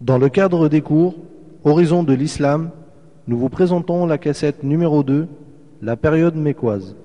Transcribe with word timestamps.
Dans 0.00 0.18
le 0.18 0.28
cadre 0.28 0.68
des 0.68 0.80
cours 0.80 1.14
Horizon 1.64 2.02
de 2.02 2.12
l'Islam, 2.12 2.70
nous 3.26 3.38
vous 3.38 3.48
présentons 3.48 4.06
la 4.06 4.18
cassette 4.18 4.62
numéro 4.62 5.02
2, 5.02 5.26
La 5.82 5.96
période 5.96 6.36
mécoise, 6.36 6.96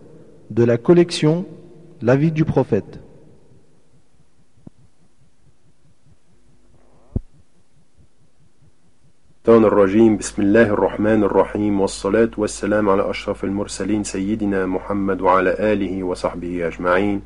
de 0.50 0.64
la 0.64 0.78
collection 0.78 1.46
La 2.02 2.16
vie 2.16 2.32
du 2.32 2.46
prophète. 2.46 3.00
الشيطان 9.50 9.66
الرجيم 9.66 10.18
بسم 10.18 10.42
الله 10.42 10.62
الرحمن 10.62 11.24
الرحيم 11.24 11.82
والصلاة 11.82 12.30
والسلام 12.38 12.90
على 12.90 13.10
أشرف 13.10 13.44
المرسلين 13.44 14.04
سيدنا 14.04 14.66
محمد 14.66 15.22
وعلى 15.22 15.74
آله 15.74 16.04
وصحبه 16.04 16.68
أجمعين 16.68 17.22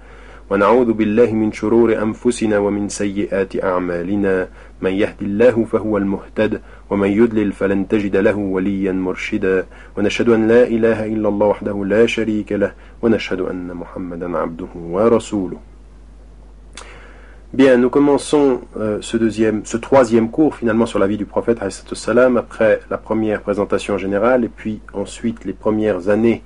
Bien, 17.52 17.76
nous 17.76 17.90
commençons 17.90 18.60
euh, 18.78 18.98
ce, 19.02 19.16
deuxième, 19.18 19.66
ce 19.66 19.76
troisième 19.76 20.30
cours 20.30 20.54
finalement 20.54 20.86
sur 20.86 20.98
la 20.98 21.06
vie 21.06 21.16
du 21.18 21.26
prophète 21.26 21.58
salam 21.94 22.38
après 22.38 22.80
la 22.90 22.96
première 22.96 23.42
présentation 23.42 23.98
générale 23.98 24.44
et 24.44 24.50
puis 24.50 24.80
ensuite 24.94 25.44
les 25.44 25.54
premières 25.54 26.08
années 26.08 26.42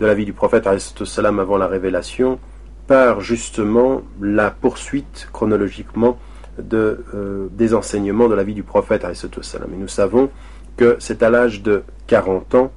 de 0.00 0.06
la 0.06 0.14
vie 0.14 0.24
du 0.24 0.32
prophète 0.32 0.68
salam 0.78 1.38
avant 1.38 1.58
la 1.58 1.66
révélation 1.68 2.38
par 2.86 3.20
justement 3.20 4.02
la 4.20 4.50
poursuite 4.50 5.28
chronologiquement 5.32 6.18
de, 6.58 7.04
euh, 7.14 7.48
des 7.50 7.74
enseignements 7.74 8.28
de 8.28 8.34
la 8.34 8.44
vie 8.44 8.54
du 8.54 8.62
prophète. 8.62 9.04
Et 9.04 9.76
nous 9.76 9.88
savons 9.88 10.30
que 10.76 10.96
c'est 10.98 11.22
à 11.22 11.30
l'âge 11.30 11.62
de 11.62 11.82
40 12.06 12.54
ans 12.54 12.72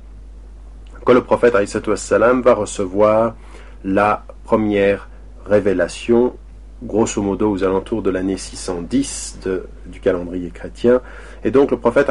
que 1.06 1.12
le 1.12 1.22
prophète 1.22 1.54
va 1.54 2.54
recevoir 2.54 3.36
la 3.84 4.26
première 4.44 5.10
révélation 5.46 6.36
grosso 6.84 7.22
modo 7.22 7.52
aux 7.52 7.64
alentours 7.64 8.02
de 8.02 8.10
l'année 8.10 8.38
610 8.38 9.40
du 9.88 10.00
calendrier 10.00 10.50
chrétien. 10.50 11.02
Et 11.44 11.52
donc 11.52 11.72
le 11.72 11.78
prophète 11.78 12.10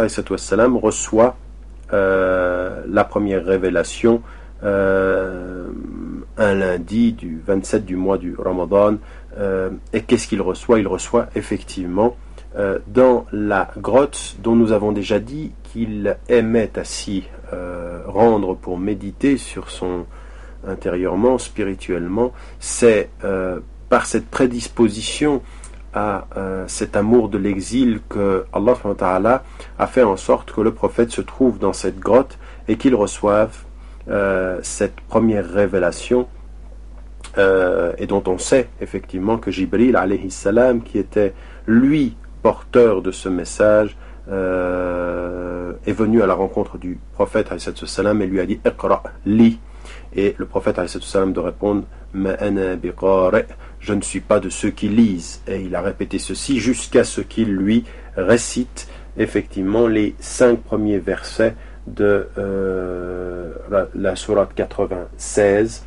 reçoit 0.78 1.36
euh, 1.92 2.82
la 2.86 3.04
première 3.04 3.44
révélation 3.44 4.22
euh, 4.62 5.68
un 6.36 6.54
lundi 6.54 7.12
du 7.12 7.40
27 7.46 7.84
du 7.84 7.96
mois 7.96 8.18
du 8.18 8.34
Ramadan. 8.34 8.96
Euh, 9.38 9.70
et 9.92 10.02
qu'est-ce 10.02 10.28
qu'il 10.28 10.42
reçoit? 10.42 10.78
Il 10.78 10.88
reçoit 10.88 11.28
effectivement 11.34 12.16
dans 12.88 13.24
la 13.30 13.70
grotte 13.76 14.34
dont 14.42 14.56
nous 14.56 14.72
avons 14.72 14.90
déjà 14.90 15.20
dit 15.20 15.52
qu'il 15.62 16.16
aimait 16.28 16.76
à 16.76 16.82
s'y 16.82 17.22
rendre 18.06 18.56
pour 18.56 18.78
méditer 18.78 19.36
sur 19.36 19.70
son 19.70 20.06
intérieurement, 20.66 21.38
spirituellement, 21.38 22.32
c'est 22.58 23.10
par 23.88 24.06
cette 24.06 24.26
prédisposition 24.26 25.40
à 25.94 26.26
euh, 26.36 26.64
cet 26.68 26.96
amour 26.96 27.28
de 27.28 27.38
l'exil 27.38 28.00
que 28.08 28.44
Allah 28.52 29.42
a 29.78 29.86
fait 29.86 30.02
en 30.02 30.16
sorte 30.16 30.52
que 30.52 30.60
le 30.60 30.72
prophète 30.72 31.10
se 31.10 31.20
trouve 31.20 31.58
dans 31.58 31.72
cette 31.72 31.98
grotte 31.98 32.38
et 32.68 32.76
qu'il 32.76 32.94
reçoive 32.94 33.64
euh, 34.10 34.58
cette 34.62 35.00
première 35.02 35.48
révélation 35.48 36.28
euh, 37.36 37.92
et 37.98 38.06
dont 38.06 38.22
on 38.26 38.38
sait 38.38 38.68
effectivement 38.80 39.38
que 39.38 39.50
Jibril 39.50 39.96
alayhi 39.96 40.30
salam 40.30 40.82
qui 40.82 40.98
était 40.98 41.34
lui 41.66 42.16
porteur 42.42 43.02
de 43.02 43.10
ce 43.10 43.28
message 43.28 43.96
est 44.30 45.92
venu 45.92 46.20
à 46.20 46.26
la 46.26 46.34
rencontre 46.34 46.76
du 46.76 46.98
prophète 47.14 47.48
salam 47.58 48.20
et 48.20 48.26
lui 48.26 48.40
a 48.40 48.46
dit 48.46 48.60
Iqra 48.66 49.02
et 50.14 50.34
le 50.36 50.44
prophète 50.44 50.78
salam 51.00 51.32
de 51.32 51.40
répondre 51.40 51.84
je 53.80 53.92
ne 53.92 54.00
suis 54.00 54.20
pas 54.20 54.40
de 54.40 54.48
ceux 54.48 54.70
qui 54.70 54.88
lisent. 54.88 55.42
Et 55.46 55.60
il 55.62 55.74
a 55.74 55.82
répété 55.82 56.18
ceci 56.18 56.58
jusqu'à 56.58 57.04
ce 57.04 57.20
qu'il 57.20 57.54
lui 57.54 57.84
récite 58.16 58.88
effectivement 59.16 59.86
les 59.86 60.14
cinq 60.20 60.60
premiers 60.60 60.98
versets 60.98 61.54
de 61.94 62.28
euh, 62.38 63.52
la, 63.94 64.16
sourate 64.16 64.54
96. 64.54 65.84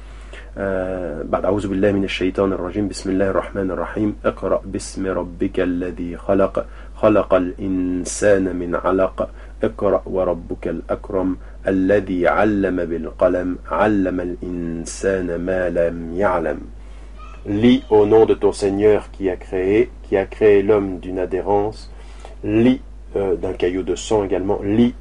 بعد 1.23 1.45
أعوذ 1.45 1.67
بالله 1.67 1.91
من 1.91 2.03
الشيطان 2.03 2.53
الرجيم 2.53 2.87
بسم 2.87 3.09
الله 3.09 3.29
الرحمن 3.29 3.71
الرحيم 3.71 4.15
اقرأ 4.25 4.61
باسم 4.65 5.07
ربك 5.07 5.59
الذي 5.59 6.17
خلق 6.17 6.65
خلق 6.95 7.33
الإنسان 7.33 8.55
من 8.55 8.75
علق 8.75 9.29
اقرأ 9.63 10.01
وربك 10.05 10.67
الأكرم 10.67 11.37
الذي 11.67 12.27
علم 12.27 12.85
بالقلم 12.85 13.57
علم 13.71 14.19
الإنسان 14.19 15.35
ما 15.35 15.69
لم 15.69 16.13
يعلم 16.13 16.59
Lis 17.47 17.83
au 17.89 18.05
nom 18.05 18.27
de 18.27 18.35
ton 18.35 18.51
Seigneur 18.51 19.09
qui 19.11 19.27
a 19.27 19.35
créé, 19.35 19.89
qui 20.03 20.15
a 20.15 20.25
créé 20.25 20.61
l'homme 20.61 20.99
d'une 20.99 21.17
adhérence. 21.17 21.91
Lis 22.43 22.81
euh, 23.15 23.35
d'un 23.35 23.53
caillou 23.53 23.81
de 23.81 23.95
sang 23.95 24.23
également. 24.23 24.59
Lis 24.63 24.93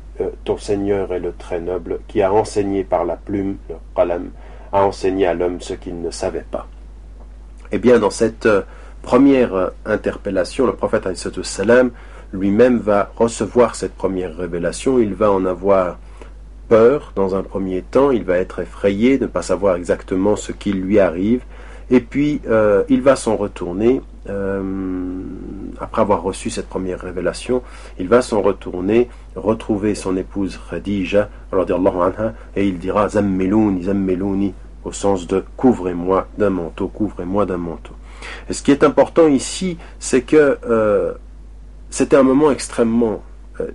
ton 0.44 0.58
Seigneur 0.58 1.12
est 1.12 1.20
le 1.20 1.32
très 1.32 1.60
noble 1.60 2.00
qui 2.08 2.22
a 2.22 2.32
enseigné 2.32 2.84
par 2.84 3.04
la 3.04 3.16
plume, 3.16 3.56
le 3.68 3.76
qalam, 3.94 4.30
a 4.72 4.84
enseigné 4.84 5.26
à 5.26 5.34
l'homme 5.34 5.60
ce 5.60 5.74
qu'il 5.74 6.00
ne 6.00 6.10
savait 6.10 6.44
pas. 6.50 6.66
Eh 7.72 7.78
bien, 7.78 7.98
dans 7.98 8.10
cette 8.10 8.46
euh, 8.46 8.62
première 9.02 9.70
interpellation, 9.86 10.66
le 10.66 10.74
prophète 10.74 11.08
salam 11.42 11.90
lui-même 12.32 12.78
va 12.78 13.10
recevoir 13.16 13.74
cette 13.74 13.94
première 13.94 14.36
révélation. 14.36 14.98
Il 14.98 15.14
va 15.14 15.30
en 15.30 15.44
avoir 15.44 15.98
peur 16.68 17.12
dans 17.16 17.34
un 17.34 17.42
premier 17.42 17.82
temps. 17.82 18.10
Il 18.10 18.24
va 18.24 18.38
être 18.38 18.60
effrayé 18.60 19.18
de 19.18 19.24
ne 19.24 19.28
pas 19.28 19.42
savoir 19.42 19.76
exactement 19.76 20.36
ce 20.36 20.52
qui 20.52 20.72
lui 20.72 20.98
arrive. 20.98 21.42
Et 21.90 22.00
puis, 22.00 22.40
euh, 22.48 22.84
il 22.88 23.02
va 23.02 23.16
s'en 23.16 23.36
retourner, 23.36 24.00
euh, 24.28 24.62
après 25.80 26.02
avoir 26.02 26.22
reçu 26.22 26.50
cette 26.50 26.68
première 26.68 27.00
révélation, 27.00 27.62
il 27.98 28.08
va 28.08 28.22
s'en 28.22 28.40
retourner, 28.40 29.08
retrouver 29.36 29.94
son 29.94 30.16
épouse 30.16 30.58
Khadija, 30.70 31.28
et 32.56 32.66
il 32.66 32.78
dira 32.78 33.08
Zammelouni, 33.08 33.84
Zammelouni, 33.84 34.54
au 34.84 34.92
sens 34.92 35.26
de 35.26 35.44
couvrez-moi 35.56 36.28
d'un 36.38 36.50
manteau, 36.50 36.88
couvrez-moi 36.88 37.46
d'un 37.46 37.58
manteau. 37.58 37.94
Et 38.48 38.52
ce 38.52 38.62
qui 38.62 38.70
est 38.70 38.84
important 38.84 39.28
ici, 39.28 39.78
c'est 39.98 40.22
que 40.22 40.58
euh, 40.68 41.12
c'était 41.90 42.16
un 42.16 42.22
moment 42.22 42.50
extrêmement 42.50 43.22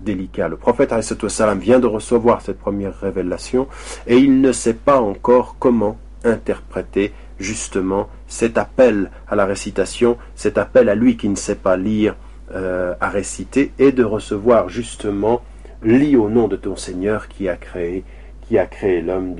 délicat. 0.02 0.48
Le 0.48 0.58
prophète 0.58 0.94
salam 1.28 1.60
vient 1.60 1.80
de 1.80 1.88
recevoir 1.88 2.42
cette 2.42 2.60
première 2.60 2.98
révélation 3.00 3.68
et 4.08 4.18
il 4.18 4.42
ne 4.42 4.52
sait 4.52 4.74
pas 4.74 5.00
encore 5.00 5.56
comment 5.60 5.98
interpréter 6.24 7.14
justement 7.40 8.08
cet 8.28 8.58
appel 8.58 9.12
à 9.28 9.36
la 9.36 9.46
récitation, 9.46 10.18
cet 10.36 10.58
appel 10.58 10.90
à 10.90 10.96
lui 10.96 11.18
qui 11.18 11.30
ne 11.30 11.36
sait 11.36 11.56
pas 11.56 11.78
lire 11.78 12.16
euh, 12.54 12.94
à 13.00 13.10
réciter, 13.10 13.72
et 13.80 13.92
de 13.92 14.04
recevoir 14.04 14.70
justement 14.70 15.42
lis 15.84 16.16
au 16.16 16.30
nom 16.30 16.48
de 16.48 16.56
ton 16.56 16.76
Seigneur 16.76 17.28
qui 17.28 17.50
a 17.50 17.56
créé, 17.56 18.04
qui 18.48 18.58
a 18.58 18.66
créé 18.66 19.02
l'homme 19.02 19.36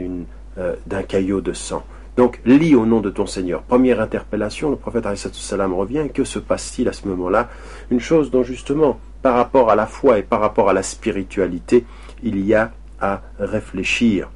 euh, 0.58 0.76
d'un 0.86 1.04
caillot 1.04 1.42
de 1.42 1.54
sang. 1.54 1.84
Donc, 2.18 2.40
lis 2.46 2.76
au 2.76 2.86
nom 2.86 3.02
de 3.02 3.10
ton 3.10 3.26
Seigneur. 3.26 3.62
Première 3.64 4.00
interpellation, 4.00 4.70
le 4.70 4.78
prophète 4.78 5.06
salam 5.16 5.74
revient. 5.74 6.08
Que 6.14 6.24
se 6.24 6.40
passe-t-il 6.40 6.88
à 6.88 6.94
ce 6.94 7.08
moment-là? 7.10 7.50
Une 7.92 8.00
chose 8.00 8.32
dont 8.32 8.44
justement, 8.44 9.00
par 9.22 9.36
rapport 9.36 9.70
à 9.70 9.76
la 9.76 9.86
foi 9.86 10.20
et 10.20 10.24
par 10.24 10.40
rapport 10.40 10.70
à 10.70 10.74
la 10.74 10.84
spiritualité, 10.84 11.86
il 12.24 12.46
y 12.46 12.54
a 12.54 12.72
à 13.02 13.22
réfléchir. 13.38 14.30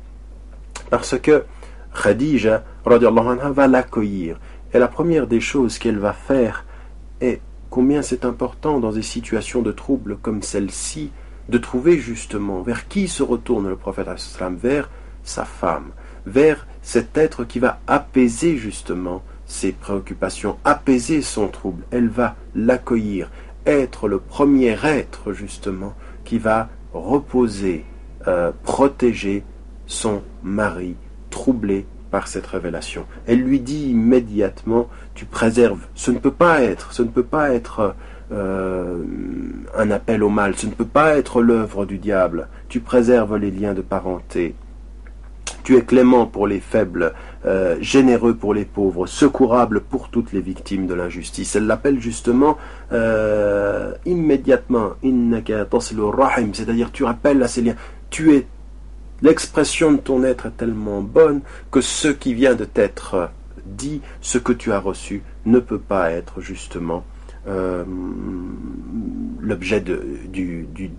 Parce 0.90 1.18
que 1.18 1.46
Khadija 1.94 2.64
anha, 2.86 3.50
va 3.50 3.68
l'accueillir. 3.68 4.40
Et 4.74 4.80
la 4.80 4.88
première 4.88 5.28
des 5.28 5.42
choses 5.42 5.80
qu'elle 5.80 6.00
va 6.00 6.14
faire 6.14 6.66
est 7.22 7.42
combien 7.70 8.02
c'est 8.02 8.26
important 8.26 8.80
dans 8.80 8.92
des 8.92 9.02
situations 9.02 9.62
de 9.62 9.72
trouble 9.72 10.18
comme 10.18 10.42
celle-ci 10.42 11.12
de 11.50 11.58
trouver 11.58 11.98
justement 11.98 12.62
vers 12.62 12.88
qui 12.88 13.08
se 13.08 13.24
retourne 13.24 13.68
le 13.68 13.76
prophète 13.76 14.08
vers 14.62 14.90
sa 15.24 15.46
femme, 15.46 15.92
vers 16.26 16.68
cet 16.82 17.18
être 17.18 17.44
qui 17.44 17.60
va 17.60 17.80
apaiser 17.88 18.58
justement 18.58 19.24
ses 19.46 19.72
préoccupations, 19.72 20.58
apaiser 20.64 21.24
son 21.24 21.48
trouble. 21.48 21.84
Elle 21.90 22.10
va 22.10 22.36
l'accueillir, 22.54 23.32
être 23.66 24.08
le 24.08 24.20
premier 24.20 24.78
être 24.84 25.34
justement 25.34 25.96
qui 26.24 26.38
va 26.38 26.70
reposer, 26.94 27.86
euh, 28.28 28.52
protéger 28.64 29.44
son 29.88 30.22
mari 30.44 30.96
troublé 31.40 31.86
par 32.12 32.28
cette 32.28 32.48
révélation. 32.48 33.06
Elle 33.26 33.40
lui 33.40 33.62
dit 33.62 33.92
immédiatement, 33.92 34.90
tu 35.16 35.24
préserves. 35.24 35.86
Ce 35.96 36.12
ne 36.12 36.20
peut 36.20 36.34
pas 36.34 36.62
être, 36.62 36.92
ce 36.92 37.02
ne 37.02 37.08
peut 37.08 37.24
pas 37.24 37.54
être 37.54 37.96
euh, 38.34 39.02
un 39.78 39.90
appel 39.90 40.22
au 40.22 40.28
mal, 40.28 40.56
ce 40.58 40.66
ne 40.66 40.72
peut 40.72 40.84
pas 40.84 41.16
être 41.16 41.42
l'œuvre 41.42 41.86
du 41.86 41.98
diable. 41.98 42.50
Tu 42.68 42.82
préserves 42.82 43.38
les 43.38 43.52
liens 43.52 43.74
de 43.74 43.82
parenté. 43.82 44.54
Tu 45.64 45.78
es 45.78 45.82
clément 45.82 46.26
pour 46.26 46.46
les 46.46 46.60
faibles, 46.60 47.14
euh, 47.46 47.78
généreux 47.80 48.34
pour 48.34 48.54
les 48.54 48.66
pauvres, 48.66 49.08
secourable 49.08 49.80
pour 49.80 50.10
toutes 50.10 50.34
les 50.34 50.42
victimes 50.42 50.88
de 50.88 50.94
l'injustice. 50.94 51.56
Elle 51.56 51.68
l'appelle 51.68 52.02
justement 52.02 52.58
euh, 52.92 53.94
immédiatement, 54.06 54.90
c'est-à-dire 56.54 56.92
tu 56.92 57.06
rappelles 57.06 57.42
à 57.44 57.48
ces 57.48 57.62
liens. 57.62 57.76
Tu 58.10 58.36
es 58.36 58.46
l'expression 59.22 59.92
de 59.92 59.98
ton 59.98 60.24
être 60.24 60.48
est 60.48 60.58
tellement 60.58 61.02
bonne 61.02 61.42
que 61.72 61.82
ce 61.82 62.08
qui 62.08 62.34
vient 62.34 62.56
de 62.56 62.66
t'être 62.66 63.32
dit, 63.66 64.02
ce 64.22 64.38
que 64.38 64.54
tu 64.54 64.72
as 64.72 64.80
reçu, 64.80 65.24
ne 65.46 65.60
peut 65.60 65.80
pas 65.80 66.12
être 66.12 66.42
justement 66.42 67.04
euh, 67.48 67.84
l'objet 69.40 69.84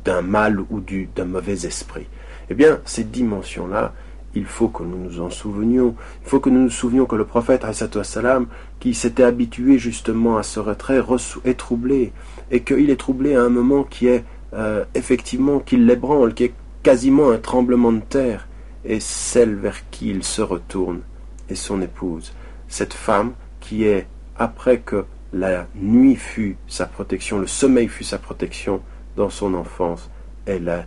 d'un 0.05 0.23
mal 0.23 0.61
ou 0.61 0.81
d'un 0.81 1.25
mauvais 1.25 1.67
esprit. 1.67 2.07
Eh 2.49 2.55
bien, 2.55 2.81
cette 2.85 3.11
dimension-là, 3.11 3.93
il 4.35 4.45
faut 4.45 4.69
que 4.69 4.83
nous 4.83 4.97
nous 4.97 5.21
en 5.21 5.31
souvenions. 5.31 5.95
Il 6.23 6.29
faut 6.29 6.41
que 6.41 6.51
nous 6.51 6.63
nous 6.63 6.71
souvenions 6.71 7.07
que 7.07 7.17
le 7.17 7.25
prophète, 7.25 7.65
salam, 8.03 8.47
qui 8.79 8.95
s'était 8.95 9.25
habitué 9.25 9.79
justement 9.79 10.37
à 10.37 10.43
ce 10.43 10.61
retrait, 10.61 11.03
est 11.45 11.59
troublé. 11.59 12.13
Et 12.51 12.63
qu'il 12.63 12.91
est 12.91 12.97
troublé 12.97 13.35
à 13.35 13.43
un 13.43 13.49
moment 13.49 13.85
qui 13.85 14.07
est 14.07 14.25
euh, 14.53 14.85
effectivement, 14.95 15.61
qui 15.61 15.77
l'ébranle, 15.77 16.35
quasiment 16.83 17.31
un 17.31 17.39
tremblement 17.39 17.93
de 17.93 18.01
terre. 18.01 18.47
Et 18.85 19.01
celle 19.01 19.57
vers 19.57 19.91
qui 19.91 20.09
il 20.09 20.25
se 20.25 20.41
retourne 20.41 21.03
est 21.49 21.55
son 21.55 21.83
épouse. 21.83 22.33
Cette 22.69 22.95
femme 22.95 23.33
qui 23.61 23.85
est, 23.85 24.07
après 24.37 24.79
que 24.79 25.05
la 25.33 25.67
nuit 25.75 26.17
fut 26.17 26.57
sa 26.67 26.87
protection, 26.87 27.39
le 27.39 27.47
sommeil 27.47 27.89
fut 27.89 28.05
sa 28.05 28.19
protection 28.19 28.81
dans 29.17 29.29
son 29.29 29.55
enfance, 29.55 30.09
elle 30.47 30.69
a 30.69 30.87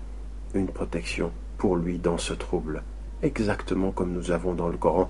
une 0.55 0.67
protection 0.67 1.31
pour 1.57 1.75
lui 1.75 1.99
dans 1.99 2.17
ce 2.17 2.33
trouble 2.33 2.81
exactement 3.23 3.91
comme 3.91 4.11
nous 4.11 4.31
avons 4.31 4.53
dans 4.53 4.67
le 4.67 4.77
Coran 4.77 5.09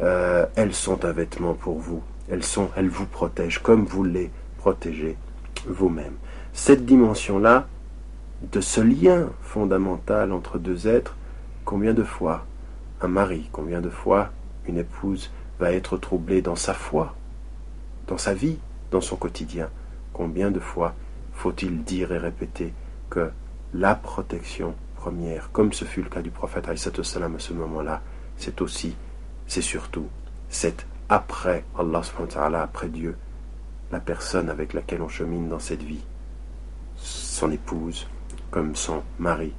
euh, 0.00 0.46
elles 0.54 0.74
sont 0.74 1.04
un 1.04 1.12
vêtement 1.12 1.54
pour 1.54 1.78
vous. 1.78 2.02
Elles 2.30 2.44
sont, 2.44 2.68
elles 2.76 2.88
vous 2.88 3.06
protègent 3.06 3.60
comme 3.60 3.84
vous 3.84 4.04
les 4.04 4.30
protégez 4.58 5.16
vous-même. 5.66 6.12
Cette 6.52 6.84
dimension-là, 6.84 7.66
de 8.42 8.60
ce 8.60 8.80
lien 8.80 9.28
fondamental 9.42 10.32
entre 10.32 10.58
deux 10.58 10.86
êtres, 10.86 11.16
combien 11.64 11.92
de 11.92 12.04
fois 12.04 12.46
un 13.00 13.08
mari, 13.08 13.48
combien 13.52 13.80
de 13.80 13.90
fois 13.90 14.30
une 14.66 14.78
épouse 14.78 15.30
va 15.58 15.72
être 15.72 15.96
troublée 15.96 16.40
dans 16.40 16.56
sa 16.56 16.74
foi, 16.74 17.14
dans 18.06 18.18
sa 18.18 18.34
vie, 18.34 18.58
dans 18.90 19.00
son 19.00 19.16
quotidien? 19.16 19.68
Combien 20.12 20.50
de 20.50 20.60
fois 20.60 20.94
faut-il 21.32 21.82
dire 21.82 22.12
et 22.12 22.18
répéter 22.18 22.72
que 23.10 23.30
la 23.74 23.94
protection 23.94 24.74
première, 24.96 25.50
comme 25.52 25.72
ce 25.72 25.84
fut 25.84 26.02
le 26.02 26.08
cas 26.08 26.22
du 26.22 26.30
prophète 26.30 26.68
salam 26.76 27.36
à 27.36 27.38
ce 27.38 27.52
moment-là, 27.52 28.02
c'est 28.36 28.60
aussi, 28.60 28.96
c'est 29.46 29.62
surtout, 29.62 30.06
c'est 30.48 30.86
après 31.08 31.64
Allah, 31.76 32.62
après 32.62 32.88
Dieu, 32.88 33.16
la 33.90 34.00
personne 34.00 34.48
avec 34.48 34.74
laquelle 34.74 35.02
on 35.02 35.08
chemine 35.08 35.48
dans 35.48 35.58
cette 35.58 35.82
vie, 35.82 36.04
son 36.96 37.50
épouse, 37.50 38.06
comme 38.50 38.74
son 38.74 39.02
mari. 39.18 39.52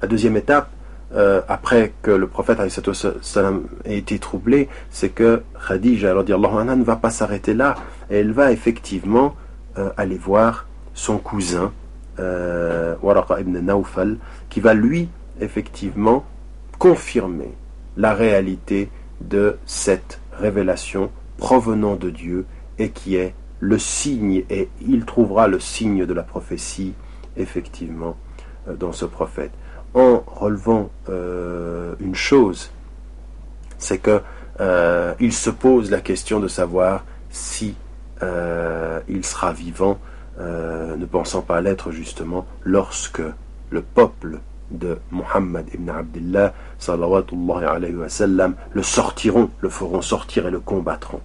La 0.00 0.08
deuxième 0.08 0.36
étape, 0.36 0.70
euh, 1.14 1.42
après 1.48 1.92
que 2.02 2.10
le 2.10 2.26
prophète 2.26 2.58
ait 2.60 3.96
été 3.98 4.18
troublé, 4.18 4.68
c'est 4.90 5.10
que 5.10 5.42
Khadija 5.68 6.12
anha, 6.12 6.76
ne 6.76 6.84
va 6.84 6.96
pas 6.96 7.10
s'arrêter 7.10 7.54
là, 7.54 7.74
et 8.10 8.18
elle 8.18 8.32
va 8.32 8.50
effectivement 8.50 9.34
euh, 9.78 9.90
aller 9.96 10.16
voir 10.16 10.66
son 10.94 11.18
cousin, 11.18 11.72
euh, 12.18 12.94
ibn 13.38 13.58
Naufal, 13.58 14.16
qui 14.48 14.60
va 14.60 14.74
lui, 14.74 15.08
effectivement, 15.40 16.24
confirmer 16.78 17.52
la 17.96 18.14
réalité 18.14 18.90
de 19.20 19.58
cette 19.66 20.18
révélation 20.32 21.10
provenant 21.36 21.96
de 21.96 22.10
Dieu 22.10 22.46
et 22.78 22.90
qui 22.90 23.16
est 23.16 23.34
le 23.60 23.78
signe, 23.78 24.44
et 24.50 24.68
il 24.86 25.04
trouvera 25.04 25.46
le 25.46 25.60
signe 25.60 26.06
de 26.06 26.14
la 26.14 26.22
prophétie, 26.22 26.94
effectivement, 27.36 28.16
euh, 28.68 28.74
dans 28.74 28.92
ce 28.92 29.04
prophète. 29.04 29.52
En 29.94 30.22
relevant 30.26 30.90
euh, 31.08 31.94
une 32.00 32.14
chose, 32.14 32.70
c'est 33.78 33.98
que 33.98 34.20
euh, 34.60 35.14
il 35.20 35.32
se 35.32 35.50
pose 35.50 35.90
la 35.90 36.00
question 36.00 36.40
de 36.40 36.48
savoir 36.48 37.04
si 37.30 37.74
il 39.08 39.24
sera 39.24 39.52
vivant 39.52 39.98
euh, 40.40 40.96
ne 40.96 41.04
pensant 41.04 41.42
pas 41.42 41.60
l'être 41.60 41.90
justement 41.90 42.46
lorsque 42.62 43.22
le 43.68 43.82
peuple 43.82 44.40
de 44.70 44.98
Muhammad 45.10 45.66
ibn 45.74 45.90
Abdullah 45.90 46.54
sallam, 46.78 48.54
le 48.72 48.82
sortiront, 48.82 49.50
le 49.60 49.68
feront 49.68 50.00
sortir 50.00 50.46
et 50.46 50.50
le 50.50 50.60
combattront. 50.60 51.20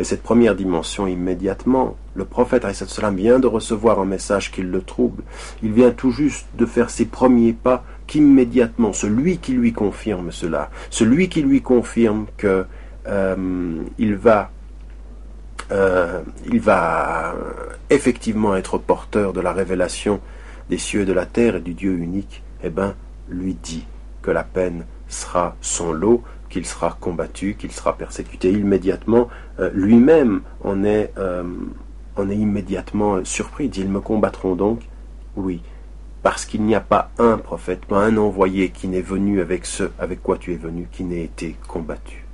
Et 0.00 0.04
cette 0.04 0.22
première 0.22 0.54
dimension, 0.54 1.06
immédiatement, 1.06 1.94
le 2.14 2.24
prophète 2.24 2.64
sallam 2.72 3.16
vient 3.16 3.38
de 3.38 3.46
recevoir 3.46 4.00
un 4.00 4.06
message 4.06 4.50
qui 4.50 4.62
le 4.62 4.80
trouble. 4.80 5.22
Il 5.62 5.72
vient 5.72 5.90
tout 5.90 6.10
juste 6.10 6.46
de 6.56 6.64
faire 6.64 6.88
ses 6.88 7.04
premiers 7.04 7.52
pas 7.52 7.84
qu'immédiatement, 8.06 8.94
celui 8.94 9.36
qui 9.36 9.52
lui 9.52 9.74
confirme 9.74 10.32
cela, 10.32 10.70
celui 10.88 11.28
qui 11.28 11.42
lui 11.42 11.60
confirme 11.60 12.24
que 12.38 12.64
euh, 13.08 13.76
il 13.98 14.16
va 14.16 14.50
euh, 15.70 16.22
effectivement 17.90 18.56
être 18.56 18.78
porteur 18.78 19.34
de 19.34 19.42
la 19.42 19.52
révélation 19.52 20.20
des 20.70 20.78
cieux 20.78 21.02
et 21.02 21.04
de 21.04 21.12
la 21.12 21.26
terre 21.26 21.56
et 21.56 21.60
du 21.60 21.74
Dieu 21.74 21.92
unique, 21.92 22.42
eh 22.64 22.70
bien, 22.70 22.94
lui 23.28 23.52
dit 23.52 23.86
que 24.22 24.30
la 24.30 24.44
peine 24.44 24.86
sera 25.08 25.56
son 25.60 25.92
lot, 25.92 26.22
qu'il 26.50 26.66
sera 26.66 26.98
combattu, 27.00 27.54
qu'il 27.54 27.72
sera 27.72 27.96
persécuté 27.96 28.50
immédiatement. 28.50 29.28
Euh, 29.58 29.70
lui-même 29.72 30.42
en 30.62 30.84
est, 30.84 31.12
euh, 31.16 31.44
en 32.16 32.28
est 32.28 32.36
immédiatement 32.36 33.24
surpris. 33.24 33.70
Ils 33.76 33.88
me 33.88 34.00
combattront 34.00 34.56
donc? 34.56 34.80
Oui, 35.36 35.62
parce 36.22 36.44
qu'il 36.44 36.62
n'y 36.62 36.74
a 36.74 36.80
pas 36.80 37.10
un 37.18 37.38
prophète, 37.38 37.86
pas 37.86 38.04
un 38.04 38.16
envoyé 38.16 38.70
qui 38.70 38.88
n'est 38.88 39.00
venu 39.00 39.40
avec 39.40 39.64
ce 39.64 39.84
avec 39.98 40.22
quoi 40.22 40.36
tu 40.36 40.52
es 40.52 40.56
venu, 40.56 40.88
qui 40.90 41.04
n'ait 41.04 41.24
été 41.24 41.56
combattu. 41.66 42.26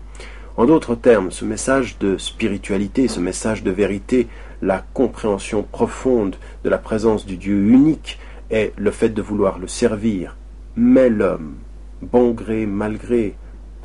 En 0.57 0.65
d'autres 0.65 0.95
termes, 0.95 1.31
ce 1.31 1.45
message 1.45 1.99
de 1.99 2.17
spiritualité, 2.17 3.09
ce 3.09 3.21
message 3.21 3.63
de 3.63 3.71
vérité, 3.71 4.27
la 4.63 4.83
compréhension 4.95 5.63
profonde 5.63 6.37
de 6.65 6.71
la 6.71 6.79
présence 6.79 7.27
du 7.27 7.37
Dieu 7.37 7.69
unique 7.69 8.19
et 8.51 8.73
le 8.77 8.91
fait 8.91 9.11
de 9.11 9.21
vouloir 9.21 9.59
le 9.59 9.69
servir, 9.69 10.37
met 10.75 11.11
l'homme, 11.11 11.57
bon 12.01 12.31
gré, 12.31 12.65
mal 12.65 12.97
gré, 12.97 13.35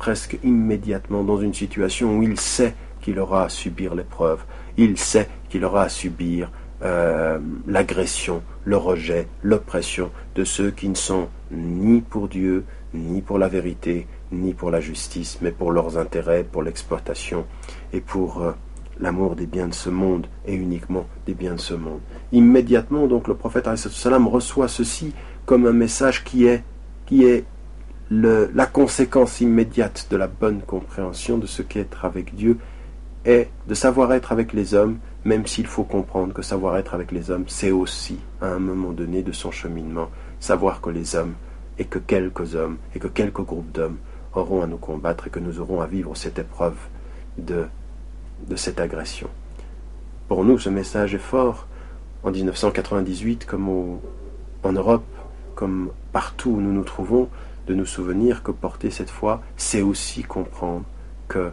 presque 0.02 0.36
immédiatement 0.42 1.22
dans 1.22 1.40
une 1.40 1.54
situation 1.54 2.18
où 2.18 2.24
il 2.24 2.36
sait 2.36 2.74
qu'il 3.00 3.20
aura 3.20 3.44
à 3.44 3.48
subir 3.48 3.94
l'épreuve, 3.94 4.40
il 4.76 4.98
sait 4.98 5.28
qu'il 5.48 5.64
aura 5.64 5.82
à 5.84 5.88
subir 5.88 6.50
euh, 6.82 7.38
l'agression, 7.68 8.42
le 8.64 8.76
rejet, 8.76 9.28
l'oppression 9.44 10.10
de 10.34 10.42
ceux 10.42 10.72
qui 10.72 10.88
ne 10.88 10.96
sont 10.96 11.28
ni 11.52 12.00
pour 12.00 12.26
Dieu, 12.26 12.64
ni 12.92 13.22
pour 13.22 13.38
la 13.38 13.46
vérité, 13.46 14.08
ni 14.32 14.54
pour 14.54 14.72
la 14.72 14.80
justice, 14.80 15.38
mais 15.40 15.52
pour 15.52 15.70
leurs 15.70 15.96
intérêts, 15.96 16.42
pour 16.42 16.64
l'exploitation 16.64 17.46
et 17.92 18.00
pour 18.00 18.42
euh, 18.42 18.50
l'amour 18.98 19.36
des 19.36 19.46
biens 19.46 19.68
de 19.68 19.74
ce 19.74 19.88
monde 19.88 20.26
et 20.44 20.54
uniquement 20.54 21.06
des 21.26 21.34
biens 21.34 21.54
de 21.54 21.60
ce 21.60 21.74
monde. 21.74 22.00
Immédiatement, 22.32 23.06
donc, 23.06 23.28
le 23.28 23.34
prophète 23.34 23.68
reçoit 23.68 24.66
ceci 24.66 25.14
comme 25.46 25.64
un 25.64 25.72
message 25.72 26.24
qui 26.24 26.46
est, 26.46 26.64
qui 27.06 27.24
est 27.24 27.44
la 28.20 28.66
conséquence 28.66 29.40
immédiate 29.40 30.08
de 30.10 30.16
la 30.16 30.26
bonne 30.26 30.60
compréhension 30.60 31.38
de 31.38 31.46
ce 31.46 31.62
qu'est 31.62 31.80
être 31.80 32.04
avec 32.04 32.34
Dieu 32.34 32.58
et 33.24 33.48
de 33.68 33.74
savoir 33.74 34.12
être 34.12 34.32
avec 34.32 34.52
les 34.52 34.74
hommes, 34.74 34.98
même 35.24 35.46
s'il 35.46 35.66
faut 35.66 35.84
comprendre 35.84 36.34
que 36.34 36.42
savoir 36.42 36.76
être 36.76 36.94
avec 36.94 37.12
les 37.12 37.30
hommes, 37.30 37.44
c'est 37.46 37.70
aussi, 37.70 38.18
à 38.40 38.48
un 38.48 38.58
moment 38.58 38.90
donné 38.90 39.22
de 39.22 39.32
son 39.32 39.50
cheminement, 39.50 40.10
savoir 40.40 40.80
que 40.80 40.90
les 40.90 41.14
hommes, 41.14 41.34
et 41.78 41.84
que 41.84 41.98
quelques 41.98 42.54
hommes, 42.54 42.76
et 42.94 42.98
que 42.98 43.08
quelques 43.08 43.40
groupes 43.40 43.72
d'hommes 43.72 43.96
auront 44.34 44.62
à 44.62 44.66
nous 44.66 44.76
combattre 44.76 45.28
et 45.28 45.30
que 45.30 45.38
nous 45.38 45.60
aurons 45.60 45.80
à 45.80 45.86
vivre 45.86 46.14
cette 46.16 46.38
épreuve 46.38 46.76
de, 47.38 47.64
de 48.46 48.56
cette 48.56 48.80
agression. 48.80 49.28
Pour 50.28 50.44
nous, 50.44 50.58
ce 50.58 50.68
message 50.68 51.14
est 51.14 51.18
fort. 51.18 51.66
En 52.24 52.30
1998, 52.30 53.46
comme 53.46 53.98
en 54.62 54.72
Europe, 54.72 55.04
comme 55.54 55.90
partout 56.12 56.50
où 56.50 56.60
nous 56.60 56.72
nous 56.72 56.84
trouvons, 56.84 57.28
de 57.66 57.74
nous 57.74 57.86
souvenir 57.86 58.42
que 58.42 58.50
porter 58.50 58.90
cette 58.90 59.10
foi, 59.10 59.42
c'est 59.56 59.82
aussi 59.82 60.22
comprendre 60.22 60.84
que 61.28 61.50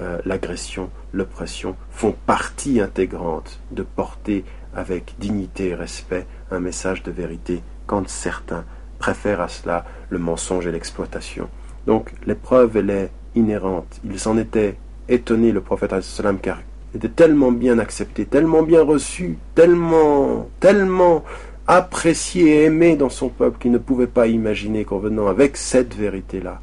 euh, 0.00 0.18
l'agression, 0.24 0.90
l'oppression 1.12 1.76
font 1.90 2.14
partie 2.26 2.80
intégrante 2.80 3.60
de 3.70 3.82
porter 3.82 4.44
avec 4.74 5.14
dignité 5.18 5.68
et 5.68 5.74
respect 5.74 6.26
un 6.50 6.60
message 6.60 7.02
de 7.02 7.10
vérité 7.10 7.62
quand 7.86 8.08
certains 8.08 8.64
préfèrent 8.98 9.40
à 9.40 9.48
cela 9.48 9.84
le 10.10 10.18
mensonge 10.18 10.66
et 10.66 10.72
l'exploitation. 10.72 11.48
Donc 11.86 12.12
l'épreuve, 12.26 12.76
elle 12.76 12.90
est 12.90 13.10
inhérente. 13.34 14.00
Il 14.04 14.18
s'en 14.18 14.38
était 14.38 14.76
étonné, 15.08 15.52
le 15.52 15.60
prophète, 15.60 15.94
car 16.40 16.60
était 16.94 17.08
tellement 17.08 17.52
bien 17.52 17.78
accepté, 17.78 18.26
tellement 18.26 18.62
bien 18.62 18.82
reçu, 18.82 19.38
tellement, 19.54 20.48
tellement 20.60 21.24
apprécié 21.66 22.46
et 22.46 22.64
aimé 22.64 22.96
dans 22.96 23.08
son 23.08 23.28
peuple 23.28 23.58
qu'il 23.58 23.70
ne 23.70 23.78
pouvait 23.78 24.06
pas 24.06 24.26
imaginer 24.26 24.84
qu'en 24.84 24.98
venant 24.98 25.26
avec 25.26 25.56
cette 25.56 25.94
vérité-là, 25.94 26.60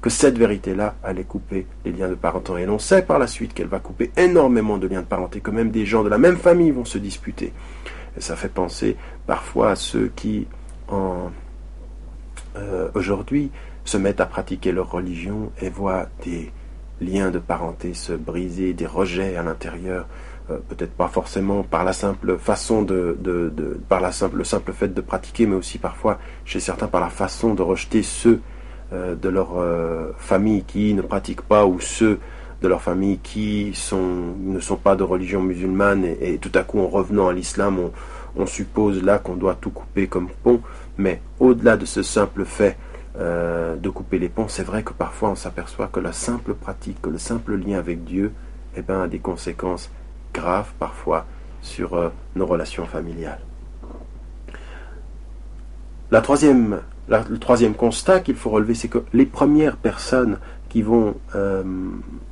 que 0.00 0.10
cette 0.10 0.36
vérité-là 0.36 0.96
allait 1.02 1.24
couper 1.24 1.66
les 1.84 1.92
liens 1.92 2.08
de 2.08 2.14
parenté. 2.14 2.52
Et 2.60 2.66
l'on 2.66 2.78
sait 2.78 3.02
par 3.02 3.18
la 3.18 3.26
suite 3.26 3.54
qu'elle 3.54 3.68
va 3.68 3.78
couper 3.78 4.10
énormément 4.16 4.78
de 4.78 4.88
liens 4.88 5.02
de 5.02 5.06
parenté, 5.06 5.40
que 5.40 5.50
même 5.50 5.70
des 5.70 5.86
gens 5.86 6.02
de 6.02 6.08
la 6.08 6.18
même 6.18 6.36
famille 6.36 6.72
vont 6.72 6.84
se 6.84 6.98
disputer. 6.98 7.52
Et 8.16 8.20
ça 8.20 8.36
fait 8.36 8.48
penser 8.48 8.96
parfois 9.26 9.70
à 9.70 9.76
ceux 9.76 10.10
qui, 10.14 10.46
euh, 10.92 12.88
aujourd'hui, 12.94 13.50
se 13.84 13.96
mettent 13.96 14.20
à 14.20 14.26
pratiquer 14.26 14.72
leur 14.72 14.90
religion 14.90 15.50
et 15.60 15.70
voient 15.70 16.06
des 16.24 16.52
liens 17.00 17.30
de 17.30 17.38
parenté 17.38 17.94
se 17.94 18.12
briser, 18.12 18.74
des 18.74 18.86
rejets 18.86 19.36
à 19.36 19.42
l'intérieur, 19.42 20.06
peut-être 20.68 20.92
pas 20.92 21.08
forcément 21.08 21.62
par 21.62 21.84
la 21.84 21.92
simple 21.92 22.38
façon 22.38 22.82
de, 22.82 23.16
par 23.88 24.00
la 24.00 24.12
simple, 24.12 24.38
le 24.38 24.44
simple 24.44 24.72
fait 24.72 24.88
de 24.88 25.00
pratiquer, 25.00 25.46
mais 25.46 25.56
aussi 25.56 25.78
parfois 25.78 26.18
chez 26.44 26.60
certains 26.60 26.88
par 26.88 27.00
la 27.00 27.10
façon 27.10 27.54
de 27.54 27.62
rejeter 27.62 28.02
ceux 28.02 28.40
euh, 28.92 29.14
de 29.14 29.28
leur 29.28 29.58
euh, 29.58 30.12
famille 30.18 30.64
qui 30.64 30.92
ne 30.92 31.02
pratiquent 31.02 31.42
pas 31.42 31.64
ou 31.64 31.80
ceux 31.80 32.18
de 32.60 32.68
leur 32.68 32.82
famille 32.82 33.18
qui 33.18 33.72
sont, 33.74 34.34
ne 34.38 34.60
sont 34.60 34.76
pas 34.76 34.96
de 34.96 35.02
religion 35.02 35.42
musulmane 35.42 36.04
et, 36.04 36.38
tout 36.38 36.52
à 36.54 36.62
coup 36.62 36.78
en 36.78 36.88
revenant 36.88 37.28
à 37.28 37.32
l'islam 37.32 37.78
on, 38.36 38.46
suppose 38.46 39.02
là 39.02 39.18
qu'on 39.18 39.34
doit 39.34 39.54
tout 39.54 39.70
couper 39.70 40.06
comme 40.06 40.28
pont. 40.42 40.60
Mais 40.98 41.20
au-delà 41.40 41.76
de 41.76 41.84
ce 41.84 42.02
simple 42.02 42.44
fait 42.44 42.76
euh, 43.18 43.76
de 43.76 43.88
couper 43.88 44.18
les 44.18 44.28
ponts 44.28 44.48
c'est 44.48 44.62
vrai 44.62 44.82
que 44.82 44.92
parfois 44.92 45.30
on 45.30 45.34
s'aperçoit 45.36 45.88
que 45.88 46.00
la 46.00 46.12
simple 46.12 46.54
pratique 46.54 47.00
que 47.02 47.10
le 47.10 47.18
simple 47.18 47.56
lien 47.56 47.78
avec 47.78 48.04
Dieu 48.04 48.32
eh 48.76 48.82
ben, 48.82 49.02
a 49.02 49.08
des 49.08 49.18
conséquences 49.18 49.90
graves 50.32 50.72
parfois 50.78 51.26
sur 51.60 52.12
nos 52.34 52.46
relations 52.46 52.86
familiales 52.86 53.40
la 56.10 56.20
troisième 56.20 56.80
le 57.08 57.38
troisième 57.38 57.74
constat 57.74 58.20
qu'il 58.20 58.36
faut 58.36 58.50
relever, 58.50 58.74
c'est 58.74 58.88
que 58.88 58.98
les 59.12 59.26
premières 59.26 59.76
personnes 59.76 60.38
qui 60.68 60.82
vont 60.82 61.14
euh, 61.34 61.62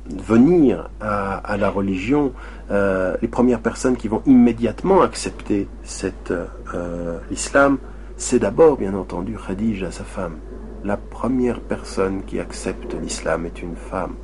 venir 0.09 0.89
à, 0.99 1.57
la 1.57 1.69
religion, 1.69 2.33
euh, 2.71 3.15
les 3.21 3.27
premières 3.27 3.59
personnes 3.59 3.95
qui 3.95 4.07
vont 4.07 4.23
immédiatement 4.25 5.01
accepter 5.01 5.67
euh, 6.31 7.19
l'islam, 7.29 7.77
c'est 8.17 8.39
d'abord, 8.39 8.77
bien 8.77 8.93
entendu, 8.93 9.35
Khadija, 9.35 9.91
sa 9.91 10.03
femme. 10.03 10.37
La 10.83 10.97
première 10.97 11.59
personne 11.59 12.23
qui 12.23 12.39
accepte 12.39 12.95
l'islam 12.95 13.45
est 13.45 13.61
une 13.61 13.75
femme. 13.75 14.15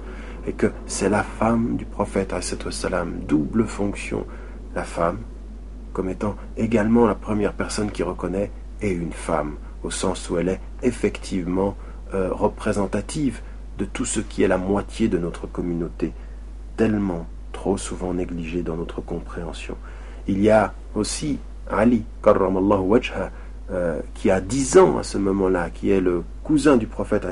Et 0.48 0.54
que 0.54 0.68
c'est 0.86 1.10
la 1.10 1.24
femme 1.24 1.76
du 1.76 1.86
prophète, 1.86 2.34
salam, 2.72 3.20
double 3.28 3.66
fonction. 3.66 4.26
La 4.74 4.84
femme, 4.84 5.20
comme 5.94 6.10
étant 6.10 6.36
également 6.56 7.06
la 7.06 7.16
première 7.16 7.54
personne 7.54 7.92
qui 7.92 8.02
reconnaît, 8.02 8.50
est 8.82 8.92
une 8.92 9.12
femme 9.12 9.56
au 9.84 9.92
sens 9.92 10.30
où 10.30 10.38
elle 10.38 10.50
est 10.50 10.62
effectivement 10.84 11.76
euh, 12.14 12.30
représentative 12.32 13.42
de 13.78 13.86
tout 13.86 14.06
ce 14.06 14.22
qui 14.22 14.44
est 14.44 14.48
la 14.48 14.58
moitié 14.58 15.10
de 15.10 15.18
notre 15.18 15.48
communauté, 15.48 16.14
tellement 16.78 17.28
trop 17.52 17.78
souvent 17.78 18.14
négligé 18.14 18.64
dans 18.64 18.76
notre 18.76 19.02
compréhension. 19.02 19.76
Il 20.28 20.42
y 20.42 20.50
a 20.50 20.74
aussi 20.96 21.40
Ali, 21.70 22.06
wajha, 22.24 23.32
euh, 23.70 24.00
qui 24.14 24.32
a 24.32 24.40
dix 24.40 24.78
ans 24.78 24.98
à 24.98 25.04
ce 25.04 25.18
moment-là, 25.18 25.70
qui 25.70 25.92
est 25.92 26.00
le 26.00 26.24
cousin 26.44 26.78
du 26.78 26.88
prophète, 26.88 27.26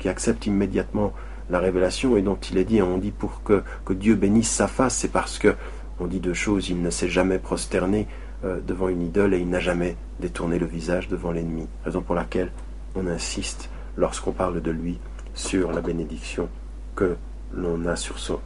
qui 0.00 0.08
accepte 0.08 0.46
immédiatement 0.46 1.12
la 1.50 1.58
révélation 1.58 2.16
et 2.16 2.22
dont 2.22 2.38
il 2.50 2.58
est 2.58 2.64
dit, 2.64 2.82
on 2.82 2.98
dit 2.98 3.10
pour 3.10 3.42
que, 3.42 3.62
que 3.84 3.92
Dieu 3.92 4.14
bénisse 4.14 4.50
sa 4.50 4.68
face, 4.68 4.96
c'est 4.96 5.12
parce 5.12 5.38
que, 5.38 5.54
on 6.00 6.06
dit 6.06 6.20
deux 6.20 6.34
choses, 6.34 6.68
il 6.68 6.80
ne 6.80 6.90
s'est 6.90 7.08
jamais 7.08 7.38
prosterné 7.38 8.06
euh, 8.44 8.60
devant 8.60 8.88
une 8.88 9.02
idole 9.02 9.34
et 9.34 9.38
il 9.38 9.48
n'a 9.48 9.60
jamais 9.60 9.96
détourné 10.20 10.58
le 10.58 10.66
visage 10.66 11.08
devant 11.08 11.32
l'ennemi. 11.32 11.66
Raison 11.84 12.02
pour 12.02 12.14
laquelle 12.14 12.52
on 12.94 13.06
insiste 13.06 13.68
lorsqu'on 13.96 14.32
parle 14.32 14.62
de 14.62 14.70
lui 14.70 14.98
sur 15.34 15.72
la 15.72 15.80
bénédiction 15.80 16.48
que 16.94 17.16
l'on 17.52 17.84
a 17.86 17.96
sur 17.96 18.18
son, 18.18 18.38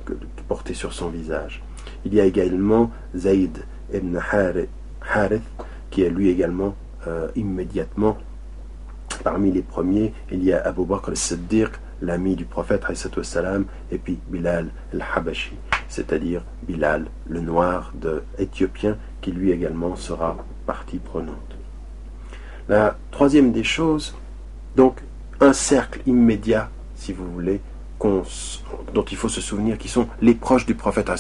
portée 0.49 0.75
sur 0.75 0.93
son 0.93 1.09
visage. 1.09 1.63
Il 2.05 2.15
y 2.15 2.21
a 2.21 2.25
également 2.25 2.91
Zayd 3.17 3.65
ibn 3.93 4.19
Harith 4.19 5.43
qui 5.91 6.03
est 6.03 6.11
lui 6.11 6.29
également 6.29 6.75
euh, 7.07 7.29
immédiatement 7.37 8.17
parmi 9.25 9.53
les 9.53 9.63
premiers. 9.63 10.13
Il 10.31 10.43
y 10.45 10.53
a 10.53 10.61
Abu 10.63 10.85
Bakr 10.85 11.11
al-Siddiq, 11.11 11.71
l'ami 12.03 12.37
du 12.37 12.45
prophète 12.45 12.85
et 13.91 13.99
puis 13.99 14.19
Bilal 14.29 14.69
al-Habashi, 14.93 15.57
c'est-à-dire 15.89 16.43
Bilal, 16.65 17.07
le 17.29 17.41
noir 17.41 17.93
de 17.95 18.23
éthiopien 18.39 18.99
qui 19.21 19.33
lui 19.33 19.53
également 19.53 19.97
sera 19.97 20.37
partie 20.67 20.99
prenante. 20.99 21.57
La 22.69 22.97
troisième 23.11 23.53
des 23.53 23.65
choses, 23.65 24.17
donc 24.77 25.01
un 25.41 25.53
cercle 25.53 26.01
immédiat, 26.07 26.71
si 26.95 27.13
vous 27.13 27.31
voulez, 27.33 27.61
dont 28.01 29.05
il 29.11 29.17
faut 29.17 29.29
se 29.29 29.41
souvenir, 29.41 29.79
qui 29.79 29.89
sont 29.89 30.09
les 30.21 30.35
proches 30.35 30.67
du 30.67 30.75
prophète, 30.75 31.11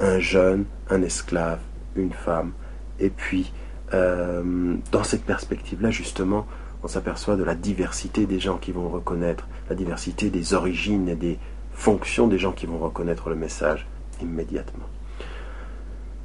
un 0.00 0.18
jeune, 0.18 0.64
un 0.90 1.02
esclave, 1.02 1.60
une 1.96 2.12
femme. 2.12 2.52
Et 3.00 3.08
puis, 3.08 3.52
euh, 3.94 4.74
dans 4.90 5.04
cette 5.04 5.24
perspective-là, 5.24 5.90
justement, 5.90 6.46
on 6.82 6.88
s'aperçoit 6.88 7.36
de 7.36 7.44
la 7.44 7.54
diversité 7.54 8.26
des 8.26 8.40
gens 8.40 8.58
qui 8.58 8.72
vont 8.72 8.88
reconnaître, 8.88 9.46
la 9.68 9.76
diversité 9.76 10.30
des 10.30 10.54
origines 10.54 11.08
et 11.08 11.14
des 11.14 11.38
fonctions 11.72 12.26
des 12.26 12.38
gens 12.38 12.52
qui 12.52 12.66
vont 12.66 12.78
reconnaître 12.78 13.28
le 13.28 13.36
message 13.36 13.86
immédiatement. 14.20 14.86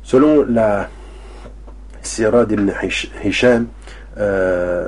Selon 0.04 0.44
la 0.44 0.90
Sirah 2.02 2.46
d'Ibn 2.46 2.74
Hisham, 3.24 3.68
euh, 4.18 4.88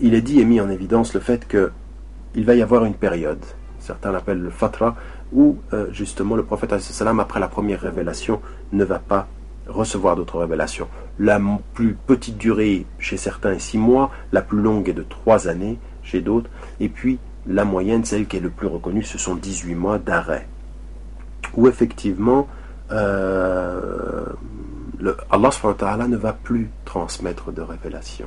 il 0.00 0.14
est 0.14 0.22
dit 0.22 0.40
et 0.40 0.44
mis 0.44 0.60
en 0.60 0.70
évidence 0.70 1.14
le 1.14 1.20
fait 1.20 1.46
qu'il 1.46 2.44
va 2.44 2.54
y 2.54 2.62
avoir 2.62 2.84
une 2.84 2.94
période, 2.94 3.44
certains 3.80 4.12
l'appellent 4.12 4.40
le 4.40 4.50
fatra, 4.50 4.96
où 5.32 5.58
euh, 5.72 5.86
justement 5.92 6.36
le 6.36 6.44
prophète 6.44 6.72
après 6.72 7.40
la 7.40 7.48
première 7.48 7.80
révélation 7.80 8.40
ne 8.72 8.84
va 8.84 8.98
pas 8.98 9.26
recevoir 9.66 10.16
d'autres 10.16 10.38
révélations. 10.38 10.88
La 11.22 11.40
plus 11.72 11.94
petite 11.94 12.36
durée 12.36 12.84
chez 12.98 13.16
certains 13.16 13.52
est 13.52 13.60
six 13.60 13.78
mois, 13.78 14.10
la 14.32 14.42
plus 14.42 14.60
longue 14.60 14.88
est 14.88 14.92
de 14.92 15.04
trois 15.04 15.46
années 15.46 15.78
chez 16.02 16.20
d'autres, 16.20 16.50
et 16.80 16.88
puis 16.88 17.20
la 17.46 17.64
moyenne, 17.64 18.04
celle 18.04 18.26
qui 18.26 18.38
est 18.38 18.40
le 18.40 18.50
plus 18.50 18.66
reconnue, 18.66 19.04
ce 19.04 19.18
sont 19.18 19.36
18 19.36 19.76
mois 19.76 19.98
d'arrêt. 20.00 20.48
Où 21.54 21.68
effectivement, 21.68 22.48
euh, 22.90 24.24
Allah 25.30 26.08
ne 26.08 26.16
va 26.16 26.32
plus 26.32 26.70
transmettre 26.84 27.52
de 27.52 27.62
révélation. 27.62 28.26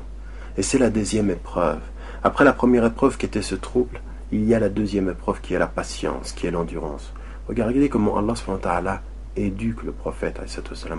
Et 0.55 0.61
c'est 0.61 0.79
la 0.79 0.89
deuxième 0.89 1.29
épreuve. 1.29 1.81
Après 2.23 2.45
la 2.45 2.53
première 2.53 2.85
épreuve 2.85 3.17
qui 3.17 3.25
était 3.25 3.41
ce 3.41 3.55
trouble, 3.55 3.99
il 4.31 4.45
y 4.45 4.55
a 4.55 4.59
la 4.59 4.69
deuxième 4.69 5.09
épreuve 5.09 5.41
qui 5.41 5.53
est 5.53 5.59
la 5.59 5.67
patience, 5.67 6.31
qui 6.31 6.47
est 6.47 6.51
l'endurance. 6.51 7.11
Regardez 7.49 7.89
comment 7.89 8.17
Allah 8.17 9.01
éduque 9.35 9.83
le 9.83 9.91
prophète. 9.91 10.39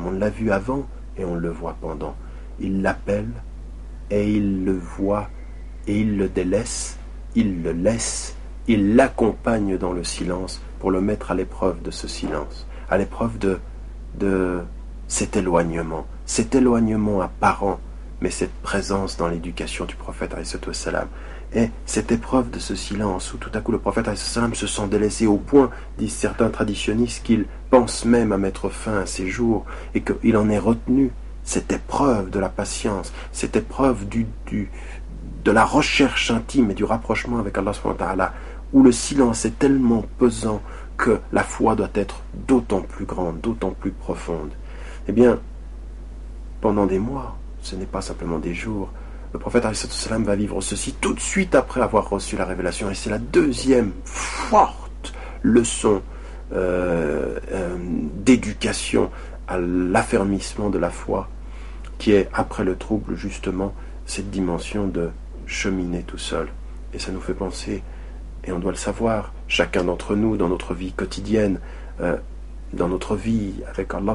On 0.05 0.11
l'a 0.11 0.29
vu 0.29 0.50
avant 0.50 0.87
et 1.18 1.25
on 1.25 1.35
le 1.35 1.50
voit 1.50 1.76
pendant. 1.80 2.14
Il 2.61 2.82
l'appelle 2.82 3.30
et 4.11 4.30
il 4.30 4.64
le 4.64 4.73
voit 4.73 5.28
et 5.87 6.00
il 6.00 6.16
le 6.16 6.28
délaisse, 6.28 6.99
il 7.35 7.62
le 7.62 7.73
laisse, 7.73 8.37
il 8.66 8.96
l'accompagne 8.96 9.78
dans 9.78 9.92
le 9.92 10.04
silence 10.04 10.61
pour 10.78 10.90
le 10.90 11.00
mettre 11.00 11.30
à 11.30 11.35
l'épreuve 11.35 11.82
de 11.82 11.90
ce 11.90 12.08
silence, 12.08 12.66
à 12.90 12.99
l'épreuve 12.99 13.38
de, 13.38 13.58
de 14.18 14.61
cet 15.08 15.37
éloignement, 15.37 16.06
cet 16.25 16.54
éloignement 16.54 17.20
apparent, 17.20 17.78
mais 18.20 18.30
cette 18.30 18.54
présence 18.62 19.16
dans 19.16 19.28
l'éducation 19.28 19.85
du 19.85 19.94
prophète 19.94 20.35
salam. 20.73 21.08
Et 21.54 21.70
cette 21.85 22.12
épreuve 22.12 22.50
de 22.50 22.58
ce 22.58 22.75
silence 22.75 23.32
où 23.32 23.37
tout 23.37 23.50
à 23.54 23.61
coup 23.61 23.73
le 23.73 23.78
prophète 23.78 24.14
salam 24.16 24.54
se 24.54 24.66
sent 24.66 24.88
délaissé 24.88 25.26
au 25.26 25.37
point, 25.37 25.70
disent 25.99 26.14
certains 26.14 26.50
traditionnistes, 26.50 27.25
qu'il 27.25 27.46
pense 27.70 28.04
même 28.04 28.32
à 28.32 28.38
mettre 28.38 28.68
fin 28.68 29.00
à 29.00 29.06
ses 29.06 29.28
jours 29.28 29.64
et 29.94 30.02
qu'il 30.02 30.37
en 30.37 30.49
est 30.50 30.58
retenu. 30.58 31.12
Cette 31.44 31.73
épreuve 31.73 32.30
de 32.30 32.40
la 32.40 32.49
patience, 32.49 33.12
cette 33.30 33.54
épreuve 33.54 34.08
du, 34.08 34.26
du, 34.46 34.68
de 35.44 35.52
la 35.52 35.64
recherche 35.64 36.32
intime 36.32 36.73
et 36.73 36.75
du 36.75 36.82
rapprochement 36.82 37.38
avec 37.38 37.56
Allah 37.56 38.32
où 38.73 38.82
le 38.82 38.90
silence 38.90 39.44
est 39.44 39.58
tellement 39.58 40.04
pesant 40.18 40.61
que 40.96 41.20
la 41.32 41.44
foi 41.44 41.76
doit 41.76 41.90
être 41.94 42.23
d'autant 42.49 42.80
plus 42.80 43.04
grande, 43.04 43.40
d'autant 43.40 43.70
plus 43.70 43.92
profonde. 43.92 44.50
Eh 45.08 45.12
bien, 45.12 45.38
pendant 46.61 46.87
des 46.87 46.99
mois, 46.99 47.37
ce 47.66 47.75
n'est 47.75 47.85
pas 47.85 48.00
simplement 48.00 48.38
des 48.38 48.54
jours, 48.54 48.90
le 49.32 49.40
prophète 49.40 49.66
salam 49.75 50.23
va 50.23 50.37
vivre 50.37 50.61
ceci 50.61 50.94
tout 51.00 51.12
de 51.12 51.20
suite 51.20 51.56
après 51.56 51.80
avoir 51.80 52.08
reçu 52.08 52.37
la 52.37 52.44
révélation. 52.44 52.88
Et 52.90 52.94
c'est 52.94 53.11
la 53.11 53.18
deuxième 53.18 53.92
forte 54.04 55.12
leçon 55.42 56.00
euh, 56.52 57.40
euh, 57.50 57.76
d'éducation 58.14 59.11
à 59.49 59.58
l'affermissement 59.58 60.70
de 60.70 60.78
la 60.78 60.90
foi, 60.90 61.28
qui 61.99 62.12
est, 62.12 62.28
après 62.32 62.62
le 62.62 62.76
trouble, 62.76 63.16
justement, 63.16 63.75
cette 64.06 64.30
dimension 64.30 64.87
de 64.87 65.11
cheminer 65.46 66.02
tout 66.02 66.18
seul. 66.18 66.49
Et 66.94 67.00
ça 67.00 67.11
nous 67.11 67.20
fait 67.20 67.35
penser, 67.35 67.82
et 68.44 68.52
on 68.52 68.61
doit 68.61 68.70
le 68.70 68.76
savoir, 68.76 69.32
chacun 69.49 69.82
d'entre 69.82 70.14
nous, 70.14 70.37
dans 70.37 70.49
notre 70.49 70.73
vie 70.73 70.92
quotidienne, 70.92 71.58
euh, 72.00 72.16
dans 72.76 72.88
notre 72.88 73.16
vie 73.16 73.54
avec 73.68 73.92
Allah, 73.95 74.14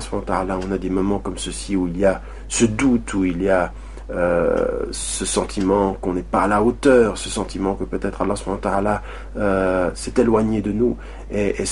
on 0.65 0.72
a 0.72 0.77
des 0.77 0.89
moments 0.89 1.20
comme 1.20 1.38
ceci 1.38 1.75
où 1.75 1.88
il 1.88 1.98
y 1.98 2.06
a 2.06 2.22
ce 2.48 2.65
doute, 2.65 3.13
où 3.13 3.25
il 3.25 3.44
y 3.44 3.50
a 3.50 3.74
euh, 4.12 4.86
ce 4.91 5.25
sentiment 5.25 5.94
qu'on 5.94 6.13
n'est 6.13 6.22
pas 6.22 6.41
à 6.41 6.48
la 6.48 6.62
hauteur, 6.62 7.18
ce 7.18 7.30
sentiment 7.30 7.75
que 7.75 7.84
peut-être 7.84 8.22
Allah 8.22 9.01
euh, 9.38 9.91
s'est 9.94 10.13
éloigné 10.18 10.62
de 10.62 10.72
nous, 10.72 10.98
et, 11.32 11.62
et 11.62 11.65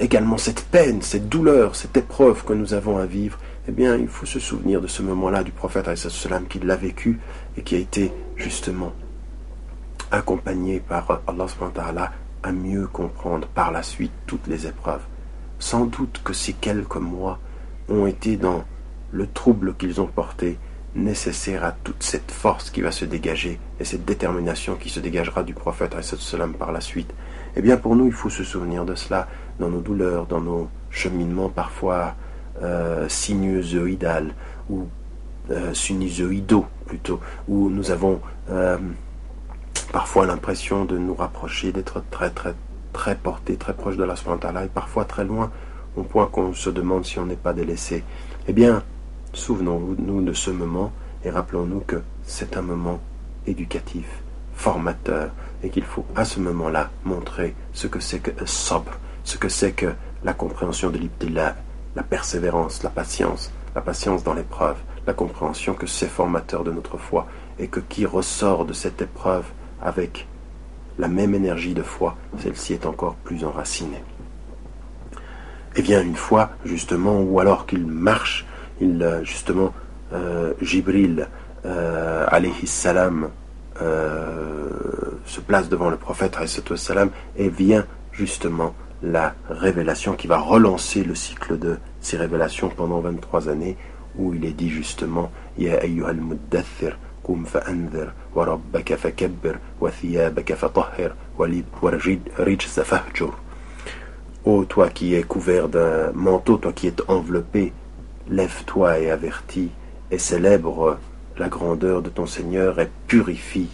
également 0.00 0.38
cette 0.38 0.64
peine, 0.64 1.02
cette 1.02 1.28
douleur, 1.28 1.76
cette 1.76 1.96
épreuve 1.96 2.44
que 2.44 2.52
nous 2.52 2.74
avons 2.74 2.98
à 2.98 3.06
vivre, 3.06 3.38
eh 3.68 3.72
bien, 3.72 3.96
il 3.96 4.08
faut 4.08 4.26
se 4.26 4.38
souvenir 4.38 4.80
de 4.80 4.86
ce 4.86 5.02
moment-là 5.02 5.42
du 5.42 5.50
prophète 5.50 5.88
qui 6.48 6.58
l'a 6.60 6.76
vécu 6.76 7.18
et 7.56 7.62
qui 7.62 7.76
a 7.76 7.78
été 7.78 8.12
justement 8.36 8.92
accompagné 10.10 10.80
par 10.80 11.22
Allah 11.26 12.12
à 12.42 12.52
mieux 12.52 12.86
comprendre 12.86 13.48
par 13.48 13.72
la 13.72 13.82
suite 13.82 14.12
toutes 14.26 14.46
les 14.46 14.66
épreuves. 14.66 15.00
Sans 15.58 15.86
doute 15.86 16.20
que 16.24 16.32
ces 16.32 16.52
quelques 16.52 16.96
mois 16.96 17.38
ont 17.88 18.06
été 18.06 18.36
dans 18.36 18.64
le 19.12 19.26
trouble 19.26 19.74
qu'ils 19.74 20.00
ont 20.00 20.06
porté 20.06 20.58
nécessaire 20.94 21.64
à 21.64 21.72
toute 21.72 22.02
cette 22.02 22.30
force 22.30 22.70
qui 22.70 22.80
va 22.80 22.92
se 22.92 23.04
dégager 23.04 23.58
et 23.80 23.84
cette 23.84 24.04
détermination 24.04 24.76
qui 24.76 24.90
se 24.90 25.00
dégagera 25.00 25.42
du 25.42 25.54
prophète 25.54 25.96
par 26.58 26.72
la 26.72 26.80
suite. 26.80 27.12
Eh 27.56 27.62
bien 27.62 27.76
pour 27.76 27.96
nous 27.96 28.06
il 28.06 28.12
faut 28.12 28.30
se 28.30 28.44
souvenir 28.44 28.84
de 28.84 28.94
cela 28.94 29.28
dans 29.58 29.68
nos 29.68 29.80
douleurs, 29.80 30.26
dans 30.26 30.40
nos 30.40 30.68
cheminements 30.90 31.48
parfois 31.48 32.14
euh, 32.62 33.08
sinusoïdales 33.08 34.34
ou 34.70 34.86
euh, 35.50 35.74
sinusoïdaux 35.74 36.66
plutôt, 36.86 37.20
où 37.48 37.68
nous 37.68 37.90
avons 37.90 38.20
euh, 38.50 38.78
parfois 39.92 40.26
l'impression 40.26 40.84
de 40.84 40.96
nous 40.96 41.14
rapprocher, 41.14 41.72
d'être 41.72 42.02
très 42.10 42.30
très 42.30 42.54
très 42.94 43.16
portés, 43.16 43.56
très 43.56 43.74
proches 43.74 43.98
de 43.98 44.04
la 44.04 44.16
Subhanahu 44.16 44.64
et 44.64 44.68
parfois 44.68 45.04
très 45.04 45.24
loin, 45.24 45.50
au 45.96 46.04
point 46.04 46.26
qu'on 46.26 46.54
se 46.54 46.70
demande 46.70 47.04
si 47.04 47.18
on 47.18 47.26
n'est 47.26 47.36
pas 47.36 47.52
délaissé. 47.52 48.02
Eh 48.48 48.54
bien, 48.54 48.82
souvenons-nous 49.34 50.22
de 50.22 50.32
ce 50.32 50.50
moment 50.50 50.92
et 51.24 51.30
rappelons-nous 51.30 51.80
que 51.80 52.00
c'est 52.22 52.56
un 52.56 52.62
moment 52.62 53.00
éducatif, 53.46 54.06
formateur, 54.54 55.30
et 55.62 55.70
qu'il 55.70 55.84
faut 55.84 56.06
à 56.14 56.24
ce 56.24 56.40
moment-là 56.40 56.90
montrer 57.04 57.54
ce 57.72 57.86
que 57.86 58.00
c'est 58.00 58.20
que 58.20 58.46
sabr, 58.46 58.92
ce 59.24 59.36
que 59.36 59.48
c'est 59.48 59.72
que 59.72 59.92
la 60.22 60.32
compréhension 60.32 60.90
de 60.90 60.98
l'ibtila, 60.98 61.56
la 61.96 62.02
persévérance, 62.02 62.82
la 62.82 62.90
patience, 62.90 63.50
la 63.74 63.80
patience 63.80 64.22
dans 64.22 64.34
l'épreuve, 64.34 64.76
la 65.06 65.14
compréhension 65.14 65.74
que 65.74 65.86
c'est 65.86 66.06
formateur 66.06 66.64
de 66.64 66.70
notre 66.70 66.96
foi, 66.96 67.26
et 67.58 67.68
que 67.68 67.80
qui 67.80 68.06
ressort 68.06 68.64
de 68.64 68.72
cette 68.72 69.02
épreuve 69.02 69.46
avec 69.82 70.26
la 70.98 71.08
même 71.08 71.34
énergie 71.34 71.74
de 71.74 71.82
foi, 71.82 72.16
celle-ci 72.38 72.74
est 72.74 72.86
encore 72.86 73.14
plus 73.16 73.44
enracinée. 73.44 74.02
Et 75.76 75.82
bien 75.82 76.02
une 76.02 76.16
fois, 76.16 76.50
justement, 76.64 77.20
ou 77.20 77.40
alors 77.40 77.66
qu'il 77.66 77.86
marche, 77.86 78.46
il, 78.80 79.02
euh, 79.02 79.24
justement, 79.24 79.72
euh, 80.12 80.52
Jibril, 80.60 81.28
euh, 81.66 82.26
alayhi 82.28 82.66
salam, 82.66 83.30
se 85.26 85.40
place 85.40 85.68
devant 85.68 85.90
le 85.90 85.96
prophète, 85.96 86.36
salam, 86.76 87.10
et 87.36 87.48
vient 87.48 87.84
justement 88.12 88.72
la 89.02 89.34
révélation 89.50 90.14
qui 90.14 90.28
va 90.28 90.38
relancer 90.38 91.02
le 91.02 91.16
cycle 91.16 91.58
de 91.58 91.78
ces 92.00 92.16
révélations 92.16 92.68
pendant 92.68 93.00
23 93.00 93.48
années, 93.48 93.76
où 94.16 94.32
il 94.32 94.44
est 94.44 94.52
dit 94.52 94.70
justement, 94.70 95.32
Ya 95.58 95.82
ayyuhal 95.82 96.18
muddathir, 96.18 96.96
kum 97.24 97.46
وربك 98.35 98.95
فكبر 98.95 99.57
وثيابك 99.81 100.53
فطهر 100.53 101.13
والرجز 101.37 102.79
فهجر 102.79 103.33
Ô 104.45 104.63
toi 104.63 104.89
qui 104.89 105.15
es 105.15 105.23
couvert 105.23 105.67
d'un 105.67 106.13
manteau, 106.13 106.57
toi 106.57 106.71
qui 106.71 106.87
es 106.87 106.95
enveloppé, 107.09 107.73
lève-toi 108.29 108.99
et 108.99 109.11
avertis, 109.11 109.69
et 110.11 110.17
célèbre 110.17 110.97
la 111.37 111.49
grandeur 111.49 112.01
de 112.01 112.09
ton 112.09 112.25
Seigneur 112.25 112.79
et 112.79 112.89
purifie, 113.05 113.69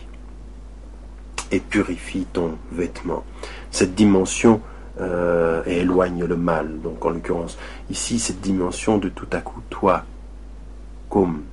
et 1.52 1.60
purifie 1.60 2.26
ton 2.34 2.58
vêtement. 2.72 3.24
Cette 3.70 3.94
dimension 3.94 4.60
euh, 5.00 5.64
éloigne 5.66 6.26
le 6.26 6.36
mal, 6.36 6.82
donc 6.82 7.06
en 7.06 7.10
l'occurrence, 7.10 7.58
ici, 7.90 8.18
cette 8.18 8.42
dimension 8.42 8.98
de 8.98 9.10
tout 9.10 9.28
à 9.34 9.42
coup, 9.42 9.62
toi, 9.70 10.04
comme 11.10 11.44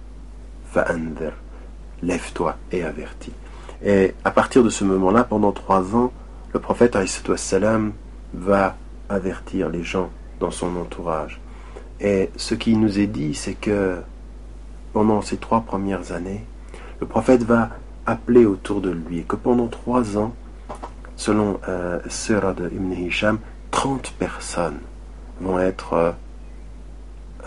fa'ander, 0.72 1.32
lève-toi 2.01 2.57
et 2.71 2.83
avertis. 2.83 3.33
Et 3.83 4.13
à 4.23 4.31
partir 4.31 4.63
de 4.63 4.69
ce 4.69 4.83
moment-là, 4.83 5.23
pendant 5.23 5.51
trois 5.51 5.95
ans, 5.95 6.12
le 6.53 6.60
prophète 6.60 6.97
salam 7.36 7.93
va 8.33 8.75
avertir 9.10 9.69
les 9.69 9.83
gens 9.83 10.10
dans 10.39 10.51
son 10.51 10.75
entourage. 10.77 11.39
Et 11.99 12.29
ce 12.36 12.55
qui 12.55 12.75
nous 12.75 12.99
est 12.99 13.07
dit, 13.07 13.33
c'est 13.33 13.53
que 13.53 13.97
pendant 14.93 15.21
ces 15.21 15.38
trois 15.38 15.62
premières 15.62 16.12
années, 16.12 16.43
le 16.99 17.07
prophète 17.07 17.43
va 17.43 17.69
appeler 18.05 18.45
autour 18.45 18.81
de 18.81 18.89
lui 18.89 19.19
et 19.19 19.23
que 19.23 19.36
pendant 19.36 19.67
trois 19.67 20.17
ans, 20.17 20.33
selon 21.15 21.60
euh, 21.67 21.99
Surah 22.07 22.53
de 22.53 22.67
Ibn 22.67 22.93
Hisham, 22.93 23.39
30 23.71 24.13
personnes 24.17 24.79
vont 25.41 25.60
être 25.60 25.93
euh, 25.93 26.12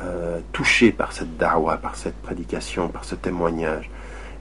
euh, 0.02 0.40
touchées 0.52 0.92
par 0.92 1.12
cette 1.12 1.36
da'wah, 1.36 1.78
par 1.78 1.96
cette 1.96 2.16
prédication, 2.16 2.88
par 2.88 3.04
ce 3.04 3.14
témoignage 3.14 3.90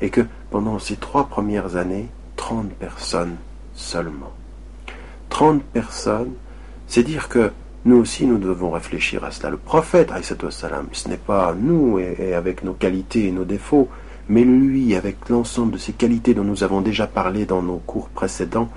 et 0.01 0.09
que 0.09 0.21
pendant 0.51 0.79
ces 0.79 0.95
trois 0.95 1.27
premières 1.27 1.75
années, 1.75 2.07
30 2.35 2.69
personnes 2.73 3.35
seulement. 3.73 4.33
30 5.29 5.61
personnes, 5.63 6.33
c'est 6.87 7.03
dire 7.03 7.29
que 7.29 7.51
nous 7.85 7.97
aussi 7.97 8.25
nous 8.25 8.37
devons 8.37 8.71
réfléchir 8.71 9.23
à 9.23 9.31
cela. 9.31 9.49
Le 9.49 9.57
prophète, 9.57 10.11
salam, 10.49 10.87
ce 10.91 11.07
n'est 11.07 11.17
pas 11.17 11.53
nous 11.53 11.99
et, 11.99 12.33
avec 12.33 12.63
nos 12.63 12.73
qualités 12.73 13.27
et 13.27 13.31
nos 13.31 13.45
défauts, 13.45 13.89
mais 14.27 14.43
lui, 14.43 14.95
avec 14.95 15.29
l'ensemble 15.29 15.73
de 15.73 15.77
ces 15.77 15.93
qualités 15.93 16.33
dont 16.33 16.43
nous 16.43 16.63
avons 16.63 16.81
déjà 16.81 17.07
parlé 17.07 17.45
dans 17.45 17.61
nos 17.61 17.77
cours 17.77 18.09
précédents, 18.09 18.69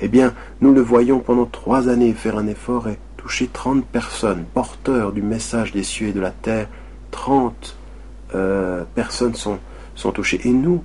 eh 0.00 0.08
bien, 0.08 0.34
nous 0.60 0.72
le 0.72 0.80
voyons 0.80 1.20
pendant 1.20 1.46
trois 1.46 1.88
années 1.88 2.12
faire 2.12 2.38
un 2.38 2.46
effort 2.46 2.88
et 2.88 2.98
toucher 3.16 3.48
30 3.52 3.84
personnes, 3.84 4.44
porteurs 4.54 5.12
du 5.12 5.22
message 5.22 5.72
des 5.72 5.82
cieux 5.82 6.08
et 6.08 6.12
de 6.12 6.20
la 6.20 6.30
terre. 6.30 6.68
30 7.10 7.76
euh, 8.34 8.84
personnes 8.94 9.34
sont 9.34 9.58
sont 10.00 10.12
touchés. 10.12 10.40
Et 10.44 10.50
nous, 10.52 10.82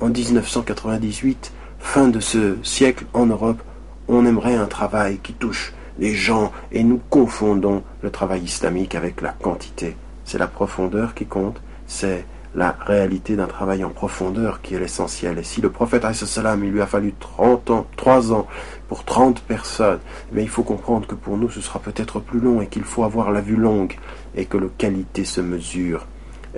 en 0.00 0.08
1998, 0.08 1.52
fin 1.78 2.08
de 2.08 2.20
ce 2.20 2.56
siècle 2.62 3.06
en 3.14 3.26
Europe, 3.26 3.62
on 4.08 4.26
aimerait 4.26 4.56
un 4.56 4.66
travail 4.66 5.18
qui 5.18 5.32
touche 5.32 5.72
les 5.98 6.14
gens 6.14 6.52
et 6.70 6.84
nous 6.84 7.00
confondons 7.10 7.82
le 8.02 8.10
travail 8.10 8.42
islamique 8.42 8.94
avec 8.94 9.20
la 9.20 9.32
quantité. 9.32 9.96
C'est 10.24 10.38
la 10.38 10.46
profondeur 10.46 11.14
qui 11.14 11.26
compte, 11.26 11.60
c'est 11.86 12.24
la 12.54 12.76
réalité 12.86 13.34
d'un 13.34 13.46
travail 13.46 13.82
en 13.82 13.90
profondeur 13.90 14.60
qui 14.60 14.74
est 14.74 14.78
l'essentiel. 14.78 15.38
Et 15.38 15.42
si 15.42 15.62
le 15.62 15.70
prophète 15.70 16.04
il 16.04 16.70
lui 16.70 16.82
a 16.82 16.86
fallu 16.86 17.14
30 17.18 17.70
ans, 17.70 17.86
3 17.96 18.32
ans 18.32 18.46
pour 18.88 19.04
30 19.04 19.40
personnes, 19.42 20.00
mais 20.32 20.42
eh 20.42 20.44
il 20.44 20.50
faut 20.50 20.62
comprendre 20.62 21.06
que 21.06 21.14
pour 21.14 21.38
nous 21.38 21.48
ce 21.48 21.62
sera 21.62 21.78
peut-être 21.78 22.20
plus 22.20 22.40
long 22.40 22.60
et 22.60 22.66
qu'il 22.66 22.84
faut 22.84 23.04
avoir 23.04 23.30
la 23.30 23.40
vue 23.40 23.56
longue 23.56 23.96
et 24.34 24.44
que 24.44 24.58
la 24.58 24.66
qualité 24.76 25.24
se 25.24 25.40
mesure 25.40 26.06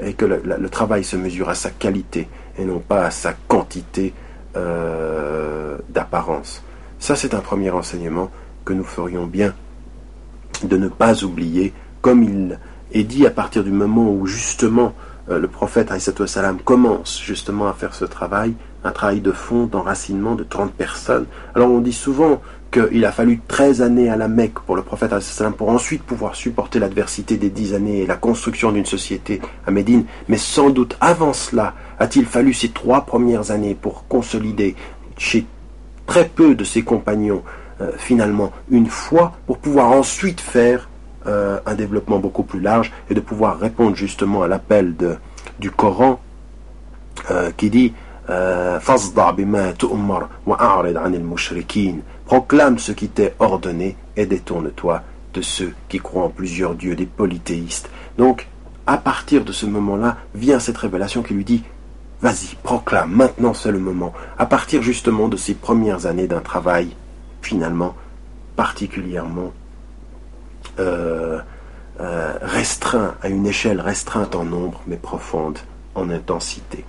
et 0.00 0.14
que 0.14 0.24
le, 0.24 0.68
travail 0.68 1.04
se 1.04 1.16
mesure 1.16 1.48
à 1.48 1.54
sa 1.54 1.70
qualité 1.70 2.28
et 2.58 2.64
non 2.64 2.80
pas 2.80 3.06
à 3.06 3.10
sa 3.10 3.32
quantité 3.32 4.12
euh, 4.56 5.78
d'apparence. 5.88 6.62
Ça, 6.98 7.16
c'est 7.16 7.34
un 7.34 7.40
premier 7.40 7.70
enseignement 7.70 8.30
que 8.64 8.72
nous 8.72 8.84
ferions 8.84 9.26
bien 9.26 9.54
de 10.62 10.76
ne 10.76 10.88
pas 10.88 11.22
oublier, 11.24 11.72
comme 12.00 12.22
il 12.22 12.58
est 12.92 13.04
dit 13.04 13.26
à 13.26 13.30
partir 13.30 13.64
du 13.64 13.72
moment 13.72 14.10
où 14.10 14.26
justement 14.26 14.94
euh, 15.28 15.38
le 15.38 15.48
prophète 15.48 15.92
salam 16.26 16.58
commence 16.60 17.20
justement 17.20 17.68
à 17.68 17.72
faire 17.72 17.94
ce 17.94 18.04
travail, 18.04 18.54
un 18.84 18.92
travail 18.92 19.20
de 19.20 19.32
fond, 19.32 19.66
d'enracinement 19.66 20.34
de 20.34 20.44
30 20.44 20.72
personnes. 20.72 21.26
Alors 21.54 21.70
on 21.70 21.80
dit 21.80 21.92
souvent 21.92 22.40
qu'il 22.74 23.04
a 23.04 23.12
fallu 23.12 23.40
13 23.46 23.82
années 23.82 24.10
à 24.10 24.16
la 24.16 24.26
Mecque 24.26 24.58
pour 24.66 24.74
le 24.74 24.82
prophète 24.82 25.14
pour 25.56 25.68
ensuite 25.68 26.02
pouvoir 26.02 26.34
supporter 26.34 26.80
l'adversité 26.80 27.36
des 27.36 27.48
10 27.48 27.74
années 27.74 28.00
et 28.00 28.06
la 28.06 28.16
construction 28.16 28.72
d'une 28.72 28.84
société 28.84 29.40
à 29.66 29.70
Médine. 29.70 30.04
Mais 30.28 30.38
sans 30.38 30.70
doute 30.70 30.96
avant 31.00 31.32
cela, 31.32 31.74
a-t-il 32.00 32.26
fallu 32.26 32.52
ces 32.52 32.70
trois 32.70 33.02
premières 33.02 33.52
années 33.52 33.76
pour 33.80 34.08
consolider 34.08 34.74
chez 35.16 35.46
très 36.06 36.26
peu 36.26 36.56
de 36.56 36.64
ses 36.64 36.82
compagnons 36.82 37.42
euh, 37.80 37.92
finalement 37.96 38.52
une 38.70 38.86
foi 38.86 39.32
pour 39.46 39.58
pouvoir 39.58 39.92
ensuite 39.92 40.40
faire 40.40 40.88
euh, 41.26 41.58
un 41.66 41.74
développement 41.74 42.18
beaucoup 42.18 42.42
plus 42.42 42.60
large 42.60 42.92
et 43.08 43.14
de 43.14 43.20
pouvoir 43.20 43.58
répondre 43.58 43.94
justement 43.94 44.42
à 44.42 44.48
l'appel 44.48 44.94
du 45.60 45.70
Coran 45.70 46.20
euh, 47.30 47.50
qui 47.56 47.70
dit 47.70 47.94
Proclame 52.26 52.78
ce 52.78 52.92
qui 52.92 53.08
t'est 53.08 53.34
ordonné 53.38 53.96
et 54.16 54.26
détourne-toi 54.26 55.02
de 55.34 55.42
ceux 55.42 55.74
qui 55.88 55.98
croient 55.98 56.24
en 56.24 56.30
plusieurs 56.30 56.74
dieux, 56.74 56.94
des 56.94 57.06
polythéistes. 57.06 57.90
Donc, 58.16 58.46
à 58.86 58.96
partir 58.96 59.44
de 59.44 59.52
ce 59.52 59.66
moment-là, 59.66 60.16
vient 60.34 60.58
cette 60.58 60.78
révélation 60.78 61.22
qui 61.22 61.34
lui 61.34 61.44
dit 61.44 61.64
Vas-y, 62.22 62.56
proclame, 62.62 63.10
maintenant 63.10 63.52
c'est 63.52 63.72
le 63.72 63.78
moment. 63.78 64.14
À 64.38 64.46
partir 64.46 64.82
justement 64.82 65.28
de 65.28 65.36
ces 65.36 65.54
premières 65.54 66.06
années 66.06 66.26
d'un 66.26 66.40
travail, 66.40 66.88
finalement, 67.42 67.94
particulièrement 68.56 69.52
euh, 70.78 71.38
euh, 72.00 72.32
restreint, 72.40 73.14
à 73.22 73.28
une 73.28 73.46
échelle 73.46 73.80
restreinte 73.80 74.34
en 74.34 74.44
nombre, 74.44 74.80
mais 74.86 74.96
profonde 74.96 75.58
en 75.94 76.08
intensité. 76.10 76.84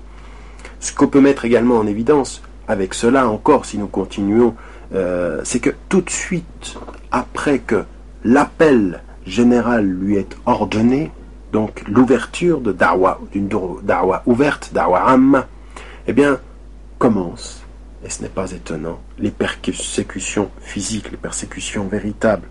ce 0.79 0.93
qu'on 0.93 1.07
peut 1.07 1.21
mettre 1.21 1.45
également 1.45 1.77
en 1.77 1.85
évidence 1.85 2.41
avec 2.67 2.93
cela 2.93 3.27
encore, 3.27 3.65
si 3.65 3.77
nous 3.77 3.87
continuons, 3.87 4.55
euh, 4.95 5.41
c'est 5.43 5.59
que 5.59 5.71
tout 5.89 6.01
de 6.01 6.09
suite, 6.09 6.77
après 7.11 7.59
que 7.59 7.83
l'appel 8.23 9.03
général 9.25 9.85
lui 9.85 10.15
est 10.15 10.37
ordonné, 10.45 11.11
donc 11.51 11.83
l'ouverture 11.87 12.61
de 12.61 12.71
Darwa, 12.71 13.19
d'une 13.31 13.49
Darwa 13.83 14.23
ouverte, 14.25 14.71
Darwa 14.73 15.01
Amma, 15.01 15.47
eh 16.07 16.13
bien, 16.13 16.39
commence, 16.97 17.63
et 18.05 18.09
ce 18.09 18.21
n'est 18.21 18.29
pas 18.29 18.51
étonnant, 18.51 18.99
les 19.19 19.31
persécutions 19.31 20.49
physiques, 20.59 21.11
les 21.11 21.17
persécutions 21.17 21.87
véritables. 21.87 22.47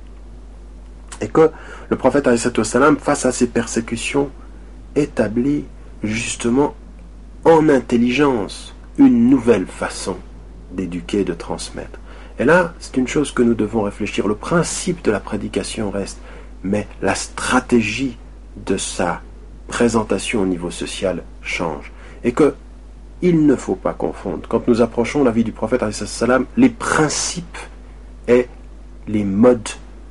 Et 1.21 1.29
que 1.29 1.51
le 1.89 1.97
prophète, 1.97 2.29
salam, 2.65 2.99
face 2.99 3.25
à 3.25 3.33
ces 3.33 3.47
persécutions, 3.47 4.31
établit 4.97 5.65
justement 6.03 6.75
en 7.45 7.69
intelligence 7.69 8.75
une 8.99 9.31
nouvelle 9.31 9.67
façon 9.67 10.17
d'éduquer, 10.73 11.25
de 11.25 11.35
transmettre. 11.35 11.99
Et 12.39 12.45
là, 12.45 12.75
c'est 12.81 12.97
une 12.97 13.07
chose 13.07 13.31
que 13.31 13.43
nous 13.43 13.55
devons 13.55 13.83
réfléchir. 13.83 14.27
Le 14.27 14.35
principe 14.35 15.05
de 15.05 15.11
la 15.11 15.21
prédication 15.21 15.91
reste, 15.91 16.19
mais 16.63 16.89
la 17.01 17.15
stratégie 17.15 18.17
de 18.67 18.77
sa 18.77 19.21
présentation 19.69 20.43
au 20.43 20.47
niveau 20.47 20.71
social 20.71 21.23
change. 21.43 21.93
Et 22.25 22.33
que 22.33 22.55
il 23.23 23.47
ne 23.47 23.57
faut 23.57 23.77
pas 23.77 23.95
confondre, 23.95 24.47
quand 24.49 24.69
nous 24.69 24.83
approchons 24.83 25.25
la 25.25 25.31
vie 25.31 25.45
du 25.45 25.53
prophète, 25.53 25.83
les 26.57 26.69
principes 26.69 27.59
et 28.29 28.49
les 29.09 29.25
modes 29.25 29.69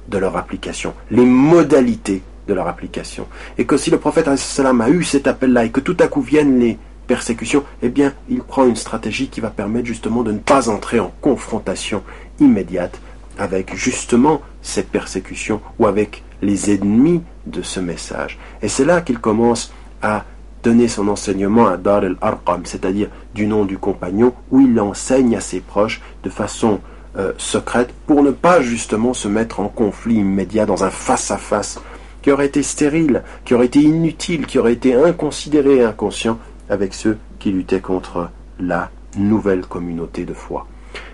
de 0.08 0.18
leur 0.18 0.36
application, 0.36 0.94
les 1.12 1.26
modalités 1.26 2.24
de 2.48 2.54
leur 2.54 2.68
application. 2.68 3.28
Et 3.58 3.66
que 3.66 3.78
si 3.78 3.92
le 3.92 4.00
prophète 4.00 4.28
a 4.28 4.90
eu 4.90 5.04
cet 5.04 5.28
appel-là 5.28 5.66
et 5.66 5.70
que 5.70 5.80
tout 5.80 5.98
à 6.00 6.08
coup 6.08 6.22
viennent 6.22 6.60
les 6.60 6.78
persécutions, 7.08 7.64
eh 7.82 7.90
bien, 7.90 8.14
il 8.30 8.42
prend 8.42 8.66
une 8.66 8.76
stratégie 8.76 9.28
qui 9.28 9.42
va 9.42 9.50
permettre 9.50 9.86
justement 9.86 10.24
de 10.24 10.32
ne 10.32 10.40
pas 10.40 10.70
entrer 10.70 11.00
en 11.00 11.14
confrontation 11.22 12.04
immédiate 12.40 13.00
avec 13.38 13.76
justement 13.76 14.42
ces 14.62 14.84
persécutions 14.84 15.62
ou 15.80 15.88
avec 15.88 16.24
les 16.42 16.74
ennemis 16.74 17.22
de 17.46 17.62
ce 17.62 17.80
message. 17.80 18.38
Et 18.62 18.68
c'est 18.68 18.86
là 18.86 19.02
qu'il 19.02 19.20
commence 19.20 19.74
à 20.02 20.26
donner 20.64 20.88
son 20.88 21.08
enseignement 21.10 21.68
à 21.68 21.78
Dar 21.78 22.04
el-Arqam, 22.06 22.62
c'est-à-dire 22.66 23.10
du 23.36 23.48
nom 23.48 23.66
du 23.66 23.78
compagnon, 23.78 24.34
où 24.52 24.62
il 24.62 24.80
enseigne 24.80 25.36
à 25.36 25.42
ses 25.42 25.60
proches 25.60 26.02
de 26.24 26.30
façon 26.30 26.80
euh, 27.18 27.34
secrète 27.38 27.94
pour 28.08 28.24
ne 28.24 28.32
pas 28.32 28.62
justement 28.62 29.14
se 29.14 29.28
mettre 29.28 29.60
en 29.60 29.68
conflit 29.68 30.16
immédiat 30.16 30.66
dans 30.66 30.84
un 30.84 30.90
face-à-face 30.90 31.80
qui 32.22 32.32
aurait 32.32 32.46
été 32.46 32.64
stérile, 32.64 33.24
qui 33.44 33.54
aurait 33.54 33.66
été 33.66 33.82
inutile, 33.82 34.48
qui 34.48 34.58
aurait 34.58 34.74
été 34.74 34.96
inconsidéré 34.96 35.76
et 35.76 35.84
inconscient 35.84 36.40
avec 36.70 36.94
ceux 36.94 37.18
qui 37.40 37.52
luttaient 37.52 37.82
contre 37.82 38.30
la 38.60 38.90
nouvelle 39.18 39.66
communauté 39.66 40.26
de 40.26 40.34
foi. 40.34 40.68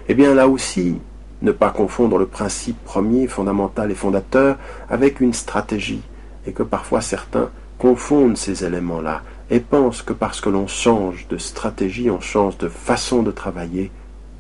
Eh 0.08 0.14
bien 0.14 0.34
là 0.34 0.48
aussi, 0.48 1.00
ne 1.42 1.52
pas 1.52 1.70
confondre 1.70 2.18
le 2.18 2.26
principe 2.26 2.84
premier, 2.84 3.28
fondamental 3.28 3.92
et 3.92 3.96
fondateur 3.96 4.58
avec 4.90 5.20
une 5.20 5.34
stratégie, 5.34 6.02
et 6.46 6.52
que 6.52 6.64
parfois 6.64 7.02
certains 7.02 7.50
confondent 7.78 8.38
ces 8.38 8.66
éléments-là 8.66 9.22
et 9.50 9.60
pensent 9.60 10.02
que 10.02 10.14
parce 10.14 10.42
que 10.42 10.50
l'on 10.50 10.68
change 10.68 11.28
de 11.28 11.38
stratégie, 11.38 12.10
on 12.10 12.20
change 12.20 12.58
de 12.58 12.68
façon 12.68 13.24
de 13.24 13.32
travailler, 13.32 13.92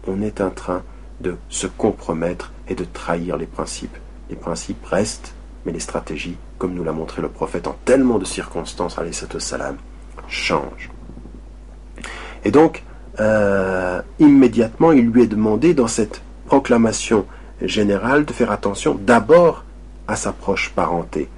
on 0.07 0.21
est 0.21 0.41
en 0.41 0.49
train 0.49 0.83
de 1.21 1.37
se 1.49 1.67
compromettre 1.67 2.51
et 2.67 2.75
de 2.75 2.85
trahir 2.85 3.37
les 3.37 3.45
principes. 3.45 3.97
Les 4.29 4.35
principes 4.35 4.85
restent, 4.85 5.33
mais 5.65 5.71
les 5.71 5.79
stratégies, 5.79 6.37
comme 6.57 6.73
nous 6.73 6.83
l'a 6.83 6.91
montré 6.91 7.21
le 7.21 7.29
prophète 7.29 7.67
en 7.67 7.75
tellement 7.85 8.19
de 8.19 8.25
circonstances, 8.25 8.99
salam, 9.39 9.77
changent. 10.27 10.91
Et 12.45 12.51
donc, 12.51 12.83
euh, 13.19 14.01
immédiatement, 14.19 14.91
il 14.91 15.07
lui 15.09 15.23
est 15.23 15.27
demandé 15.27 15.73
dans 15.73 15.87
cette 15.87 16.21
proclamation 16.45 17.25
générale 17.61 18.25
de 18.25 18.33
faire 18.33 18.51
attention 18.51 18.97
d'abord 18.99 19.63
à 20.07 20.15
sa 20.15 20.31
proche 20.31 20.69
parenté. 20.69 21.29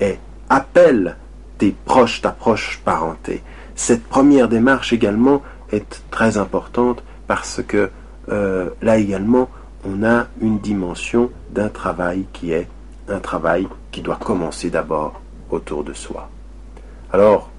Et 0.00 0.18
appelle 0.48 1.16
tes 1.58 1.74
proches, 1.84 2.20
ta 2.22 2.30
proche 2.30 2.80
parenté. 2.84 3.42
Cette 3.74 4.04
première 4.04 4.48
démarche 4.48 4.92
également 4.92 5.42
est 5.72 6.02
très 6.10 6.38
importante 6.38 7.02
parce 7.26 7.62
que 7.66 7.90
euh, 8.30 8.70
là 8.80 8.96
également, 8.98 9.48
on 9.84 10.04
a 10.04 10.26
une 10.40 10.58
dimension 10.58 11.30
d'un 11.50 11.68
travail 11.68 12.24
qui 12.32 12.52
est 12.52 12.68
un 13.08 13.18
travail 13.18 13.68
qui 13.90 14.00
doit 14.00 14.16
commencer 14.16 14.70
d'abord 14.70 15.20
autour 15.50 15.84
de 15.84 15.92
soi. 15.92 16.30
Alors, 17.12 17.50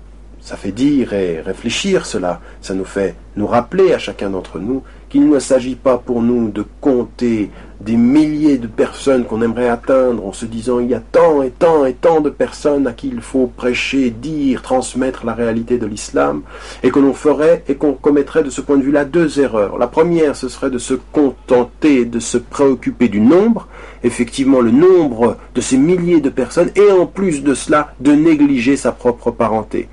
ça 0.45 0.57
fait 0.57 0.71
dire 0.71 1.13
et 1.13 1.41
réfléchir 1.41 2.05
cela, 2.05 2.39
ça 2.61 2.75
nous 2.75 2.85
fait 2.85 3.15
nous 3.35 3.47
rappeler 3.47 3.93
à 3.93 3.97
chacun 3.97 4.29
d'entre 4.29 4.59
nous 4.59 4.83
qu'il 5.09 5.27
ne 5.27 5.39
s'agit 5.39 5.75
pas 5.75 5.97
pour 5.97 6.21
nous 6.21 6.49
de 6.49 6.63
compter 6.81 7.49
des 7.81 7.97
milliers 7.97 8.59
de 8.59 8.67
personnes 8.67 9.25
qu'on 9.25 9.41
aimerait 9.41 9.69
atteindre 9.69 10.23
en 10.23 10.33
se 10.33 10.45
disant 10.45 10.79
il 10.79 10.89
y 10.89 10.93
a 10.93 10.99
tant 10.99 11.41
et 11.41 11.49
tant 11.49 11.83
et 11.85 11.93
tant 11.93 12.21
de 12.21 12.29
personnes 12.29 12.85
à 12.85 12.93
qui 12.93 13.07
il 13.07 13.21
faut 13.21 13.47
prêcher, 13.47 14.11
dire, 14.11 14.61
transmettre 14.61 15.25
la 15.25 15.33
réalité 15.33 15.79
de 15.79 15.87
l'islam, 15.87 16.43
et 16.83 16.91
que 16.91 16.99
l'on 16.99 17.13
ferait 17.13 17.63
et 17.67 17.73
qu'on 17.73 17.93
commettrait 17.93 18.43
de 18.43 18.51
ce 18.51 18.61
point 18.61 18.77
de 18.77 18.83
vue-là 18.83 19.03
deux 19.03 19.39
erreurs. 19.39 19.79
La 19.79 19.87
première, 19.87 20.35
ce 20.35 20.47
serait 20.47 20.69
de 20.69 20.77
se 20.77 20.93
contenter, 21.11 22.05
de 22.05 22.19
se 22.19 22.37
préoccuper 22.37 23.07
du 23.07 23.19
nombre, 23.19 23.67
effectivement 24.03 24.61
le 24.61 24.71
nombre 24.71 25.37
de 25.55 25.61
ces 25.61 25.77
milliers 25.77 26.21
de 26.21 26.29
personnes, 26.29 26.69
et 26.75 26.91
en 26.91 27.07
plus 27.07 27.43
de 27.43 27.55
cela, 27.55 27.95
de 27.99 28.11
négliger 28.11 28.77
sa 28.77 28.91
propre 28.91 29.31
parenté 29.31 29.89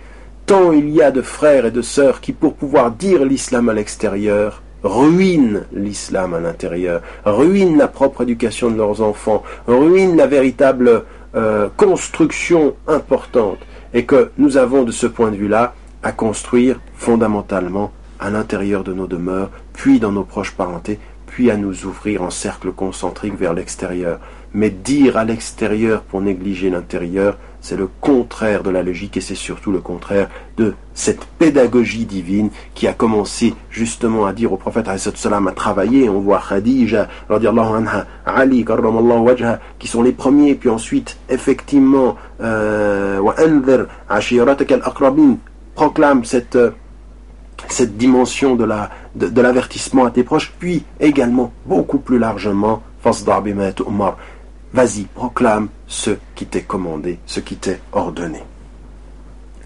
tant 0.52 0.70
il 0.70 0.90
y 0.90 1.00
a 1.00 1.10
de 1.10 1.22
frères 1.22 1.64
et 1.64 1.70
de 1.70 1.80
sœurs 1.80 2.20
qui, 2.20 2.32
pour 2.32 2.52
pouvoir 2.52 2.90
dire 2.90 3.24
l'islam 3.24 3.70
à 3.70 3.72
l'extérieur, 3.72 4.62
ruinent 4.82 5.62
l'islam 5.72 6.34
à 6.34 6.40
l'intérieur, 6.40 7.00
ruinent 7.24 7.78
la 7.78 7.88
propre 7.88 8.20
éducation 8.20 8.70
de 8.70 8.76
leurs 8.76 9.00
enfants, 9.00 9.42
ruinent 9.66 10.14
la 10.14 10.26
véritable 10.26 11.04
euh, 11.34 11.70
construction 11.78 12.74
importante, 12.86 13.60
et 13.94 14.04
que 14.04 14.30
nous 14.36 14.58
avons 14.58 14.82
de 14.82 14.92
ce 14.92 15.06
point 15.06 15.30
de 15.30 15.36
vue-là 15.36 15.72
à 16.02 16.12
construire 16.12 16.80
fondamentalement 16.96 17.90
à 18.20 18.28
l'intérieur 18.28 18.84
de 18.84 18.92
nos 18.92 19.06
demeures, 19.06 19.48
puis 19.72 20.00
dans 20.00 20.12
nos 20.12 20.24
proches 20.24 20.52
parentés, 20.52 20.98
puis 21.24 21.50
à 21.50 21.56
nous 21.56 21.86
ouvrir 21.86 22.20
en 22.20 22.28
cercle 22.28 22.72
concentrique 22.72 23.38
vers 23.38 23.54
l'extérieur. 23.54 24.20
Mais 24.54 24.70
dire 24.70 25.16
à 25.16 25.24
l'extérieur 25.24 26.02
pour 26.02 26.20
négliger 26.20 26.70
l'intérieur, 26.70 27.38
c'est 27.60 27.76
le 27.76 27.88
contraire 28.00 28.62
de 28.62 28.70
la 28.70 28.82
logique 28.82 29.16
et 29.16 29.20
c'est 29.20 29.36
surtout 29.36 29.70
le 29.70 29.78
contraire 29.78 30.28
de 30.56 30.74
cette 30.94 31.24
pédagogie 31.24 32.04
divine 32.04 32.50
qui 32.74 32.88
a 32.88 32.92
commencé 32.92 33.54
justement 33.70 34.26
à 34.26 34.32
dire 34.32 34.52
au 34.52 34.56
prophète 34.56 34.88
salam 34.98 35.46
à 35.46 35.52
travailler. 35.52 36.08
On 36.08 36.20
voit 36.20 36.42
Khadija, 36.46 37.08
anha, 37.30 38.06
Ali, 38.26 38.64
wajha, 38.64 39.60
qui 39.78 39.88
sont 39.88 40.02
les 40.02 40.12
premiers, 40.12 40.54
puis 40.54 40.68
ensuite, 40.68 41.16
effectivement, 41.30 42.16
euh, 42.40 43.20
proclame 45.74 46.24
cette, 46.24 46.58
cette 47.68 47.96
dimension 47.96 48.56
de 48.56 48.64
la 48.64 48.90
de, 49.14 49.40
l'avertissement 49.40 50.04
à 50.04 50.10
tes 50.10 50.24
proches, 50.24 50.52
puis 50.58 50.84
également, 51.00 51.52
beaucoup 51.66 51.98
plus 51.98 52.18
largement, 52.18 52.82
Umar, 53.88 54.16
Vas-y, 54.74 55.04
proclame 55.04 55.68
ce 55.86 56.12
qui 56.34 56.46
t'est 56.46 56.62
commandé, 56.62 57.18
ce 57.26 57.40
qui 57.40 57.56
t'est 57.56 57.80
ordonné. 57.92 58.42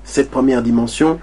Cette 0.02 0.30
première 0.30 0.62
dimension 0.62 1.20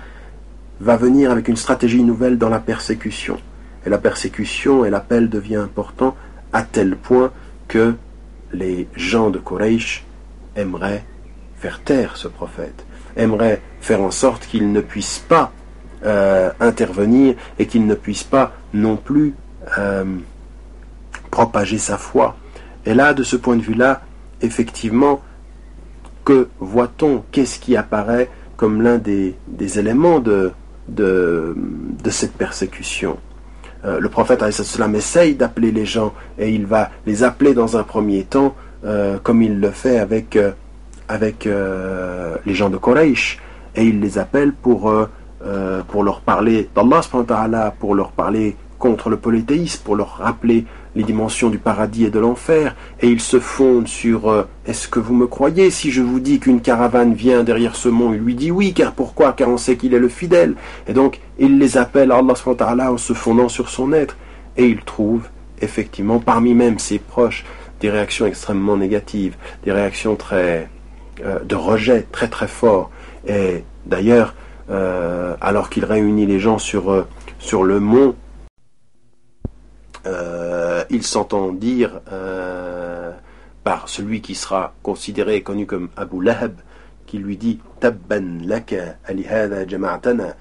va 0.80 0.96
venir 0.96 1.32
avec 1.32 1.48
une 1.48 1.58
stratégie 1.58 2.04
nouvelle 2.04 2.38
dans 2.38 2.50
la 2.50 2.60
persécution. 2.60 3.38
Et 3.86 3.90
la 3.90 3.98
persécution 3.98 4.86
et 4.86 4.90
l'appel 4.90 5.30
devient 5.30 5.58
important 5.58 6.16
à 6.54 6.64
tel 6.64 6.96
point 6.96 7.32
que 7.68 7.96
les 8.54 8.88
gens 8.96 9.30
de 9.30 9.40
Quraysh 9.40 10.06
aimeraient 10.56 11.04
faire 11.58 11.82
taire 11.82 12.16
ce 12.16 12.28
prophète, 12.28 12.86
aimeraient 13.16 13.62
faire 13.82 14.02
en 14.02 14.12
sorte 14.12 14.46
qu'il 14.46 14.72
ne 14.72 14.82
puisse 14.82 15.20
pas 15.20 15.52
euh, 16.06 16.52
intervenir 16.60 17.36
et 17.60 17.66
qu'il 17.68 17.86
ne 17.86 17.96
puisse 17.96 18.24
pas 18.24 18.54
non 18.74 18.96
plus 18.96 19.34
euh, 19.78 20.06
propager 21.32 21.78
sa 21.78 21.98
foi. 21.98 22.36
Et 22.86 22.94
là, 22.94 23.14
de 23.14 23.24
ce 23.24 23.36
point 23.36 23.56
de 23.56 23.62
vue-là, 23.62 24.02
effectivement, 24.42 25.22
que 26.26 26.48
voit-on 26.60 27.24
Qu'est-ce 27.32 27.60
qui 27.60 27.76
apparaît 27.76 28.30
comme 28.58 28.82
l'un 28.82 28.98
des, 28.98 29.36
éléments 29.78 30.20
de, 30.20 30.52
de, 30.88 31.56
cette 32.10 32.34
persécution? 32.34 33.18
Euh, 33.86 34.00
Le 34.00 34.10
prophète 34.10 34.44
essaye 34.44 35.36
d'appeler 35.36 35.72
les 35.72 35.86
gens 35.86 36.14
et 36.38 36.50
il 36.50 36.66
va 36.66 36.90
les 37.06 37.24
appeler 37.24 37.54
dans 37.54 37.78
un 37.78 37.84
premier 37.84 38.24
temps, 38.24 38.56
euh, 38.86 39.18
comme 39.22 39.42
il 39.42 39.60
le 39.60 39.72
fait 39.72 40.00
avec, 40.00 40.36
euh, 40.36 40.52
avec 41.08 41.46
les 41.46 42.54
gens 42.54 42.70
de 42.70 42.78
Quraysh, 42.78 43.40
et 43.76 43.86
il 43.86 44.00
les 44.00 44.18
appelle 44.18 44.54
pour, 44.54 44.94
pour 45.90 46.04
leur 46.04 46.22
parler 46.22 46.70
d'Allah, 46.76 47.74
pour 47.78 47.96
leur 47.96 48.12
parler 48.12 48.56
contre 48.84 49.10
le 49.10 49.16
polythéisme, 49.16 49.82
pour 49.86 49.96
leur 49.96 50.18
rappeler 50.18 50.66
les 50.98 51.04
dimensions 51.04 51.50
du 51.50 51.58
paradis 51.58 52.04
et 52.04 52.10
de 52.10 52.20
l'enfer, 52.20 52.76
et 53.00 53.08
il 53.08 53.22
se 53.22 53.40
fonde 53.40 53.88
sur 53.88 54.28
euh, 54.28 54.44
est-ce 54.66 54.90
que 54.90 55.00
vous 55.00 55.16
me 55.16 55.26
croyez 55.26 55.72
si 55.72 55.90
je 55.90 56.02
vous 56.02 56.20
dis 56.20 56.38
qu'une 56.38 56.60
caravane 56.60 57.14
vient 57.14 57.46
derrière 57.46 57.78
ce 57.78 57.88
mont 57.88 58.14
Il 58.14 58.20
lui 58.20 58.36
dit 58.36 58.52
oui, 58.52 58.74
car 58.74 58.92
pourquoi 58.92 59.32
Car 59.32 59.48
on 59.48 59.56
sait 59.56 59.78
qu'il 59.78 59.94
est 59.94 60.00
le 60.00 60.10
fidèle. 60.10 60.56
Et 60.86 60.92
donc, 60.92 61.22
il 61.40 61.60
les 61.60 61.78
appelle 61.78 62.12
à 62.12 62.18
Allah 62.18 62.92
en 62.92 62.98
se 62.98 63.14
fondant 63.14 63.48
sur 63.48 63.70
son 63.70 63.94
être, 63.94 64.18
et 64.58 64.66
il 64.66 64.82
trouve 64.82 65.30
effectivement 65.62 66.20
parmi 66.20 66.54
même 66.54 66.78
ses 66.78 67.00
proches 67.00 67.46
des 67.80 67.90
réactions 67.90 68.26
extrêmement 68.26 68.76
négatives, 68.76 69.38
des 69.64 69.72
réactions 69.72 70.18
très 70.18 70.70
euh, 71.24 71.40
de 71.40 71.56
rejet 71.56 72.06
très 72.12 72.28
très 72.28 72.50
fort. 72.50 72.92
Et 73.26 73.64
d'ailleurs, 73.86 74.36
euh, 74.70 75.36
alors 75.40 75.70
qu'il 75.70 75.86
réunit 75.86 76.26
les 76.26 76.42
gens 76.42 76.58
sur, 76.58 77.06
sur 77.40 77.64
le 77.64 77.80
mont, 77.80 78.16
euh, 80.06 80.84
il 80.90 81.04
s'entend 81.04 81.52
dire 81.52 82.02
euh, 82.12 83.12
par 83.64 83.88
celui 83.88 84.22
qui 84.22 84.36
sera 84.36 84.74
considéré 84.84 85.38
et 85.38 85.44
connu 85.44 85.66
comme 85.66 85.90
Abu 85.96 86.22
Lahab, 86.22 86.56
qui 87.06 87.18
lui 87.18 87.38
dit 87.38 87.60
Tabban 87.80 88.40
laka 88.46 88.98
alihada 89.06 89.68
jama'atana 89.68 90.36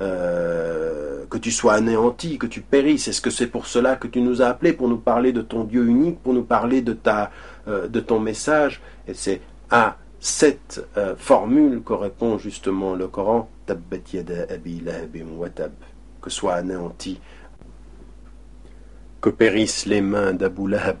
euh, 0.00 1.24
que 1.28 1.38
tu 1.38 1.50
sois 1.50 1.74
anéanti, 1.74 2.38
que 2.38 2.46
tu 2.46 2.60
périsses. 2.60 3.08
Est-ce 3.08 3.20
que 3.20 3.30
c'est 3.30 3.48
pour 3.48 3.66
cela 3.66 3.96
que 3.96 4.06
tu 4.06 4.20
nous 4.20 4.40
as 4.40 4.46
appelés, 4.46 4.72
pour 4.72 4.88
nous 4.88 4.98
parler 4.98 5.32
de 5.32 5.42
ton 5.42 5.64
Dieu 5.64 5.86
unique, 5.86 6.22
pour 6.22 6.34
nous 6.34 6.44
parler 6.44 6.80
de, 6.80 6.92
ta, 6.92 7.30
de 7.66 8.00
ton 8.00 8.20
message? 8.20 8.80
Et 9.08 9.14
c'est 9.14 9.40
à 9.70 9.96
cette 10.20 10.86
formule 11.16 11.82
que 11.84 11.92
répond 11.92 12.38
justement 12.38 12.94
le 12.94 13.08
Coran 13.08 13.50
Tabbat 13.66 13.98
yada 14.12 14.46
abi 14.50 14.82
que 16.20 16.30
soit 16.30 16.54
anéanti 16.54 17.20
que 19.20 19.30
périssent 19.30 19.86
les 19.86 20.00
mains 20.00 20.32
d'Abu 20.32 20.68
Lahab. 20.68 20.98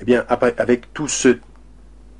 Eh 0.00 0.04
bien, 0.04 0.24
avec 0.28 0.92
toute 0.92 1.10
cette 1.10 1.42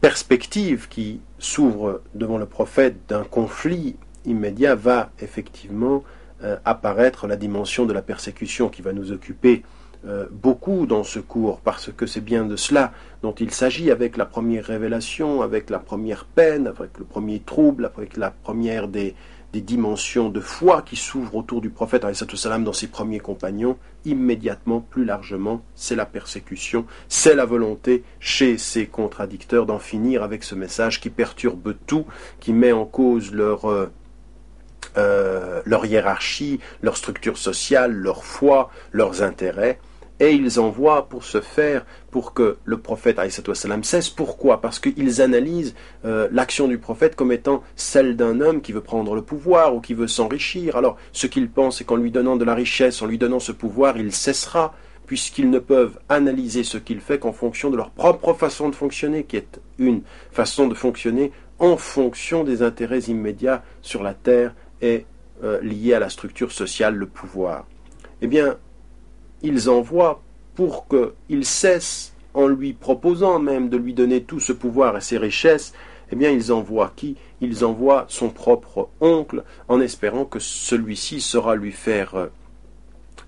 perspective 0.00 0.88
qui 0.88 1.20
s'ouvre 1.38 2.02
devant 2.14 2.38
le 2.38 2.46
prophète 2.46 2.96
d'un 3.08 3.24
conflit 3.24 3.96
immédiat, 4.24 4.74
va 4.74 5.10
effectivement 5.20 6.04
euh, 6.44 6.56
apparaître 6.64 7.26
la 7.26 7.36
dimension 7.36 7.86
de 7.86 7.92
la 7.92 8.02
persécution 8.02 8.68
qui 8.68 8.82
va 8.82 8.92
nous 8.92 9.12
occuper 9.12 9.62
euh, 10.04 10.26
beaucoup 10.30 10.86
dans 10.86 11.04
ce 11.04 11.20
cours, 11.20 11.60
parce 11.60 11.92
que 11.92 12.06
c'est 12.06 12.20
bien 12.20 12.44
de 12.44 12.56
cela 12.56 12.92
dont 13.22 13.32
il 13.32 13.52
s'agit 13.52 13.92
avec 13.92 14.16
la 14.16 14.26
première 14.26 14.64
révélation, 14.64 15.42
avec 15.42 15.70
la 15.70 15.78
première 15.78 16.24
peine, 16.24 16.66
avec 16.66 16.98
le 16.98 17.04
premier 17.04 17.38
trouble, 17.38 17.90
avec 17.96 18.16
la 18.16 18.32
première 18.32 18.88
des, 18.88 19.14
des 19.52 19.60
dimensions 19.60 20.30
de 20.30 20.40
foi 20.40 20.82
qui 20.82 20.96
s'ouvrent 20.96 21.36
autour 21.36 21.60
du 21.60 21.70
prophète 21.70 22.04
dans 22.04 22.72
ses 22.72 22.86
premiers 22.86 23.20
compagnons, 23.20 23.76
immédiatement, 24.04 24.80
plus 24.80 25.04
largement, 25.04 25.62
c'est 25.74 25.94
la 25.94 26.06
persécution, 26.06 26.86
c'est 27.08 27.34
la 27.34 27.44
volonté 27.44 28.02
chez 28.18 28.56
ses 28.56 28.86
contradicteurs 28.86 29.66
d'en 29.66 29.78
finir 29.78 30.22
avec 30.22 30.42
ce 30.42 30.54
message 30.54 31.00
qui 31.00 31.10
perturbe 31.10 31.74
tout, 31.86 32.06
qui 32.40 32.52
met 32.52 32.72
en 32.72 32.86
cause 32.86 33.32
leur, 33.32 33.70
euh, 33.70 33.90
euh, 34.96 35.60
leur 35.64 35.84
hiérarchie, 35.84 36.60
leur 36.82 36.96
structure 36.96 37.36
sociale, 37.36 37.92
leur 37.92 38.24
foi, 38.24 38.70
leurs 38.92 39.22
intérêts 39.22 39.78
et 40.22 40.34
ils 40.34 40.60
envoient 40.60 41.08
pour 41.08 41.24
ce 41.24 41.40
faire, 41.40 41.84
pour 42.12 42.32
que 42.32 42.56
le 42.64 42.78
prophète 42.78 43.18
salam 43.54 43.82
cesse. 43.82 44.08
Pourquoi? 44.08 44.60
Parce 44.60 44.78
qu'ils 44.78 45.20
analysent 45.20 45.74
euh, 46.04 46.28
l'action 46.30 46.68
du 46.68 46.78
prophète 46.78 47.16
comme 47.16 47.32
étant 47.32 47.64
celle 47.74 48.16
d'un 48.16 48.40
homme 48.40 48.62
qui 48.62 48.70
veut 48.70 48.82
prendre 48.82 49.16
le 49.16 49.22
pouvoir 49.22 49.74
ou 49.74 49.80
qui 49.80 49.94
veut 49.94 50.06
s'enrichir. 50.06 50.76
Alors, 50.76 50.96
ce 51.10 51.26
qu'ils 51.26 51.50
pensent, 51.50 51.78
c'est 51.78 51.84
qu'en 51.84 51.96
lui 51.96 52.12
donnant 52.12 52.36
de 52.36 52.44
la 52.44 52.54
richesse, 52.54 53.02
en 53.02 53.06
lui 53.06 53.18
donnant 53.18 53.40
ce 53.40 53.50
pouvoir, 53.50 53.96
il 53.96 54.12
cessera, 54.12 54.76
puisqu'ils 55.06 55.50
ne 55.50 55.58
peuvent 55.58 55.98
analyser 56.08 56.62
ce 56.62 56.78
qu'il 56.78 57.00
fait 57.00 57.18
qu'en 57.18 57.32
fonction 57.32 57.68
de 57.68 57.76
leur 57.76 57.90
propre 57.90 58.32
façon 58.32 58.68
de 58.68 58.76
fonctionner, 58.76 59.24
qui 59.24 59.36
est 59.36 59.60
une 59.80 60.02
façon 60.30 60.68
de 60.68 60.74
fonctionner 60.74 61.32
en 61.58 61.76
fonction 61.76 62.44
des 62.44 62.62
intérêts 62.62 63.00
immédiats 63.08 63.64
sur 63.82 64.04
la 64.04 64.14
terre 64.14 64.54
et 64.82 65.04
euh, 65.42 65.60
liés 65.62 65.94
à 65.94 65.98
la 65.98 66.10
structure 66.10 66.52
sociale, 66.52 66.94
le 66.94 67.06
pouvoir. 67.06 67.66
Eh 68.20 68.28
bien, 68.28 68.56
ils 69.42 69.68
envoient 69.68 70.22
pour 70.54 70.86
qu'il 70.88 71.44
cesse, 71.44 72.12
en 72.34 72.46
lui 72.46 72.72
proposant 72.72 73.38
même 73.38 73.68
de 73.68 73.76
lui 73.76 73.94
donner 73.94 74.22
tout 74.22 74.40
ce 74.40 74.52
pouvoir 74.52 74.96
et 74.96 75.00
ces 75.00 75.18
richesses, 75.18 75.72
eh 76.10 76.16
bien 76.16 76.30
ils 76.30 76.52
envoient 76.52 76.92
qui? 76.94 77.16
Ils 77.40 77.64
envoient 77.64 78.06
son 78.08 78.30
propre 78.30 78.88
oncle 79.00 79.44
en 79.68 79.80
espérant 79.80 80.24
que 80.24 80.38
celui-ci 80.38 81.20
saura 81.20 81.56
lui 81.56 81.72
faire 81.72 82.28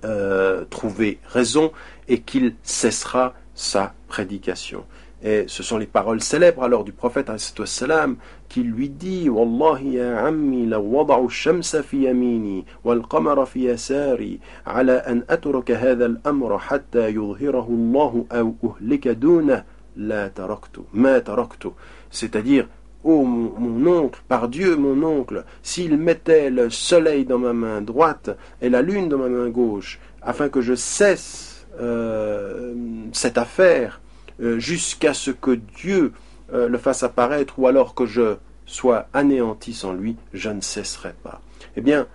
euh, 0.05 0.65
trouver 0.67 1.19
raison 1.27 1.73
et 2.09 2.21
qu'il 2.21 2.55
cessera 2.63 3.35
sa 3.55 3.95
prédication. 4.09 4.85
Et 5.27 5.45
ce 5.47 5.63
sont 5.63 5.79
les 5.79 5.87
paroles 5.87 6.21
célèbres 6.21 6.63
alors 6.63 6.85
du 6.85 6.93
prophète 6.93 7.31
salam 7.39 8.17
qui 8.47 8.63
lui 8.63 8.91
dit 8.91 9.31
Wallahi 9.31 9.95
ya 9.95 10.27
ammi 10.27 10.67
law 10.67 10.83
wada'u 10.83 11.31
shamsa 11.31 11.83
fi 11.83 12.03
yamini 12.03 12.67
wal 12.85 13.03
qamara 13.09 13.47
fi 13.47 13.63
yasari 13.63 14.39
ala 14.67 15.03
an 15.07 15.23
atruka 15.29 15.79
hadha 15.79 16.05
al-amra 16.05 16.61
hatta 16.69 17.09
yudhhirahu 17.09 17.73
Allah 17.73 18.13
aw 18.43 18.55
uhlika 18.63 19.15
duna 19.15 19.65
la 19.97 20.29
taraktu 20.29 20.81
ma 20.93 21.19
taraktu 21.23 21.69
c'est-à-dire 22.11 22.69
Oh 23.07 23.23
mon, 23.23 23.87
oncle, 23.87 24.23
par 24.29 24.49
Dieu 24.49 24.77
mon 24.77 25.03
oncle, 25.03 25.45
s'il 25.63 25.99
mettait 25.99 26.49
le 26.49 26.71
soleil 26.71 27.27
dans 27.27 27.39
ma 27.39 27.53
main 27.53 27.83
droite 27.83 28.31
et 28.63 28.71
la 28.71 28.81
lune 28.81 29.11
dans 29.11 29.19
ma 29.19 29.29
main 29.29 29.51
gauche, 29.51 30.01
afin 30.23 30.49
que 30.49 30.63
je 30.63 30.75
cesse 30.75 31.67
euh, 31.79 32.73
cette 33.13 33.37
affaire, 33.37 34.01
jusqu'à 34.41 35.15
ce 35.15 35.31
que 35.31 35.53
Dieu 35.53 36.13
euh, 36.53 36.69
le 36.69 36.79
fasse 36.79 37.03
apparaître 37.03 37.59
ou 37.59 37.67
alors 37.67 37.95
que 37.95 38.07
je 38.07 38.37
sois 38.67 39.09
anéanti 39.13 39.73
sans 39.73 39.93
lui, 39.93 40.17
je 40.33 40.51
ne 40.51 40.61
cesserai 40.61 41.15
pas. 41.23 41.41
Eh 41.77 41.81
bien, 41.81 42.07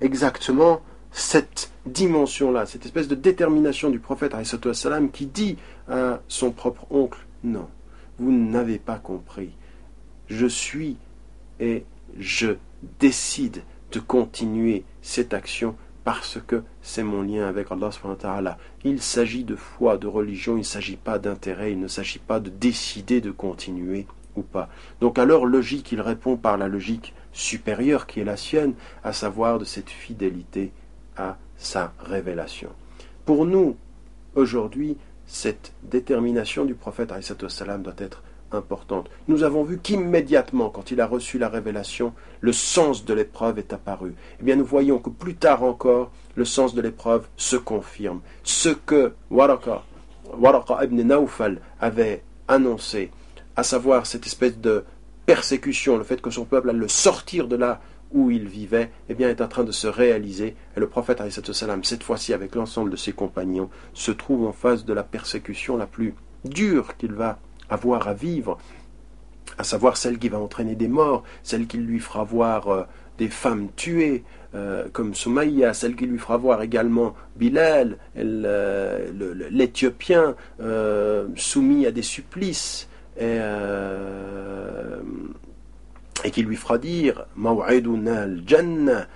exactement 0.00 0.82
cette 1.12 1.70
dimension-là, 1.86 2.66
cette 2.66 2.84
espèce 2.84 3.08
de 3.08 3.14
détermination 3.14 3.90
du 3.90 3.98
prophète 3.98 4.34
qui 5.12 5.26
dit 5.26 5.56
à 5.88 6.20
son 6.28 6.50
propre 6.50 6.86
oncle, 6.90 7.18
non, 7.42 7.68
vous 8.18 8.32
n'avez 8.32 8.78
pas 8.78 8.98
compris, 8.98 9.50
je 10.28 10.46
suis 10.46 10.96
et 11.58 11.84
je 12.18 12.56
décide 12.98 13.62
de 13.92 13.98
continuer 13.98 14.84
cette 15.02 15.34
action 15.34 15.74
parce 16.10 16.38
que 16.44 16.64
c'est 16.82 17.04
mon 17.04 17.22
lien 17.22 17.46
avec 17.46 17.68
Allah. 17.70 18.58
Il 18.82 19.00
s'agit 19.00 19.44
de 19.44 19.54
foi, 19.54 19.96
de 19.96 20.08
religion, 20.08 20.56
il 20.56 20.60
ne 20.60 20.64
s'agit 20.64 20.96
pas 20.96 21.20
d'intérêt, 21.20 21.70
il 21.70 21.78
ne 21.78 21.86
s'agit 21.86 22.18
pas 22.18 22.40
de 22.40 22.50
décider 22.50 23.20
de 23.20 23.30
continuer 23.30 24.08
ou 24.34 24.42
pas. 24.42 24.68
Donc 25.00 25.20
alors 25.20 25.46
logique, 25.46 25.92
il 25.92 26.00
répond 26.00 26.36
par 26.36 26.58
la 26.58 26.66
logique 26.66 27.14
supérieure 27.32 28.08
qui 28.08 28.18
est 28.18 28.24
la 28.24 28.36
sienne, 28.36 28.74
à 29.04 29.12
savoir 29.12 29.60
de 29.60 29.64
cette 29.64 29.88
fidélité 29.88 30.72
à 31.16 31.38
sa 31.56 31.92
révélation. 32.00 32.70
Pour 33.24 33.46
nous, 33.46 33.76
aujourd'hui, 34.34 34.96
cette 35.26 35.72
détermination 35.84 36.64
du 36.64 36.74
prophète 36.74 37.10
doit 37.10 37.94
être 37.98 38.24
Nous 39.28 39.42
avons 39.44 39.62
vu 39.62 39.78
qu'immédiatement, 39.78 40.70
quand 40.70 40.90
il 40.90 41.00
a 41.00 41.06
reçu 41.06 41.38
la 41.38 41.48
révélation, 41.48 42.12
le 42.40 42.52
sens 42.52 43.04
de 43.04 43.14
l'épreuve 43.14 43.58
est 43.58 43.72
apparu. 43.72 44.14
Eh 44.40 44.42
bien, 44.42 44.56
nous 44.56 44.64
voyons 44.64 44.98
que 44.98 45.10
plus 45.10 45.36
tard 45.36 45.62
encore, 45.62 46.10
le 46.34 46.44
sens 46.44 46.74
de 46.74 46.80
l'épreuve 46.80 47.26
se 47.36 47.56
confirme. 47.56 48.20
Ce 48.42 48.70
que 48.70 49.12
Waraka, 49.30 49.82
ibn 50.82 51.02
Naufal 51.02 51.60
avait 51.80 52.24
annoncé, 52.48 53.10
à 53.56 53.62
savoir 53.62 54.06
cette 54.06 54.26
espèce 54.26 54.58
de 54.58 54.84
persécution, 55.26 55.96
le 55.96 56.04
fait 56.04 56.20
que 56.20 56.30
son 56.30 56.44
peuple 56.44 56.70
allait 56.70 56.78
le 56.78 56.88
sortir 56.88 57.46
de 57.46 57.56
là 57.56 57.80
où 58.12 58.32
il 58.32 58.48
vivait, 58.48 58.90
eh 59.08 59.14
bien, 59.14 59.28
est 59.28 59.40
en 59.40 59.46
train 59.46 59.62
de 59.62 59.70
se 59.70 59.86
réaliser. 59.86 60.56
Et 60.76 60.80
le 60.80 60.88
prophète, 60.88 61.22
cette 61.30 62.02
fois-ci 62.02 62.32
avec 62.32 62.56
l'ensemble 62.56 62.90
de 62.90 62.96
ses 62.96 63.12
compagnons, 63.12 63.70
se 63.94 64.10
trouve 64.10 64.46
en 64.46 64.52
face 64.52 64.84
de 64.84 64.92
la 64.92 65.04
persécution 65.04 65.76
la 65.76 65.86
plus 65.86 66.14
dure 66.44 66.96
qu'il 66.96 67.12
va 67.12 67.38
avoir 67.70 68.08
à 68.08 68.14
vivre, 68.14 68.58
à 69.58 69.64
savoir 69.64 69.96
celle 69.96 70.18
qui 70.18 70.28
va 70.28 70.38
entraîner 70.38 70.74
des 70.74 70.88
morts, 70.88 71.22
celle 71.42 71.66
qui 71.66 71.78
lui 71.78 72.00
fera 72.00 72.24
voir 72.24 72.68
euh, 72.68 72.82
des 73.18 73.28
femmes 73.28 73.68
tuées, 73.76 74.24
euh, 74.54 74.88
comme 74.92 75.14
Soumaïa, 75.14 75.74
celle 75.74 75.94
qui 75.94 76.06
lui 76.06 76.18
fera 76.18 76.36
voir 76.36 76.62
également 76.62 77.14
Bilal, 77.36 77.98
euh, 78.16 79.46
l'Éthiopien, 79.50 80.34
soumis 81.36 81.86
à 81.86 81.92
des 81.92 82.02
supplices, 82.02 82.88
et, 83.20 83.38
qui 86.32 86.42
lui 86.42 86.56
fera 86.56 86.78
dire 86.78 87.26
Maw'iduna 87.36 88.22
al-Jannah. 88.22 89.06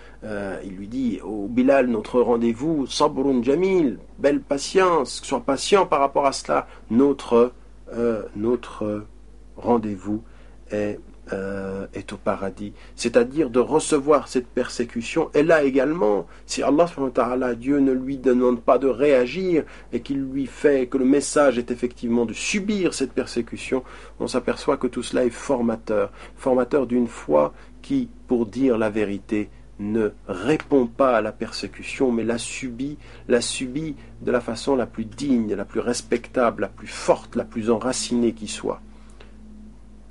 il 0.62 0.76
lui 0.76 0.88
dit 0.88 1.20
au 1.22 1.48
Bilal, 1.48 1.86
notre 1.86 2.20
rendez-vous, 2.20 2.86
Sabrun 2.86 3.42
Jamil, 3.42 3.98
belle 4.18 4.40
patience, 4.40 5.22
sois 5.24 5.40
patient 5.40 5.86
par 5.86 6.00
rapport 6.00 6.26
à 6.26 6.32
cela, 6.32 6.66
notre 6.90 7.52
euh, 7.94 8.22
notre 8.36 9.04
rendez-vous 9.56 10.22
est 10.70 10.98
euh, 11.32 11.86
est 11.94 12.12
au 12.12 12.18
paradis, 12.18 12.74
c'est-à-dire 12.96 13.48
de 13.48 13.58
recevoir 13.58 14.28
cette 14.28 14.46
persécution. 14.46 15.30
Et 15.32 15.42
là 15.42 15.62
également, 15.62 16.26
si 16.44 16.62
Allah, 16.62 17.54
Dieu 17.54 17.78
ne 17.78 17.92
lui 17.92 18.18
demande 18.18 18.60
pas 18.60 18.76
de 18.76 18.88
réagir 18.88 19.64
et 19.94 20.00
qu'il 20.00 20.20
lui 20.20 20.44
fait 20.44 20.86
que 20.86 20.98
le 20.98 21.06
message 21.06 21.56
est 21.56 21.70
effectivement 21.70 22.26
de 22.26 22.34
subir 22.34 22.92
cette 22.92 23.14
persécution, 23.14 23.84
on 24.20 24.26
s'aperçoit 24.26 24.76
que 24.76 24.86
tout 24.86 25.02
cela 25.02 25.24
est 25.24 25.30
formateur, 25.30 26.12
formateur 26.36 26.86
d'une 26.86 27.08
foi 27.08 27.54
qui, 27.80 28.10
pour 28.28 28.44
dire 28.44 28.76
la 28.76 28.90
vérité, 28.90 29.48
ne 29.78 30.10
répond 30.28 30.86
pas 30.86 31.16
à 31.16 31.20
la 31.20 31.32
persécution, 31.32 32.12
mais 32.12 32.24
la 32.24 32.38
subit, 32.38 32.98
la 33.28 33.40
subit 33.40 33.96
de 34.22 34.30
la 34.30 34.40
façon 34.40 34.76
la 34.76 34.86
plus 34.86 35.04
digne, 35.04 35.54
la 35.54 35.64
plus 35.64 35.80
respectable, 35.80 36.62
la 36.62 36.68
plus 36.68 36.86
forte, 36.86 37.36
la 37.36 37.44
plus 37.44 37.70
enracinée 37.70 38.32
qui 38.32 38.48
soit. 38.48 38.80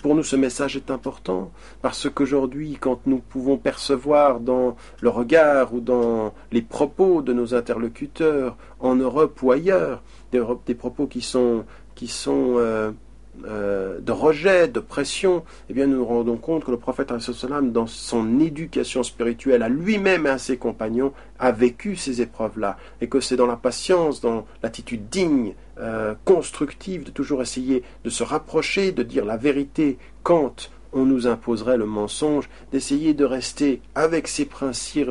Pour 0.03 0.15
nous, 0.15 0.23
ce 0.23 0.35
message 0.35 0.75
est 0.75 0.91
important 0.91 1.49
parce 1.81 2.09
qu'aujourd'hui, 2.09 2.77
quand 2.77 3.07
nous 3.07 3.19
pouvons 3.19 3.55
percevoir 3.55 4.41
dans 4.41 4.75
le 4.99 5.07
regard 5.07 5.73
ou 5.73 5.79
dans 5.79 6.33
les 6.51 6.61
propos 6.61 7.21
de 7.21 7.31
nos 7.31 7.55
interlocuteurs 7.55 8.57
en 8.81 8.95
Europe 8.95 9.41
ou 9.41 9.53
ailleurs, 9.53 10.03
des, 10.33 10.75
propos 10.75 11.07
qui 11.07 11.21
sont, 11.21 11.63
euh, 12.29 12.91
euh, 13.45 13.99
de 13.99 14.11
rejet, 14.11 14.67
de 14.67 14.79
pression, 14.79 15.43
eh 15.69 15.73
bien 15.73 15.87
nous 15.87 15.97
nous 15.97 16.05
rendons 16.05 16.37
compte 16.37 16.63
que 16.63 16.71
le 16.71 16.77
prophète 16.77 17.11
dans 17.71 17.87
son 17.87 18.39
éducation 18.39 19.01
spirituelle 19.01 19.63
à 19.63 19.69
lui-même 19.69 20.27
et 20.27 20.29
à 20.29 20.37
ses 20.37 20.57
compagnons, 20.57 21.13
a 21.39 21.51
vécu 21.51 21.95
ces 21.95 22.21
épreuves-là, 22.21 22.77
et 23.01 23.07
que 23.07 23.19
c'est 23.19 23.35
dans 23.35 23.47
la 23.47 23.55
patience, 23.55 24.21
dans 24.21 24.45
l'attitude 24.61 25.09
digne, 25.09 25.55
euh, 25.79 26.13
constructive, 26.25 27.05
de 27.05 27.11
toujours 27.11 27.41
essayer 27.41 27.83
de 28.03 28.09
se 28.09 28.23
rapprocher, 28.23 28.91
de 28.91 29.03
dire 29.03 29.25
la 29.25 29.37
vérité 29.37 29.97
quand 30.21 30.69
on 30.93 31.05
nous 31.05 31.25
imposerait 31.25 31.77
le 31.77 31.87
mensonge, 31.87 32.49
d'essayer 32.71 33.15
de 33.15 33.25
rester 33.25 33.81
avec 33.95 34.27
ses 34.27 34.45
principes 34.45 35.09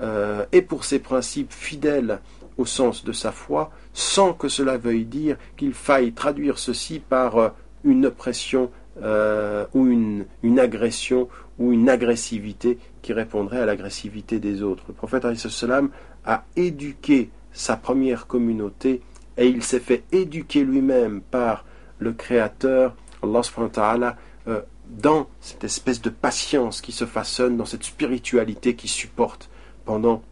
euh, 0.00 0.44
et 0.52 0.62
pour 0.62 0.84
ses 0.84 0.98
principes 0.98 1.52
fidèles 1.52 2.20
au 2.58 2.66
sens 2.66 3.04
de 3.04 3.12
sa 3.12 3.32
foi, 3.32 3.70
sans 3.96 4.34
que 4.34 4.48
cela 4.48 4.76
veuille 4.76 5.06
dire 5.06 5.38
qu'il 5.56 5.72
faille 5.72 6.12
traduire 6.12 6.58
ceci 6.58 7.00
par 7.00 7.38
euh, 7.38 7.48
une 7.82 8.04
oppression 8.04 8.70
euh, 9.02 9.64
ou 9.72 9.86
une, 9.86 10.26
agression 10.58 11.30
ou 11.58 11.72
une 11.72 11.88
agressivité 11.88 12.78
qui 13.00 13.14
répondrait 13.14 13.62
à 13.62 13.64
l'agressivité 13.64 14.38
des 14.38 14.62
autres. 14.62 14.84
Le 14.88 14.92
prophète 14.92 15.24
a 15.24 16.44
éduqué 16.56 17.30
sa 17.52 17.78
première 17.78 18.26
communauté 18.26 19.00
et 19.38 19.46
il 19.46 19.62
s'est 19.62 19.80
fait 19.80 20.04
éduquer 20.12 20.62
lui-même 20.62 21.22
par 21.22 21.64
le 21.98 22.12
Créateur, 22.12 22.94
Allah 23.22 24.16
euh, 24.46 24.60
dans 24.90 25.26
cette 25.40 25.64
espèce 25.64 26.02
de 26.02 26.10
patience 26.10 26.82
qui 26.82 26.92
se 26.92 27.06
façonne, 27.06 27.56
dans 27.56 27.64
cette 27.64 27.84
spiritualité 27.84 28.74
qui 28.74 28.88
supporte 28.88 29.48
pendant 29.86 30.22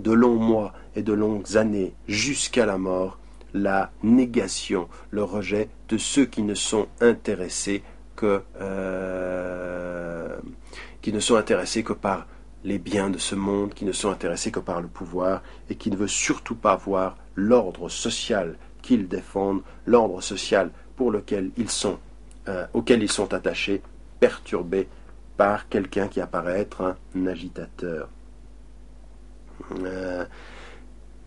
de 0.00 0.10
longs 0.10 0.40
mois 0.40 0.72
et 0.96 1.02
de 1.02 1.12
longues 1.12 1.56
années 1.56 1.94
jusqu'à 2.08 2.66
la 2.66 2.78
mort, 2.78 3.18
la 3.52 3.92
négation, 4.02 4.88
le 5.10 5.22
rejet 5.22 5.68
de 5.88 5.96
ceux 5.96 6.26
qui 6.26 6.42
ne 6.42 6.54
sont 6.54 6.88
intéressés 7.00 7.82
que 8.16 8.42
euh, 8.60 10.36
qui 11.02 11.12
ne 11.12 11.20
sont 11.20 11.36
intéressés 11.36 11.82
que 11.82 11.92
par 11.92 12.26
les 12.64 12.78
biens 12.78 13.10
de 13.10 13.18
ce 13.18 13.34
monde, 13.34 13.74
qui 13.74 13.84
ne 13.84 13.92
sont 13.92 14.10
intéressés 14.10 14.50
que 14.50 14.60
par 14.60 14.80
le 14.80 14.88
pouvoir 14.88 15.42
et 15.68 15.76
qui 15.76 15.90
ne 15.90 15.96
veulent 15.96 16.08
surtout 16.08 16.54
pas 16.54 16.76
voir 16.76 17.16
l'ordre 17.34 17.88
social 17.88 18.56
qu'ils 18.82 19.06
défendent, 19.06 19.62
l'ordre 19.86 20.20
social 20.20 20.70
pour 20.96 21.10
lequel 21.10 21.50
ils 21.56 21.68
sont, 21.68 21.98
euh, 22.48 22.66
auquel 22.72 23.02
ils 23.02 23.10
sont 23.10 23.34
attachés, 23.34 23.82
perturbé 24.18 24.88
par 25.36 25.68
quelqu'un 25.68 26.08
qui 26.08 26.20
apparaît 26.20 26.60
être 26.60 26.96
un 27.14 27.26
agitateur. 27.26 28.08
Euh, 29.82 30.24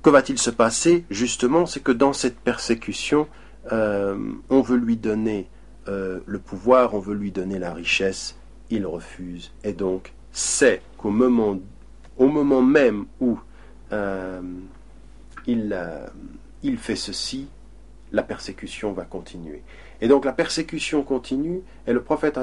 que 0.01 0.09
va-t-il 0.09 0.37
se 0.37 0.49
passer 0.49 1.05
Justement, 1.09 1.65
c'est 1.65 1.81
que 1.81 1.91
dans 1.91 2.13
cette 2.13 2.39
persécution, 2.39 3.27
euh, 3.71 4.17
on 4.49 4.61
veut 4.61 4.77
lui 4.77 4.97
donner 4.97 5.49
euh, 5.87 6.19
le 6.25 6.39
pouvoir, 6.39 6.93
on 6.93 6.99
veut 6.99 7.15
lui 7.15 7.31
donner 7.31 7.59
la 7.59 7.73
richesse, 7.73 8.37
il 8.69 8.85
refuse. 8.85 9.51
Et 9.63 9.73
donc, 9.73 10.13
c'est 10.31 10.81
qu'au 10.97 11.09
moment, 11.09 11.61
même 12.61 13.05
où 13.19 13.39
il, 15.47 15.77
il 16.63 16.77
fait 16.77 16.95
ceci, 16.95 17.47
la 18.11 18.23
persécution 18.23 18.93
va 18.93 19.03
continuer. 19.03 19.63
Et 20.01 20.07
donc 20.07 20.25
la 20.25 20.33
persécution 20.33 21.03
continue, 21.03 21.61
et 21.87 21.93
le 21.93 22.01
prophète 22.01 22.39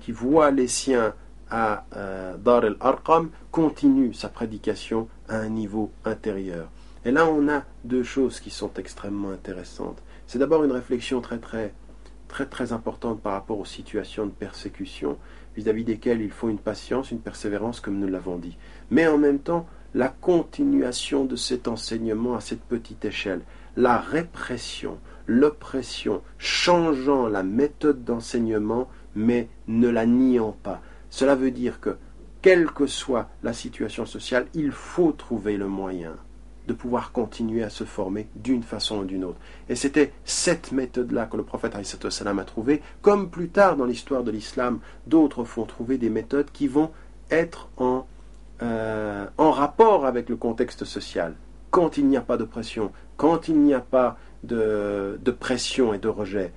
qui 0.00 0.12
voit 0.12 0.50
les 0.50 0.68
siens 0.68 1.14
à 1.50 1.84
euh, 1.96 2.36
Dar 2.36 2.64
el-Arqam 2.64 3.30
continue 3.50 4.14
sa 4.14 4.28
prédication 4.28 5.08
à 5.28 5.36
un 5.36 5.48
niveau 5.48 5.90
intérieur. 6.04 6.70
Et 7.04 7.10
là, 7.10 7.26
on 7.26 7.48
a 7.48 7.64
deux 7.84 8.02
choses 8.02 8.40
qui 8.40 8.50
sont 8.50 8.72
extrêmement 8.74 9.30
intéressantes. 9.30 10.02
C'est 10.26 10.38
d'abord 10.38 10.64
une 10.64 10.72
réflexion 10.72 11.20
très 11.20 11.38
très 11.38 11.72
très 12.28 12.46
très 12.46 12.72
importante 12.72 13.20
par 13.20 13.32
rapport 13.32 13.58
aux 13.58 13.64
situations 13.64 14.24
de 14.24 14.30
persécution 14.30 15.18
vis-à-vis 15.56 15.82
desquelles 15.84 16.20
il 16.20 16.30
faut 16.30 16.48
une 16.48 16.58
patience, 16.58 17.10
une 17.10 17.18
persévérance, 17.18 17.80
comme 17.80 17.98
nous 17.98 18.06
l'avons 18.06 18.36
dit. 18.36 18.56
Mais 18.90 19.08
en 19.08 19.18
même 19.18 19.40
temps, 19.40 19.66
la 19.94 20.08
continuation 20.08 21.24
de 21.24 21.34
cet 21.34 21.66
enseignement 21.66 22.36
à 22.36 22.40
cette 22.40 22.62
petite 22.62 23.04
échelle, 23.04 23.42
la 23.76 23.98
répression, 23.98 24.98
l'oppression, 25.26 26.22
changeant 26.38 27.26
la 27.26 27.42
méthode 27.42 28.04
d'enseignement, 28.04 28.88
mais 29.16 29.48
ne 29.66 29.88
la 29.88 30.06
niant 30.06 30.56
pas. 30.62 30.80
Cela 31.10 31.34
veut 31.34 31.50
dire 31.50 31.80
que, 31.80 31.96
quelle 32.40 32.70
que 32.70 32.86
soit 32.86 33.28
la 33.42 33.52
situation 33.52 34.06
sociale, 34.06 34.46
il 34.54 34.72
faut 34.72 35.12
trouver 35.12 35.56
le 35.56 35.68
moyen 35.68 36.16
de 36.66 36.72
pouvoir 36.72 37.10
continuer 37.10 37.64
à 37.64 37.68
se 37.68 37.84
former 37.84 38.28
d'une 38.36 38.62
façon 38.62 38.98
ou 39.00 39.04
d'une 39.04 39.24
autre. 39.24 39.40
Et 39.68 39.74
c'était 39.74 40.12
cette 40.24 40.70
méthode-là 40.70 41.26
que 41.26 41.36
le 41.36 41.42
prophète 41.42 41.74
a 41.74 42.44
trouvée, 42.44 42.80
comme 43.02 43.28
plus 43.28 43.48
tard 43.48 43.76
dans 43.76 43.86
l'histoire 43.86 44.22
de 44.22 44.30
l'islam, 44.30 44.78
d'autres 45.06 45.44
font 45.44 45.64
trouver 45.64 45.98
des 45.98 46.10
méthodes 46.10 46.50
qui 46.52 46.68
vont 46.68 46.92
être 47.30 47.68
en, 47.76 48.06
euh, 48.62 49.26
en 49.36 49.50
rapport 49.50 50.06
avec 50.06 50.28
le 50.28 50.36
contexte 50.36 50.84
social. 50.84 51.34
Quand 51.70 51.98
il 51.98 52.06
n'y 52.06 52.16
a 52.16 52.20
pas 52.20 52.36
de 52.36 52.44
pression, 52.44 52.92
quand 53.16 53.48
il 53.48 53.60
n'y 53.60 53.74
a 53.74 53.80
pas 53.80 54.16
de, 54.44 55.18
de 55.22 55.30
pression 55.32 55.92
et 55.92 55.98
de 55.98 56.08
rejet, 56.08 56.52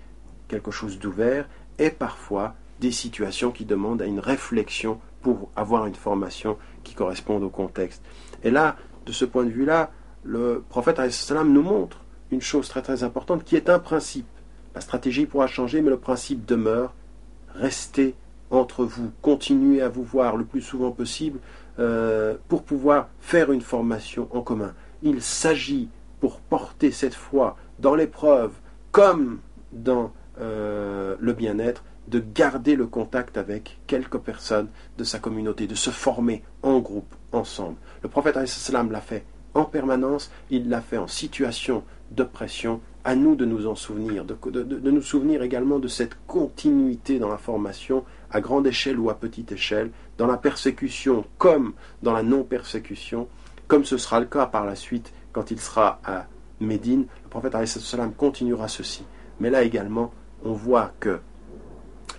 quelque 0.47 0.71
chose 0.71 0.99
d'ouvert, 0.99 1.47
et 1.79 1.89
parfois 1.89 2.55
des 2.83 2.91
situations 2.91 3.51
qui 3.51 3.63
demandent 3.63 4.01
à 4.01 4.05
une 4.05 4.19
réflexion 4.19 4.99
pour 5.21 5.49
avoir 5.55 5.85
une 5.85 5.95
formation 5.95 6.57
qui 6.83 6.93
corresponde 6.93 7.41
au 7.41 7.49
contexte. 7.49 8.03
Et 8.43 8.51
là, 8.51 8.75
de 9.05 9.13
ce 9.13 9.23
point 9.23 9.45
de 9.45 9.49
vue-là, 9.49 9.89
le 10.25 10.61
prophète 10.67 10.99
nous 11.45 11.61
montre 11.61 12.01
une 12.29 12.41
chose 12.41 12.67
très 12.67 12.81
très 12.81 13.03
importante 13.03 13.45
qui 13.45 13.55
est 13.55 13.69
un 13.69 13.79
principe. 13.79 14.27
La 14.75 14.81
stratégie 14.81 15.25
pourra 15.25 15.47
changer, 15.47 15.81
mais 15.81 15.91
le 15.91 15.97
principe 15.97 16.45
demeure. 16.45 16.93
Restez 17.55 18.15
entre 18.51 18.83
vous, 18.83 19.11
continuez 19.21 19.81
à 19.81 19.87
vous 19.87 20.03
voir 20.03 20.35
le 20.35 20.43
plus 20.43 20.61
souvent 20.61 20.91
possible 20.91 21.39
euh, 21.79 22.35
pour 22.49 22.63
pouvoir 22.63 23.07
faire 23.21 23.53
une 23.53 23.61
formation 23.61 24.27
en 24.31 24.41
commun. 24.41 24.73
Il 25.03 25.21
s'agit, 25.21 25.87
pour 26.19 26.41
porter 26.41 26.91
cette 26.91 27.15
foi 27.15 27.55
dans 27.79 27.95
l'épreuve 27.95 28.51
comme 28.91 29.39
dans 29.71 30.11
euh, 30.41 31.15
le 31.19 31.33
bien-être, 31.33 31.83
de 32.07 32.19
garder 32.19 32.75
le 32.75 32.87
contact 32.87 33.37
avec 33.37 33.79
quelques 33.87 34.17
personnes 34.17 34.67
de 34.97 35.03
sa 35.03 35.19
communauté, 35.19 35.67
de 35.67 35.75
se 35.75 35.89
former 35.89 36.43
en 36.61 36.79
groupe, 36.79 37.15
ensemble. 37.31 37.77
Le 38.01 38.09
prophète 38.09 38.35
l'a 38.35 39.01
fait 39.01 39.25
en 39.53 39.65
permanence, 39.65 40.31
il 40.49 40.69
l'a 40.69 40.81
fait 40.81 40.97
en 40.97 41.07
situation 41.07 41.83
de 42.11 42.23
pression. 42.23 42.81
À 43.05 43.15
nous 43.15 43.35
de 43.35 43.43
nous 43.43 43.67
en 43.67 43.75
souvenir, 43.75 44.23
de, 44.23 44.37
de, 44.49 44.91
nous 44.91 45.01
souvenir 45.01 45.43
également 45.43 45.77
de 45.77 45.89
cette 45.89 46.15
continuité 46.25 47.19
dans 47.19 47.27
la 47.27 47.37
formation, 47.37 48.05
à 48.31 48.39
grande 48.39 48.65
échelle 48.65 48.97
ou 48.97 49.09
à 49.09 49.15
petite 49.15 49.51
échelle, 49.51 49.91
dans 50.17 50.27
la 50.27 50.37
persécution 50.37 51.25
comme 51.37 51.73
dans 52.01 52.13
la 52.13 52.23
non-persécution, 52.23 53.27
comme 53.67 53.83
ce 53.83 53.97
sera 53.97 54.21
le 54.21 54.25
cas 54.25 54.45
par 54.45 54.65
la 54.65 54.75
suite 54.75 55.11
quand 55.33 55.51
il 55.51 55.59
sera 55.59 55.99
à 56.05 56.27
Médine. 56.61 57.05
Le 57.23 57.29
prophète 57.29 57.57
continuera 58.17 58.69
ceci. 58.69 59.03
Mais 59.41 59.49
là 59.49 59.63
également, 59.63 60.13
on 60.45 60.53
voit 60.53 60.93
que 61.01 61.19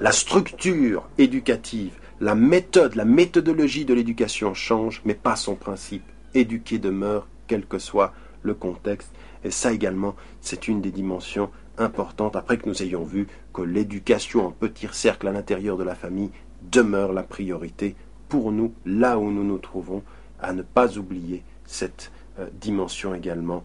la 0.00 0.12
structure 0.12 1.08
éducative, 1.18 1.92
la 2.20 2.34
méthode, 2.34 2.94
la 2.94 3.04
méthodologie 3.04 3.84
de 3.84 3.94
l'éducation 3.94 4.54
change, 4.54 5.02
mais 5.04 5.14
pas 5.14 5.36
son 5.36 5.54
principe. 5.54 6.04
Éduquer 6.34 6.78
demeure, 6.78 7.28
quel 7.46 7.66
que 7.66 7.78
soit 7.78 8.12
le 8.42 8.54
contexte. 8.54 9.10
Et 9.44 9.50
ça 9.50 9.72
également, 9.72 10.14
c'est 10.40 10.68
une 10.68 10.80
des 10.80 10.90
dimensions 10.90 11.50
importantes, 11.78 12.36
après 12.36 12.56
que 12.56 12.68
nous 12.68 12.82
ayons 12.82 13.04
vu 13.04 13.26
que 13.52 13.62
l'éducation 13.62 14.46
en 14.46 14.50
petit 14.50 14.88
cercle 14.92 15.28
à 15.28 15.32
l'intérieur 15.32 15.76
de 15.76 15.84
la 15.84 15.94
famille 15.94 16.30
demeure 16.62 17.12
la 17.12 17.22
priorité 17.22 17.94
pour 18.28 18.52
nous, 18.52 18.72
là 18.86 19.18
où 19.18 19.30
nous 19.30 19.44
nous 19.44 19.58
trouvons, 19.58 20.02
à 20.40 20.52
ne 20.52 20.62
pas 20.62 20.98
oublier 20.98 21.42
cette 21.66 22.10
euh, 22.38 22.48
dimension 22.60 23.14
également 23.14 23.62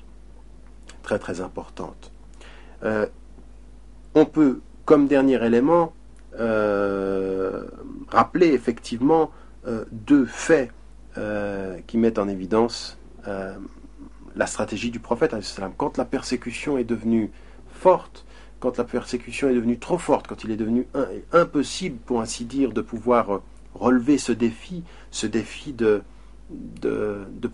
très 1.01 1.19
très 1.19 1.41
importante. 1.41 2.11
Euh, 2.83 3.07
on 4.15 4.25
peut, 4.25 4.61
comme 4.85 5.07
dernier 5.07 5.43
élément, 5.43 5.93
rappeler 8.07 8.47
effectivement 8.47 9.31
deux 9.91 10.25
faits 10.25 10.71
qui 11.87 11.97
mettent 11.97 12.19
en 12.19 12.27
évidence 12.27 12.97
la 14.35 14.47
stratégie 14.47 14.91
du 14.91 14.99
prophète. 14.99 15.35
Quand 15.77 15.97
la 15.97 16.05
persécution 16.05 16.77
est 16.77 16.83
devenue 16.83 17.31
forte, 17.71 18.25
quand 18.59 18.77
la 18.77 18.83
persécution 18.83 19.49
est 19.49 19.53
devenue 19.53 19.79
trop 19.79 19.97
forte, 19.97 20.27
quand 20.27 20.43
il 20.43 20.51
est 20.51 20.57
devenu 20.57 20.87
impossible, 21.31 21.97
pour 22.05 22.21
ainsi 22.21 22.45
dire, 22.45 22.71
de 22.73 22.81
pouvoir 22.81 23.35
euh, 23.35 23.41
relever 23.73 24.17
ce 24.17 24.31
défi, 24.31 24.83
ce 25.11 25.27
défi 25.27 25.73
de, 25.73 26.01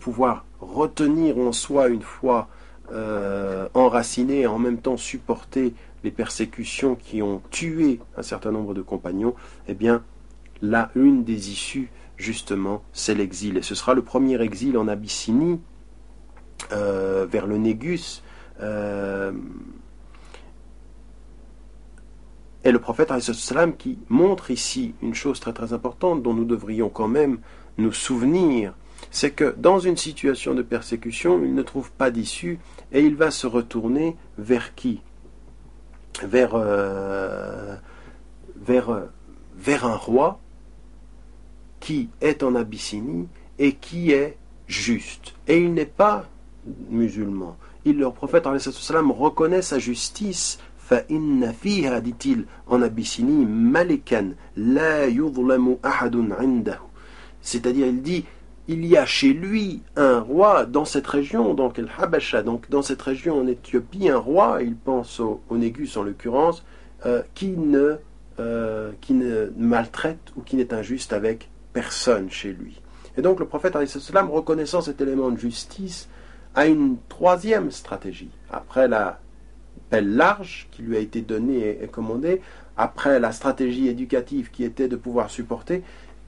pouvoir 0.00 0.44
retenir 0.60 1.38
en 1.38 1.52
soi 1.52 1.88
une 1.88 2.02
foi 2.02 2.48
euh, 2.92 3.68
enracinée 3.74 4.40
et 4.40 4.46
en 4.46 4.58
même 4.58 4.78
temps 4.78 4.96
supporter 4.96 5.74
les 6.04 6.10
persécutions 6.10 6.94
qui 6.94 7.22
ont 7.22 7.42
tué 7.50 8.00
un 8.16 8.22
certain 8.22 8.52
nombre 8.52 8.74
de 8.74 8.82
compagnons, 8.82 9.34
eh 9.68 9.74
bien, 9.74 10.02
là, 10.62 10.90
une 10.94 11.24
des 11.24 11.50
issues, 11.50 11.90
justement, 12.16 12.82
c'est 12.92 13.14
l'exil. 13.14 13.56
Et 13.56 13.62
ce 13.62 13.74
sera 13.74 13.94
le 13.94 14.02
premier 14.02 14.40
exil 14.40 14.78
en 14.78 14.88
Abyssinie, 14.88 15.60
euh, 16.72 17.26
vers 17.30 17.46
le 17.46 17.58
Négus. 17.58 18.22
Et 22.66 22.72
le 22.72 22.80
prophète 22.80 23.12
salam 23.20 23.76
qui 23.76 23.96
montre 24.08 24.50
ici 24.50 24.94
une 25.00 25.14
chose 25.14 25.38
très 25.38 25.52
très 25.52 25.72
importante 25.72 26.24
dont 26.24 26.34
nous 26.34 26.44
devrions 26.44 26.88
quand 26.88 27.06
même 27.06 27.38
nous 27.78 27.92
souvenir, 27.92 28.74
c'est 29.12 29.30
que 29.30 29.54
dans 29.56 29.78
une 29.78 29.96
situation 29.96 30.52
de 30.52 30.62
persécution, 30.62 31.40
il 31.44 31.54
ne 31.54 31.62
trouve 31.62 31.92
pas 31.92 32.10
d'issue 32.10 32.58
et 32.90 33.02
il 33.02 33.14
va 33.14 33.30
se 33.30 33.46
retourner 33.46 34.16
vers 34.36 34.74
qui? 34.74 35.00
vers, 36.23 36.51
euh, 36.55 37.75
vers, 38.55 38.89
euh, 38.89 39.05
vers 39.57 39.85
un 39.85 39.95
roi 39.95 40.39
qui 41.79 42.09
est 42.21 42.43
en 42.43 42.55
Abyssinie 42.55 43.27
et 43.57 43.73
qui 43.73 44.11
est 44.11 44.37
juste. 44.67 45.33
Et 45.47 45.57
il 45.57 45.73
n'est 45.73 45.85
pas 45.85 46.25
musulman. 46.89 47.57
Il, 47.85 47.97
le 47.97 48.11
prophète 48.11 48.47
salam 48.59 49.11
reconnaît 49.11 49.63
sa 49.63 49.79
justice 49.79 50.59
فإن 50.91 51.51
فيها 51.51 51.99
dit-il 52.01 52.45
en 52.67 52.81
Abyssinie 52.81 53.45
malikan 53.45 54.35
la 54.57 55.07
yudlamu 55.07 55.77
ahadun 55.83 56.31
indahu 56.37 56.83
c'est-à-dire 57.41 57.87
il 57.87 58.01
dit 58.01 58.25
il 58.68 58.84
y 58.84 58.96
a 58.96 59.06
chez 59.06 59.32
lui 59.32 59.82
un 59.94 60.20
roi 60.20 60.66
dans 60.66 60.84
cette 60.84 61.06
région, 61.06 61.54
donc 61.54 61.78
El 61.78 61.88
Habasha, 61.96 62.42
donc 62.42 62.68
dans 62.68 62.82
cette 62.82 63.02
région 63.02 63.40
en 63.40 63.46
Éthiopie, 63.46 64.08
un 64.08 64.18
roi, 64.18 64.58
il 64.62 64.74
pense 64.74 65.20
au, 65.20 65.40
Négus 65.50 65.96
en 65.96 66.02
l'occurrence, 66.02 66.64
euh, 67.04 67.22
qui, 67.34 67.50
ne, 67.50 67.96
euh, 68.40 68.90
qui 69.00 69.14
ne 69.14 69.52
maltraite 69.56 70.32
ou 70.36 70.42
qui 70.42 70.56
n'est 70.56 70.74
injuste 70.74 71.12
avec 71.12 71.48
personne 71.72 72.30
chez 72.30 72.52
lui. 72.52 72.80
Et 73.16 73.22
donc 73.22 73.40
le 73.40 73.46
prophète, 73.46 73.74
reconnaissant 73.76 74.80
cet 74.80 75.00
élément 75.00 75.30
de 75.30 75.38
justice, 75.38 76.08
a 76.54 76.66
une 76.66 76.96
troisième 77.08 77.70
stratégie. 77.70 78.30
Après 78.50 78.88
la 78.88 79.20
pelle 79.90 80.16
large 80.16 80.68
qui 80.72 80.82
lui 80.82 80.96
a 80.96 81.00
été 81.00 81.20
donnée 81.20 81.78
et, 81.82 81.86
commandée, 81.86 82.40
après 82.76 83.20
la 83.20 83.32
stratégie 83.32 83.88
éducative 83.88 84.50
qui 84.50 84.64
était 84.64 84.88
de 84.88 84.96
pouvoir 84.96 85.30
supporter, 85.30 85.82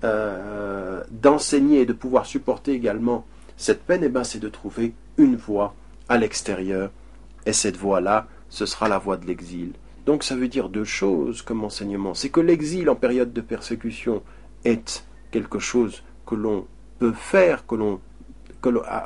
euh, 0.04 1.02
d'enseigner 1.10 1.80
et 1.80 1.86
de 1.86 1.92
pouvoir 1.92 2.26
supporter 2.26 2.72
également 2.72 3.26
cette 3.56 3.82
peine, 3.82 4.02
eh 4.04 4.08
ben, 4.08 4.24
c'est 4.24 4.38
de 4.38 4.48
trouver 4.48 4.94
une 5.16 5.36
voie 5.36 5.74
à 6.08 6.16
l'extérieur. 6.16 6.90
Et 7.46 7.52
cette 7.52 7.76
voie-là, 7.76 8.28
ce 8.48 8.66
sera 8.66 8.88
la 8.88 8.98
voie 8.98 9.16
de 9.16 9.26
l'exil. 9.26 9.72
Donc 10.06 10.22
ça 10.22 10.36
veut 10.36 10.48
dire 10.48 10.68
deux 10.68 10.84
choses 10.84 11.42
comme 11.42 11.64
enseignement. 11.64 12.14
C'est 12.14 12.30
que 12.30 12.40
l'exil 12.40 12.88
en 12.88 12.94
période 12.94 13.32
de 13.32 13.40
persécution 13.40 14.22
est 14.64 15.04
quelque 15.30 15.58
chose 15.58 16.02
que 16.24 16.34
l'on 16.34 16.66
peut 16.98 17.12
faire, 17.12 17.64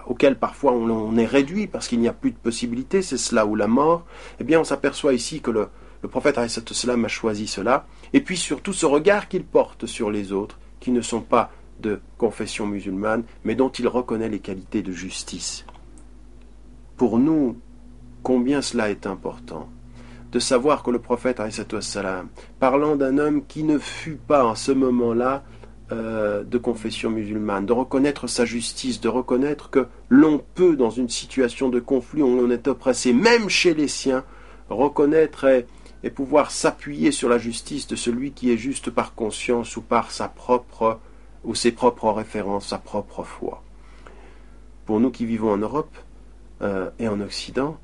auquel 0.06 0.36
parfois 0.36 0.72
on, 0.72 1.16
est 1.16 1.26
réduit 1.26 1.66
parce 1.66 1.88
qu'il 1.88 2.00
n'y 2.00 2.08
a 2.08 2.12
plus 2.12 2.30
de 2.30 2.36
possibilités, 2.36 3.02
c'est 3.02 3.16
cela 3.16 3.46
ou 3.46 3.54
la 3.54 3.66
mort, 3.66 4.04
eh 4.40 4.44
bien 4.44 4.60
on 4.60 4.64
s'aperçoit 4.64 5.12
ici 5.12 5.40
que 5.40 5.50
le, 5.50 5.68
le 6.02 6.08
prophète 6.08 6.38
a 6.38 6.46
choisi 7.08 7.46
cela, 7.46 7.86
et 8.12 8.20
puis 8.20 8.36
surtout 8.36 8.72
ce 8.72 8.86
regard 8.86 9.28
qu'il 9.28 9.44
porte 9.44 9.86
sur 9.86 10.10
les 10.10 10.32
autres, 10.32 10.58
qui 10.82 10.90
ne 10.90 11.00
sont 11.00 11.20
pas 11.20 11.50
de 11.80 12.00
confession 12.18 12.66
musulmane, 12.66 13.22
mais 13.44 13.54
dont 13.54 13.70
il 13.70 13.86
reconnaît 13.88 14.28
les 14.28 14.40
qualités 14.40 14.82
de 14.82 14.92
justice. 14.92 15.64
Pour 16.96 17.18
nous, 17.18 17.56
combien 18.22 18.62
cela 18.62 18.90
est 18.90 19.06
important 19.06 19.68
de 20.32 20.38
savoir 20.38 20.82
que 20.82 20.90
le 20.90 20.98
prophète, 20.98 21.40
parlant 22.58 22.96
d'un 22.96 23.18
homme 23.18 23.44
qui 23.46 23.64
ne 23.64 23.78
fut 23.78 24.16
pas 24.16 24.44
en 24.46 24.54
ce 24.54 24.72
moment-là 24.72 25.44
euh, 25.92 26.42
de 26.42 26.56
confession 26.56 27.10
musulmane, 27.10 27.66
de 27.66 27.74
reconnaître 27.74 28.26
sa 28.26 28.46
justice, 28.46 29.00
de 29.00 29.10
reconnaître 29.10 29.68
que 29.68 29.86
l'on 30.08 30.42
peut, 30.54 30.74
dans 30.74 30.88
une 30.88 31.10
situation 31.10 31.68
de 31.68 31.80
conflit 31.80 32.22
où 32.22 32.26
on 32.26 32.50
est 32.50 32.66
oppressé, 32.66 33.12
même 33.12 33.50
chez 33.50 33.74
les 33.74 33.88
siens, 33.88 34.24
reconnaître 34.70 35.44
et, 35.44 35.66
et 36.04 36.10
pouvoir 36.10 36.50
s'appuyer 36.50 37.12
sur 37.12 37.28
la 37.28 37.38
justice 37.38 37.86
de 37.86 37.96
celui 37.96 38.32
qui 38.32 38.50
est 38.50 38.56
juste 38.56 38.90
par 38.90 39.14
conscience 39.14 39.76
ou 39.76 39.82
par 39.82 40.10
sa 40.10 40.28
propre 40.28 40.98
ou 41.44 41.54
ses 41.54 41.72
propres 41.72 42.10
références, 42.10 42.68
sa 42.68 42.78
propre 42.78 43.24
foi. 43.24 43.62
Pour 44.86 45.00
nous 45.00 45.10
qui 45.10 45.26
vivons 45.26 45.52
en 45.52 45.58
Europe 45.58 45.96
euh, 46.62 46.90
et 46.98 47.08
en 47.08 47.20
Occident, 47.20 47.78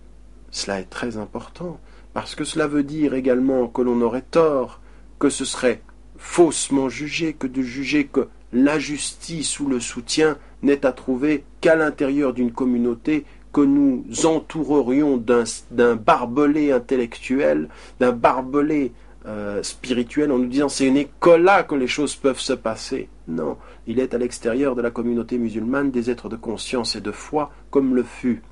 cela 0.50 0.80
est 0.80 0.90
très 0.90 1.16
important, 1.16 1.78
parce 2.12 2.34
que 2.34 2.44
cela 2.44 2.66
veut 2.66 2.82
dire 2.82 3.14
également 3.14 3.68
que 3.68 3.82
l'on 3.82 4.00
aurait 4.00 4.22
tort, 4.22 4.80
que 5.18 5.28
ce 5.28 5.44
serait 5.44 5.82
faussement 6.16 6.88
jugé 6.88 7.32
que 7.32 7.46
de 7.46 7.62
juger 7.62 8.06
que 8.06 8.28
la 8.52 8.78
justice 8.78 9.60
ou 9.60 9.68
le 9.68 9.78
soutien 9.78 10.38
n'est 10.62 10.86
à 10.86 10.92
trouver 10.92 11.44
qu'à 11.60 11.76
l'intérieur 11.76 12.32
d'une 12.32 12.52
communauté 12.52 13.24
que 13.58 13.64
nous 13.64 14.04
entourerions 14.24 15.16
d'un 15.16 15.96
barbelé 15.96 16.70
intellectuel, 16.70 17.68
d'un 17.98 18.12
barbelé 18.12 18.92
euh, 19.26 19.64
spirituel 19.64 20.30
en 20.30 20.38
nous 20.38 20.46
disant 20.46 20.68
c'est 20.68 20.86
une 20.86 20.96
école 20.96 21.42
là 21.42 21.64
que 21.64 21.74
les 21.74 21.88
choses 21.88 22.14
peuvent 22.14 22.38
se 22.38 22.52
passer. 22.52 23.08
Non, 23.26 23.56
il 23.88 23.98
est 23.98 24.14
à 24.14 24.18
l'extérieur 24.18 24.76
de 24.76 24.80
la 24.80 24.92
communauté 24.92 25.38
musulmane 25.38 25.90
des 25.90 26.08
êtres 26.08 26.28
de 26.28 26.36
conscience 26.36 26.94
et 26.94 27.00
de 27.00 27.10
foi, 27.10 27.50
comme 27.72 27.96
le 27.96 28.04
fut 28.04 28.42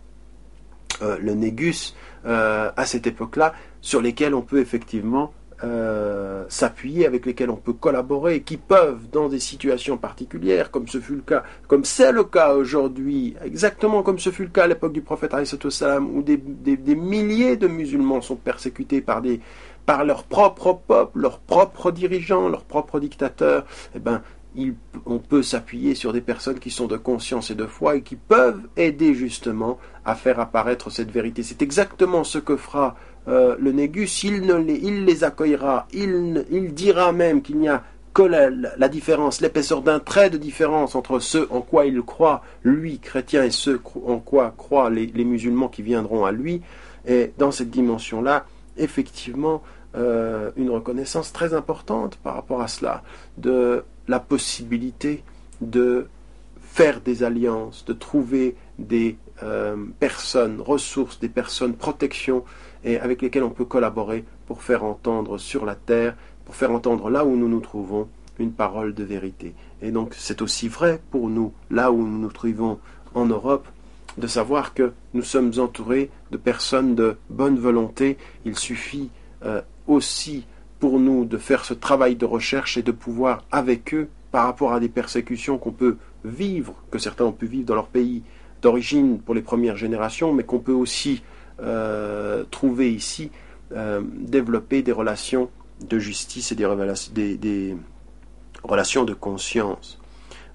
euh, 1.03 1.19
le 1.21 1.35
Négus 1.35 1.95
euh, 2.25 2.73
à 2.77 2.85
cette 2.85 3.07
époque-là, 3.07 3.55
sur 3.81 4.03
lesquels 4.03 4.35
on 4.35 4.43
peut 4.43 4.59
effectivement 4.59 5.33
euh, 5.65 6.45
s'appuyer, 6.49 7.07
avec 7.07 7.25
lesquels 7.27 7.51
on 7.51 7.57
peut 7.57 7.73
collaborer, 7.73 8.43
qui 8.43 8.57
peuvent, 8.57 9.09
dans 9.11 9.29
des 9.29 9.39
situations 9.39 9.97
particulières, 9.97 10.71
comme 10.71 10.87
ce 10.87 11.01
fut 11.01 11.15
le 11.15 11.23
cas, 11.23 11.45
comme 11.67 11.85
c'est 11.85 12.13
le 12.13 12.25
cas 12.25 12.55
aujourd'hui, 12.55 13.37
exactement 13.45 14.03
comme 14.03 14.19
ce 14.19 14.31
fut 14.31 14.45
le 14.45 14.51
cas 14.51 14.65
à 14.65 14.67
l'époque 14.67 14.93
du 14.93 15.01
prophète 15.01 15.33
salam, 15.71 16.15
où 16.15 16.23
des, 16.23 16.37
des, 16.37 16.95
milliers 16.95 17.57
de 17.57 17.69
musulmans 17.69 18.21
sont 18.21 18.37
persécutés 18.37 19.01
par 19.01 19.23
des 19.23 19.41
par 19.87 20.05
leur 20.05 20.25
propre 20.25 20.81
peuple, 20.87 21.21
leurs 21.21 21.39
propres 21.39 21.93
dirigeants, 21.93 22.49
leurs 22.49 22.65
propres 22.65 22.99
dictateurs, 22.99 23.65
eh 23.95 24.01
ben, 24.01 24.21
on 25.05 25.19
peut 25.19 25.43
s'appuyer 25.43 25.95
sur 25.95 26.13
des 26.13 26.21
personnes 26.21 26.59
qui 26.59 26.71
sont 26.71 26.87
de 26.87 26.97
conscience 26.97 27.51
et 27.51 27.55
de 27.55 27.67
foi 27.67 27.97
et 27.97 28.03
qui 28.03 28.17
peuvent 28.17 28.63
aider 28.77 29.15
justement 29.15 29.79
à 30.05 30.15
faire 30.15 30.41
apparaître 30.41 30.91
cette 30.91 31.11
vérité. 31.11 31.43
C'est 31.43 31.63
exactement 31.63 32.25
ce 32.25 32.39
que 32.39 32.57
fera 32.57 32.97
euh, 33.29 33.57
le 33.59 33.73
Négus, 33.73 34.23
il, 34.25 34.47
les, 34.47 34.81
il 34.83 35.05
les 35.05 35.25
accueillera, 35.25 35.89
il, 35.93 36.73
dira 36.75 37.13
même 37.13 37.43
qu'il 37.43 37.59
n'y 37.59 37.69
a 37.69 37.83
que 38.15 38.23
la, 38.23 38.89
différence, 38.89 39.43
l'épaisseur 39.43 39.83
d'un 39.83 39.99
trait 39.99 40.31
de 40.31 40.39
différence 40.39 40.95
entre 40.95 41.19
ceux 41.19 41.47
en 41.51 41.61
quoi 41.61 41.85
il 41.85 42.01
croit, 42.01 42.43
lui, 42.63 42.99
chrétien, 42.99 43.45
et 43.45 43.51
ceux 43.51 43.79
en 44.07 44.21
quoi 44.21 44.55
croient 44.57 44.89
les, 44.89 45.25
musulmans 45.25 45.69
qui 45.69 45.83
viendront 45.83 46.25
à 46.25 46.33
lui. 46.33 46.63
Et 47.07 47.33
dans 47.37 47.51
cette 47.51 47.69
dimension-là, 47.69 48.47
effectivement, 48.79 49.63
euh, 49.97 50.51
une 50.57 50.71
reconnaissance 50.71 51.31
très 51.31 51.53
importante 51.53 52.17
par 52.23 52.37
rapport 52.37 52.63
à 52.63 52.69
cela, 52.69 53.03
de 53.37 53.85
la 54.09 54.21
possibilité 54.21 55.23
de 55.61 56.09
faire 56.61 57.01
des 57.01 57.23
alliances, 57.23 57.85
de 57.85 57.93
trouver 57.93 58.57
des 58.79 59.17
euh, 59.43 59.77
personnes, 59.99 60.61
ressources, 60.61 61.19
des 61.21 61.29
personnes, 61.29 61.75
protection 61.75 62.45
avec 62.85 63.21
lesquels 63.21 63.43
on 63.43 63.51
peut 63.51 63.65
collaborer 63.65 64.25
pour 64.47 64.63
faire 64.63 64.85
entendre 64.85 65.39
sur 65.39 65.67
la 65.67 65.75
terre, 65.75 66.15
pour 66.45 66.55
faire 66.55 66.71
entendre 66.71 67.11
là 67.11 67.25
où 67.25 67.37
nous 67.37 67.49
nous 67.49 67.61
trouvons 67.61 68.09
une 68.39 68.53
parole 68.53 68.95
de 68.95 69.03
vérité. 69.03 69.55
Et 69.83 69.91
donc 69.91 70.15
c'est 70.17 70.41
aussi 70.41 70.69
vrai 70.69 71.01
pour 71.11 71.29
nous, 71.29 71.53
là 71.71 71.91
où 71.91 71.97
nous 71.97 72.19
nous 72.19 72.31
trouvons 72.31 72.79
en 73.15 73.27
Europe, 73.27 73.67
de 74.19 74.27
savoir 74.27 74.73
que 74.73 74.93
nous 75.15 75.23
sommes 75.23 75.53
entourés 75.59 76.11
de 76.31 76.37
personnes 76.37 76.95
de 76.95 77.17
bonne 77.29 77.59
volonté. 77.59 78.17
Il 78.45 78.57
suffit 78.57 79.11
euh, 79.45 79.61
aussi 79.87 80.47
pour 80.79 80.99
nous 80.99 81.25
de 81.25 81.39
faire 81.39 81.65
ce 81.65 81.75
travail 81.75 82.17
de 82.17 82.25
recherche 82.25 82.77
et 82.77 82.83
de 82.83 82.93
pouvoir 82.93 83.45
avec 83.51 83.95
eux, 83.95 84.09
par 84.31 84.45
rapport 84.45 84.73
à 84.73 84.81
des 84.81 84.89
persécutions 84.89 85.57
qu'on 85.57 85.73
peut 85.73 85.97
vivre, 86.25 86.75
que 86.91 86.99
certains 86.99 87.25
ont 87.25 87.33
pu 87.33 87.47
vivre 87.47 87.65
dans 87.65 87.75
leur 87.75 87.87
pays 87.87 88.23
d'origine 88.61 89.19
pour 89.19 89.35
les 89.35 89.43
premières 89.43 89.77
générations, 89.77 90.33
mais 90.33 90.43
qu'on 90.43 90.59
peut 90.59 90.73
aussi 90.73 91.23
euh, 91.61 92.45
trouver 92.51 92.93
ici, 92.93 93.31
euh, 93.73 94.03
développer 94.15 94.83
des 94.83 94.93
relations 94.93 95.49
de 95.89 95.99
justice 95.99 96.53
et 96.53 96.55
des, 96.55 97.77
relations 98.65 99.05
de 99.05 99.15
conscience. 99.15 99.99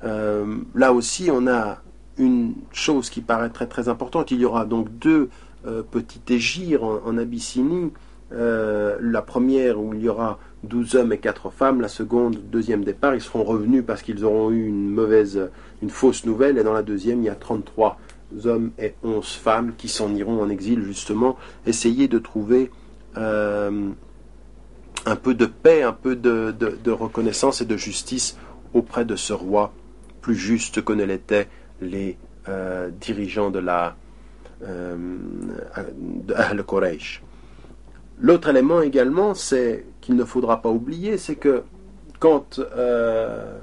Euh, 0.03 0.57
là 0.75 0.93
aussi, 0.93 1.29
on 1.31 1.47
a 1.47 1.81
une 2.17 2.55
chose 2.71 3.09
qui 3.09 3.21
paraît 3.21 3.49
très 3.49 3.67
très 3.67 3.89
importante. 3.89 4.31
Il 4.31 4.39
y 4.39 4.45
aura 4.45 4.65
donc 4.65 4.89
deux 4.99 5.29
euh, 5.65 5.83
petites 5.83 6.29
égyres 6.31 6.83
en, 6.83 7.17
Abyssinie. 7.17 7.91
Euh, 8.33 8.97
la 9.01 9.21
première 9.21 9.79
où 9.79 9.93
il 9.93 10.01
y 10.01 10.09
aura 10.09 10.39
12 10.63 10.95
hommes 10.95 11.13
et 11.13 11.17
4 11.17 11.51
femmes, 11.51 11.81
la 11.81 11.87
seconde, 11.87 12.37
deuxième 12.49 12.83
départ, 12.83 13.13
ils 13.13 13.21
seront 13.21 13.43
revenus 13.43 13.83
parce 13.85 14.01
qu'ils 14.01 14.23
auront 14.23 14.51
eu 14.51 14.67
une 14.67 14.89
mauvaise, 14.89 15.49
une 15.81 15.89
fausse 15.89 16.25
nouvelle, 16.25 16.57
et 16.57 16.63
dans 16.63 16.73
la 16.73 16.83
deuxième, 16.83 17.21
il 17.21 17.25
y 17.25 17.29
a 17.29 17.35
33 17.35 17.99
hommes 18.45 18.71
et 18.79 18.93
11 19.03 19.27
femmes 19.27 19.73
qui 19.77 19.89
s'en 19.89 20.13
iront 20.15 20.41
en 20.41 20.49
exil, 20.49 20.83
justement, 20.83 21.37
essayer 21.65 22.07
de 22.07 22.19
trouver 22.19 22.71
euh, 23.17 23.89
un 25.05 25.15
peu 25.15 25.33
de 25.33 25.45
paix, 25.45 25.83
un 25.83 25.93
peu 25.93 26.15
de, 26.15 26.91
reconnaissance 26.91 27.61
et 27.61 27.65
de 27.65 27.75
justice 27.75 28.37
auprès 28.73 29.03
de 29.03 29.17
ce 29.17 29.33
roi 29.33 29.73
plus 30.21 30.35
juste 30.35 30.83
que 30.83 30.93
ne 30.93 31.03
l'étaient 31.03 31.49
les 31.81 32.15
euh, 32.47 32.89
dirigeants 33.01 33.49
de 33.49 33.59
la 33.59 33.95
de 34.61 36.61
Quraysh. 36.61 37.23
L'autre 38.21 38.49
élément 38.49 38.81
également, 38.81 39.33
c'est 39.33 39.85
qu'il 39.99 40.15
ne 40.15 40.23
faudra 40.23 40.61
pas 40.61 40.69
oublier, 40.69 41.17
c'est 41.17 41.35
que 41.35 41.63
quand 42.19 42.59
euh, 42.59 43.57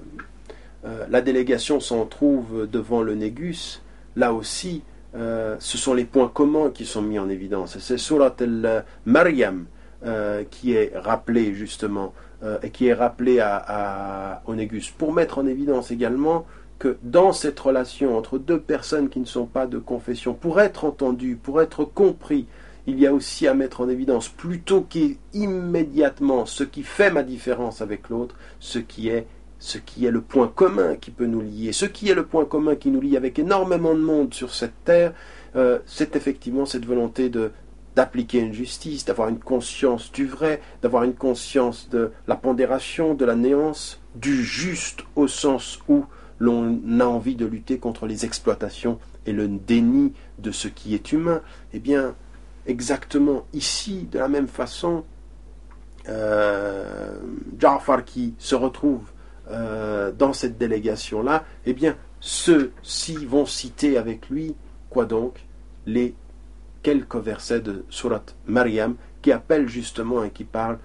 la 1.08 1.20
délégation 1.20 1.80
s'en 1.80 2.06
trouve 2.06 2.66
devant 2.70 3.02
le 3.02 3.14
Négus, 3.14 3.82
là 4.16 4.32
aussi, 4.32 4.82
ce 5.14 5.78
sont 5.78 5.94
les 5.94 6.04
points 6.04 6.28
communs 6.28 6.70
qui 6.70 6.84
sont 6.84 7.02
mis 7.02 7.18
en 7.18 7.28
évidence. 7.28 7.78
C'est 7.78 7.98
Surat 7.98 8.34
al-Maryam 8.40 9.66
euh, 10.06 10.44
qui 10.48 10.74
est 10.74 10.92
rappelé 10.94 11.54
justement 11.54 12.14
euh, 12.44 12.56
et 12.62 12.70
qui 12.70 12.86
est 12.86 12.94
rappelé 12.94 13.40
à, 13.40 14.42
Onégus 14.46 14.90
pour 14.90 15.12
mettre 15.12 15.38
en 15.38 15.46
évidence 15.48 15.90
également 15.90 16.46
que 16.78 16.98
dans 17.02 17.32
cette 17.32 17.58
relation 17.58 18.16
entre 18.16 18.38
deux 18.38 18.60
personnes 18.60 19.08
qui 19.08 19.18
ne 19.18 19.24
sont 19.24 19.46
pas 19.46 19.66
de 19.66 19.78
confession, 19.78 20.34
pour 20.34 20.60
être 20.60 20.84
entendu, 20.84 21.34
pour 21.34 21.60
être 21.60 21.84
compris, 21.84 22.46
il 22.88 22.98
y 22.98 23.06
a 23.06 23.12
aussi 23.12 23.46
à 23.46 23.52
mettre 23.52 23.82
en 23.82 23.88
évidence, 23.90 24.30
plutôt 24.30 24.80
qu'immédiatement 24.80 26.46
ce 26.46 26.64
qui 26.64 26.82
fait 26.82 27.10
ma 27.10 27.22
différence 27.22 27.82
avec 27.82 28.08
l'autre, 28.08 28.34
ce 28.60 28.78
qui 28.78 29.08
est 29.08 29.26
le 30.00 30.20
point 30.22 30.48
commun 30.48 30.96
qui 30.96 31.10
peut 31.10 31.26
nous 31.26 31.42
lier, 31.42 31.72
ce 31.72 31.84
qui 31.84 32.08
est 32.08 32.14
le 32.14 32.24
point 32.24 32.46
commun 32.46 32.76
qui 32.76 32.90
nous 32.90 33.02
lie 33.02 33.18
avec 33.18 33.38
énormément 33.38 33.94
de 33.94 34.00
monde 34.00 34.32
sur 34.32 34.54
cette 34.54 34.84
terre, 34.84 35.12
euh, 35.54 35.80
c'est 35.84 36.16
effectivement 36.16 36.64
cette 36.64 36.86
volonté 36.86 37.30
d'appliquer 37.94 38.38
une 38.38 38.54
justice, 38.54 39.04
d'avoir 39.04 39.28
une 39.28 39.38
conscience 39.38 40.10
du 40.10 40.24
vrai, 40.24 40.62
d'avoir 40.80 41.02
une 41.02 41.14
conscience 41.14 41.90
de 41.90 42.10
la 42.26 42.36
pondération, 42.36 43.12
de 43.12 43.26
la 43.26 43.36
néance, 43.36 44.00
du 44.14 44.42
juste 44.42 45.04
au 45.14 45.28
sens 45.28 45.78
où 45.88 46.06
l'on 46.38 46.80
a 47.00 47.04
envie 47.04 47.36
de 47.36 47.44
lutter 47.44 47.76
contre 47.76 48.06
les 48.06 48.24
exploitations 48.24 48.98
et 49.26 49.32
le 49.32 49.46
déni 49.46 50.14
de 50.38 50.52
ce 50.52 50.68
qui 50.68 50.94
est 50.94 51.12
humain, 51.12 51.42
eh 51.74 51.80
bien, 51.80 52.14
exactement 52.68 53.46
ici, 53.52 54.08
de 54.12 54.18
la 54.18 54.28
même 54.28 54.46
façon, 54.46 55.04
euh, 56.08 57.18
Ja'far 57.58 58.04
qui 58.04 58.34
se 58.38 58.54
retrouve 58.54 59.10
euh, 59.50 60.12
dans 60.12 60.32
cette 60.32 60.58
délégation-là, 60.58 61.44
eh 61.66 61.72
bien, 61.72 61.96
ceux-ci 62.20 63.24
vont 63.26 63.46
citer 63.46 63.98
avec 63.98 64.28
lui, 64.28 64.54
quoi 64.90 65.06
donc 65.06 65.44
Les 65.86 66.14
quelques 66.82 67.16
versets 67.16 67.60
de 67.60 67.84
Surat 67.88 68.22
Maryam 68.46 68.94
qui 69.22 69.32
appellent 69.32 69.68
justement 69.68 70.22
et 70.22 70.30
qui 70.30 70.44
parlent 70.44 70.78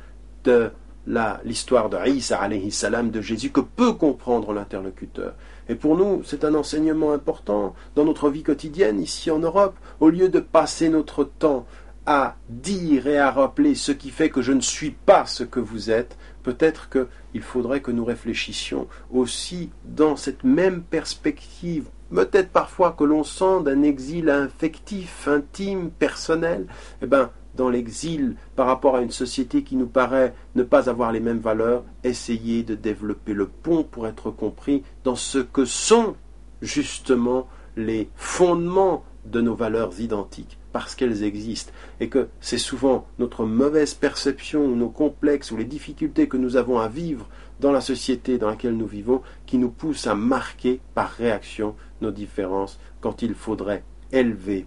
de 0.43 0.71
l'histoire 1.07 1.89
de 1.89 1.97
Isa 2.07 2.47
salam, 2.71 3.11
de 3.11 3.21
Jésus, 3.21 3.51
que 3.51 3.61
peut 3.61 3.93
comprendre 3.93 4.53
l'interlocuteur. 4.53 5.33
Et 5.69 5.75
pour 5.75 5.97
nous, 5.97 6.21
c'est 6.23 6.43
un 6.43 6.55
enseignement 6.55 7.13
important 7.13 7.75
dans 7.95 8.05
notre 8.05 8.29
vie 8.29 8.43
quotidienne 8.43 9.01
ici 9.01 9.31
en 9.31 9.39
Europe. 9.39 9.75
Au 9.99 10.09
lieu 10.09 10.29
de 10.29 10.39
passer 10.39 10.89
notre 10.89 11.23
temps 11.23 11.65
à 12.05 12.35
dire 12.49 13.07
et 13.07 13.17
à 13.17 13.31
rappeler 13.31 13.75
ce 13.75 13.93
qui 13.93 14.09
fait 14.09 14.29
que 14.29 14.41
je 14.41 14.51
ne 14.51 14.61
suis 14.61 14.91
pas 14.91 15.25
ce 15.25 15.43
que 15.43 15.61
vous 15.61 15.89
êtes, 15.89 16.17
peut-être 16.43 16.89
qu'il 16.89 17.41
faudrait 17.41 17.79
que 17.79 17.91
nous 17.91 18.03
réfléchissions 18.03 18.87
aussi 19.11 19.69
dans 19.85 20.17
cette 20.17 20.43
même 20.43 20.83
perspective 20.83 21.85
peut-être 22.13 22.49
parfois 22.49 22.95
que 22.97 23.03
l'on 23.03 23.23
sent 23.23 23.63
d'un 23.63 23.81
exil 23.81 24.29
infectif, 24.29 25.27
intime, 25.27 25.89
personnel, 25.91 26.67
eh 27.01 27.07
ben, 27.07 27.31
dans 27.55 27.69
l'exil 27.69 28.35
par 28.55 28.67
rapport 28.67 28.95
à 28.95 29.01
une 29.01 29.11
société 29.11 29.63
qui 29.63 29.75
nous 29.75 29.87
paraît 29.87 30.33
ne 30.55 30.63
pas 30.63 30.89
avoir 30.89 31.11
les 31.11 31.19
mêmes 31.19 31.39
valeurs, 31.39 31.83
essayer 32.03 32.63
de 32.63 32.75
développer 32.75 33.33
le 33.33 33.47
pont 33.47 33.83
pour 33.83 34.07
être 34.07 34.31
compris 34.31 34.83
dans 35.03 35.15
ce 35.15 35.39
que 35.39 35.65
sont 35.65 36.15
justement 36.61 37.47
les 37.75 38.09
fondements 38.15 39.03
de 39.25 39.41
nos 39.41 39.55
valeurs 39.55 39.99
identiques, 39.99 40.57
parce 40.71 40.95
qu'elles 40.95 41.23
existent, 41.23 41.71
et 41.99 42.09
que 42.09 42.27
c'est 42.41 42.57
souvent 42.57 43.07
notre 43.19 43.45
mauvaise 43.45 43.93
perception 43.93 44.65
ou 44.65 44.75
nos 44.75 44.89
complexes 44.89 45.51
ou 45.51 45.57
les 45.57 45.65
difficultés 45.65 46.27
que 46.27 46.37
nous 46.37 46.57
avons 46.57 46.79
à 46.79 46.87
vivre 46.87 47.29
dans 47.59 47.71
la 47.71 47.81
société 47.81 48.37
dans 48.37 48.49
laquelle 48.49 48.75
nous 48.75 48.87
vivons 48.87 49.21
qui 49.45 49.57
nous 49.57 49.69
poussent 49.69 50.07
à 50.07 50.15
marquer 50.15 50.81
par 50.93 51.11
réaction 51.11 51.75
nos 52.01 52.11
différences 52.11 52.79
quand 52.99 53.21
il 53.21 53.35
faudrait 53.35 53.83
élever 54.11 54.65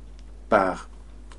par 0.48 0.88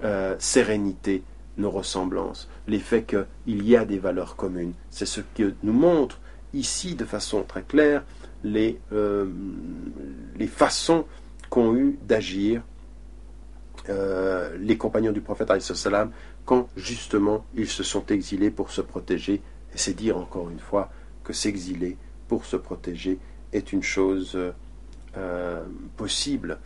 euh, 0.03 0.35
sérénité 0.37 1.23
nos 1.57 1.71
ressemblances. 1.71 2.47
L'effet 2.67 3.03
qu'il 3.03 3.67
y 3.67 3.75
a 3.75 3.85
des 3.85 3.99
valeurs 3.99 4.35
communes. 4.35 4.73
C'est 4.89 5.05
ce 5.05 5.21
que 5.21 5.53
nous 5.63 5.73
montre 5.73 6.19
ici 6.53 6.95
de 6.95 7.05
façon 7.05 7.43
très 7.43 7.63
claire 7.63 8.03
les, 8.43 8.79
euh, 8.93 9.27
les 10.37 10.47
façons 10.47 11.05
qu'ont 11.49 11.75
eu 11.75 11.97
d'agir 12.03 12.61
euh, 13.89 14.57
les 14.59 14.77
compagnons 14.77 15.11
du 15.11 15.21
prophète 15.21 15.61
salam 15.61 16.11
quand 16.45 16.67
justement 16.75 17.45
ils 17.55 17.69
se 17.69 17.83
sont 17.83 18.05
exilés 18.07 18.51
pour 18.51 18.71
se 18.71 18.81
protéger. 18.81 19.41
Et 19.73 19.77
c'est 19.77 19.93
dire 19.93 20.17
encore 20.17 20.49
une 20.49 20.59
fois 20.59 20.89
que 21.23 21.33
s'exiler 21.33 21.97
pour 22.27 22.45
se 22.45 22.57
protéger 22.57 23.19
est 23.53 23.71
une 23.73 23.83
chose 23.83 24.37
euh, 25.17 25.63
possible. 25.95 26.59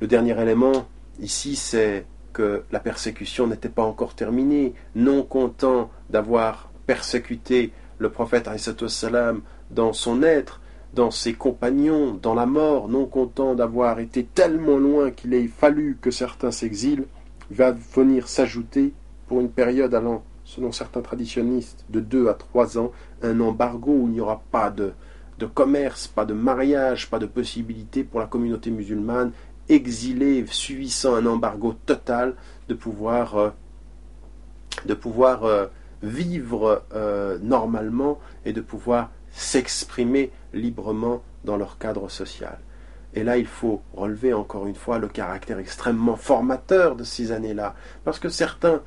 Le 0.00 0.06
dernier 0.06 0.40
élément 0.40 0.88
ici, 1.20 1.56
c'est 1.56 2.06
que 2.32 2.62
la 2.72 2.80
persécution 2.80 3.46
n'était 3.46 3.68
pas 3.68 3.84
encore 3.84 4.14
terminée. 4.14 4.74
Non 4.94 5.22
content 5.22 5.90
d'avoir 6.10 6.70
persécuté 6.86 7.72
le 7.98 8.10
prophète 8.10 8.48
salam 8.88 9.42
dans 9.70 9.92
son 9.92 10.22
être, 10.22 10.60
dans 10.94 11.10
ses 11.10 11.34
compagnons, 11.34 12.18
dans 12.20 12.34
la 12.34 12.46
mort, 12.46 12.88
non 12.88 13.06
content 13.06 13.54
d'avoir 13.54 14.00
été 14.00 14.24
tellement 14.24 14.76
loin 14.76 15.10
qu'il 15.10 15.32
ait 15.34 15.46
fallu 15.46 15.96
que 16.00 16.10
certains 16.10 16.50
s'exilent, 16.50 17.06
va 17.50 17.70
venir 17.70 18.28
s'ajouter, 18.28 18.92
pour 19.26 19.40
une 19.40 19.50
période 19.50 19.94
allant, 19.94 20.22
selon 20.44 20.72
certains 20.72 21.00
traditionnistes, 21.00 21.84
de 21.88 22.00
deux 22.00 22.28
à 22.28 22.34
trois 22.34 22.76
ans, 22.76 22.92
un 23.22 23.40
embargo 23.40 23.92
où 23.92 24.06
il 24.08 24.12
n'y 24.12 24.20
aura 24.20 24.42
pas 24.50 24.70
de, 24.70 24.92
de 25.38 25.46
commerce, 25.46 26.06
pas 26.06 26.24
de 26.24 26.34
mariage, 26.34 27.08
pas 27.08 27.18
de 27.18 27.26
possibilité 27.26 28.04
pour 28.04 28.20
la 28.20 28.26
communauté 28.26 28.70
musulmane 28.70 29.32
exilée, 29.68 30.44
subissant 30.46 31.14
un 31.14 31.26
embargo 31.26 31.74
total, 31.86 32.34
de 32.68 32.74
pouvoir, 32.74 33.36
euh, 33.36 33.50
de 34.86 34.94
pouvoir 34.94 35.44
euh, 35.44 35.66
vivre 36.02 36.82
euh, 36.94 37.38
normalement 37.40 38.18
et 38.44 38.52
de 38.52 38.60
pouvoir 38.60 39.10
s'exprimer 39.32 40.30
librement 40.52 41.22
dans 41.44 41.56
leur 41.56 41.78
cadre 41.78 42.08
social. 42.08 42.58
Et 43.14 43.24
là, 43.24 43.36
il 43.36 43.46
faut 43.46 43.82
relever 43.94 44.32
encore 44.32 44.66
une 44.66 44.74
fois 44.74 44.98
le 44.98 45.08
caractère 45.08 45.58
extrêmement 45.58 46.16
formateur 46.16 46.96
de 46.96 47.04
ces 47.04 47.30
années-là, 47.32 47.74
parce 48.04 48.18
que 48.18 48.28
certains 48.28 48.80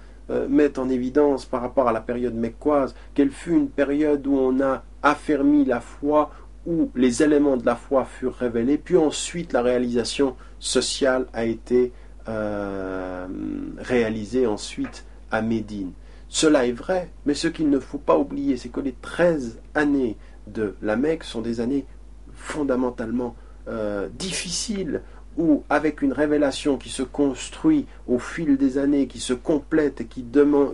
mettent 0.50 0.80
en 0.80 0.90
évidence 0.90 1.46
par 1.46 1.62
rapport 1.62 1.88
à 1.88 1.92
la 1.92 2.02
période 2.02 2.34
mécoise 2.34 2.96
qu'elle 3.14 3.30
fut 3.30 3.52
une 3.52 3.70
période 3.70 4.26
où 4.26 4.36
on 4.36 4.60
a 4.60 4.82
affermi 5.04 5.66
la 5.66 5.80
foi, 5.80 6.32
où 6.66 6.90
les 6.96 7.24
éléments 7.24 7.58
de 7.58 7.66
la 7.66 7.76
foi 7.76 8.06
furent 8.06 8.36
révélés, 8.36 8.78
puis 8.78 8.98
ensuite 8.98 9.54
la 9.54 9.62
réalisation 9.62 10.36
sociale 10.60 11.28
a 11.34 11.46
été 11.46 11.92
euh, 12.28 13.28
réalisée 13.78 14.48
ensuite 14.48 15.06
à 15.32 15.42
Médine. 15.42 15.92
Cela 16.28 16.66
est 16.66 16.72
vrai, 16.72 17.12
mais 17.26 17.34
ce 17.34 17.48
qu'il 17.48 17.70
ne 17.70 17.80
faut 17.80 17.98
pas 17.98 18.18
oublier, 18.18 18.58
c'est 18.58 18.70
que 18.70 18.80
les 18.80 18.94
13 18.94 19.60
années 19.76 20.18
de 20.48 20.76
la 20.82 20.96
Mecque 20.96 21.24
sont 21.24 21.42
des 21.42 21.62
années 21.62 21.86
fondamentalement 22.34 23.36
euh, 23.68 24.10
difficiles 24.18 25.02
ou 25.38 25.64
avec 25.70 26.02
une 26.02 26.14
révélation 26.14 26.78
qui 26.78 26.90
se 26.90 27.04
construit 27.04 27.86
au 28.08 28.20
fil 28.20 28.58
des 28.58 28.78
années, 28.78 29.08
qui 29.08 29.20
se 29.20 29.34
complète 29.34 30.08
qui, 30.08 30.26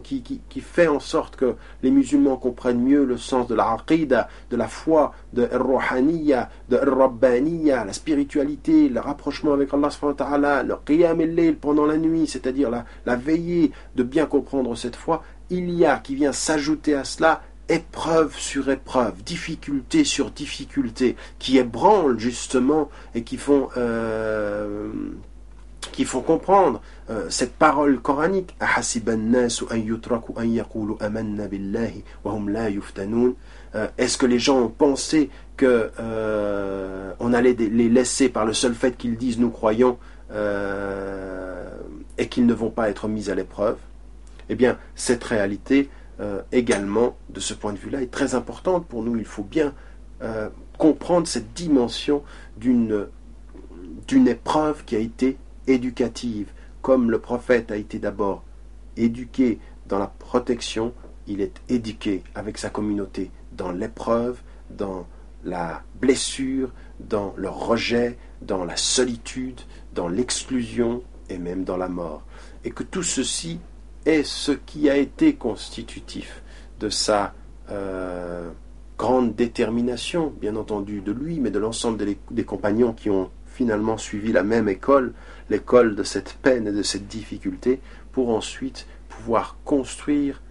qui, 0.04 0.62
fait 0.62 0.88
en 0.88 1.00
sorte 1.00 1.36
que 1.36 1.56
les 1.82 1.92
musulmans 1.92 2.38
comprennent 2.38 2.82
mieux 2.82 3.04
le 3.04 3.18
sens 3.18 3.48
de 3.48 3.56
la 3.56 3.72
aqidah, 3.72 4.28
de 4.50 4.56
la 4.56 4.68
foi, 4.68 5.14
de 5.34 5.48
rohaniya, 5.52 6.50
de 6.70 6.78
rabbaniya, 6.78 7.86
la 7.86 7.94
spiritualité, 7.94 8.90
le 8.90 9.00
rapprochement 9.00 9.54
avec 9.54 9.70
Allah, 9.74 10.64
le 10.64 10.76
qiyam 10.86 11.22
el 11.22 11.56
pendant 11.56 11.86
la 11.86 11.98
nuit, 11.98 12.28
c'est-à-dire 12.28 12.70
la, 12.70 12.86
la 13.06 13.16
veillée, 13.16 13.72
de 13.96 14.04
bien 14.04 14.26
comprendre 14.26 14.76
cette 14.76 14.96
foi, 14.96 15.24
il 15.50 15.70
y 15.72 15.86
a 15.86 15.98
qui 15.98 16.16
vient 16.16 16.32
s'ajouter 16.32 16.96
à 16.96 17.04
cela 17.04 17.42
épreuve 17.72 18.38
sur 18.38 18.70
épreuve, 18.70 19.24
difficulté 19.24 20.04
sur 20.04 20.30
difficulté, 20.30 21.16
qui 21.40 21.58
ébranlent 21.58 22.20
justement 22.20 22.90
et 23.16 23.24
qui 23.24 23.38
font, 23.38 23.70
euh, 23.78 24.92
qui 25.94 26.04
font 26.04 26.22
comprendre 26.22 26.82
euh, 27.10 27.28
cette 27.30 27.54
parole 27.54 28.00
coranique. 28.02 28.56
Euh, 33.74 33.88
est-ce 33.98 34.18
que 34.18 34.26
les 34.26 34.40
gens 34.40 34.60
ont 34.60 34.68
pensé 34.70 35.30
que 35.56 35.92
on 37.20 37.34
allait 37.34 37.54
les 37.54 37.90
laisser 37.90 38.30
par 38.30 38.46
le 38.46 38.54
seul 38.54 38.74
fait 38.74 38.98
qu'ils 38.98 39.18
disent 39.18 39.40
nous 39.40 39.52
croyons 39.52 39.98
et 42.18 42.28
qu'ils 42.28 42.46
ne 42.46 42.54
vont 42.54 42.70
pas 42.72 42.90
être 42.90 43.08
mis 43.08 43.30
à 43.30 43.36
l'épreuve? 43.36 43.78
Eh 44.50 44.56
bien, 44.56 44.78
cette 44.96 45.24
réalité 45.24 45.90
également, 46.52 47.18
de 47.30 47.40
ce 47.40 47.54
point 47.54 47.74
de 47.74 47.78
vue-là, 47.78 48.02
est 48.02 48.12
très 48.12 48.36
importante 48.36 48.86
pour 48.86 49.04
nous. 49.04 49.18
Il 49.18 49.26
faut 49.26 49.44
bien 49.44 49.74
comprendre 50.78 51.28
cette 51.28 51.54
dimension 51.54 52.24
d'une 52.58 53.08
d'une 54.08 54.28
épreuve 54.28 54.84
qui 54.86 54.96
a 54.96 55.00
été 55.00 55.38
éducative, 55.68 56.52
comme 56.82 57.12
le 57.12 57.20
prophète 57.20 57.72
a 57.72 57.78
été 57.78 58.00
d'abord 58.00 58.44
éduqué 58.98 59.60
dans 59.88 60.00
la 60.00 60.08
protection, 60.08 60.94
il 61.28 61.42
est 61.42 61.62
éduqué 61.70 62.24
avec 62.36 62.58
sa 62.58 62.70
communauté 62.70 63.32
dans 63.52 63.72
l'épreuve, 63.72 64.40
dans 64.70 65.08
la 65.44 65.84
blessure, 66.00 66.72
dans 67.00 67.34
le 67.36 67.50
rejet, 67.50 68.18
dans 68.42 68.64
la 68.64 68.78
solitude, 68.78 69.62
dans 69.94 70.08
l'exclusion 70.08 71.04
et 71.30 71.38
même 71.38 71.64
dans 71.64 71.78
la 71.78 71.90
mort. 71.90 72.24
Et 72.64 72.72
que 72.72 72.84
tout 72.84 73.04
ceci 73.04 73.60
est 74.06 74.24
ce 74.24 74.52
qui 74.52 74.90
a 74.90 74.98
été 74.98 75.36
constitutif 75.36 76.42
de 76.80 76.90
sa 76.90 77.34
euh, 77.70 78.50
grande 78.98 79.36
détermination, 79.36 80.34
bien 80.40 80.56
entendu 80.56 81.02
de 81.02 81.12
lui, 81.12 81.40
mais 81.40 81.52
de 81.52 81.60
l'ensemble 81.60 82.06
des 82.32 82.44
compagnons 82.44 82.94
qui 82.94 83.10
ont 83.10 83.30
finalement 83.48 83.98
suivi 83.98 84.32
la 84.32 84.44
même 84.44 84.70
école, 84.70 85.14
l'école 85.50 85.96
de 85.96 86.04
cette 86.04 86.34
peine 86.42 86.68
et 86.68 86.72
de 86.72 86.84
cette 86.84 87.08
difficulté, 87.08 87.80
pour 88.12 88.30
ensuite 88.30 88.88
pouvoir 89.10 89.58
construire 89.66 90.42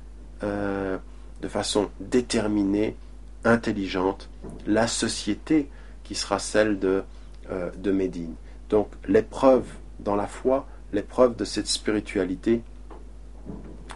euh, 0.42 0.98
de 1.42 1.48
façon 1.48 1.90
déterminée, 2.00 2.96
intelligente, 3.44 4.28
la 4.66 4.86
société 4.86 5.68
qui 6.04 6.14
sera 6.14 6.38
celle 6.38 6.78
de, 6.78 7.02
euh, 7.50 7.70
de 7.76 7.90
Médine. 7.90 8.34
Donc 8.68 8.88
l'épreuve 9.08 9.66
dans 9.98 10.16
la 10.16 10.26
foi, 10.26 10.66
l'épreuve 10.92 11.36
de 11.36 11.44
cette 11.44 11.66
spiritualité 11.66 12.62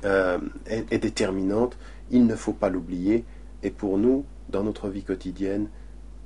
euh, 0.04 0.38
est, 0.66 0.98
déterminante, 0.98 1.78
il 2.10 2.26
ne 2.26 2.36
faut 2.36 2.52
pas 2.52 2.68
l'oublier, 2.68 3.24
et 3.62 3.70
pour 3.70 3.98
nous, 3.98 4.24
dans 4.48 4.62
notre 4.62 4.88
vie 4.88 5.02
quotidienne, 5.02 5.68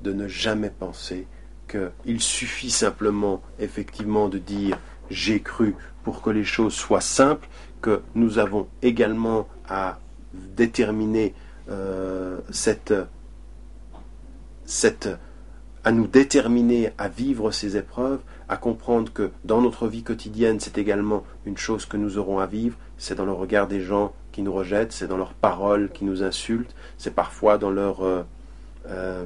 de 0.02 0.12
ne 0.12 0.28
jamais 0.28 0.70
penser 0.70 1.26
qu'il 1.68 2.20
suffit 2.20 2.70
simplement 2.70 3.42
effectivement 3.58 4.28
de 4.28 4.38
dire 4.38 4.78
j'ai 5.10 5.40
cru 5.40 5.74
pour 6.02 6.22
que 6.22 6.30
les 6.30 6.44
choses 6.44 6.74
soient 6.74 7.00
simples, 7.00 7.48
que 7.80 8.02
nous 8.14 8.38
avons 8.38 8.68
également 8.82 9.48
à 9.68 9.98
déterminer 10.32 11.34
euh, 11.70 12.38
cette, 12.50 12.94
cette, 14.64 15.08
à 15.88 15.90
nous 15.90 16.06
déterminer 16.06 16.92
à 16.98 17.08
vivre 17.08 17.50
ces 17.50 17.78
épreuves, 17.78 18.20
à 18.50 18.58
comprendre 18.58 19.10
que 19.10 19.30
dans 19.46 19.62
notre 19.62 19.88
vie 19.88 20.02
quotidienne, 20.02 20.60
c'est 20.60 20.76
également 20.76 21.24
une 21.46 21.56
chose 21.56 21.86
que 21.86 21.96
nous 21.96 22.18
aurons 22.18 22.40
à 22.40 22.46
vivre, 22.46 22.76
c'est 22.98 23.14
dans 23.14 23.24
le 23.24 23.32
regard 23.32 23.68
des 23.68 23.80
gens 23.80 24.12
qui 24.30 24.42
nous 24.42 24.52
rejettent, 24.52 24.92
c'est 24.92 25.06
dans 25.06 25.16
leurs 25.16 25.32
paroles 25.32 25.88
qui 25.88 26.04
nous 26.04 26.22
insultent, 26.22 26.74
c'est 26.98 27.14
parfois 27.14 27.56
dans 27.56 27.70
leur 27.70 28.02
euh, 28.02 28.22
euh, 28.90 29.24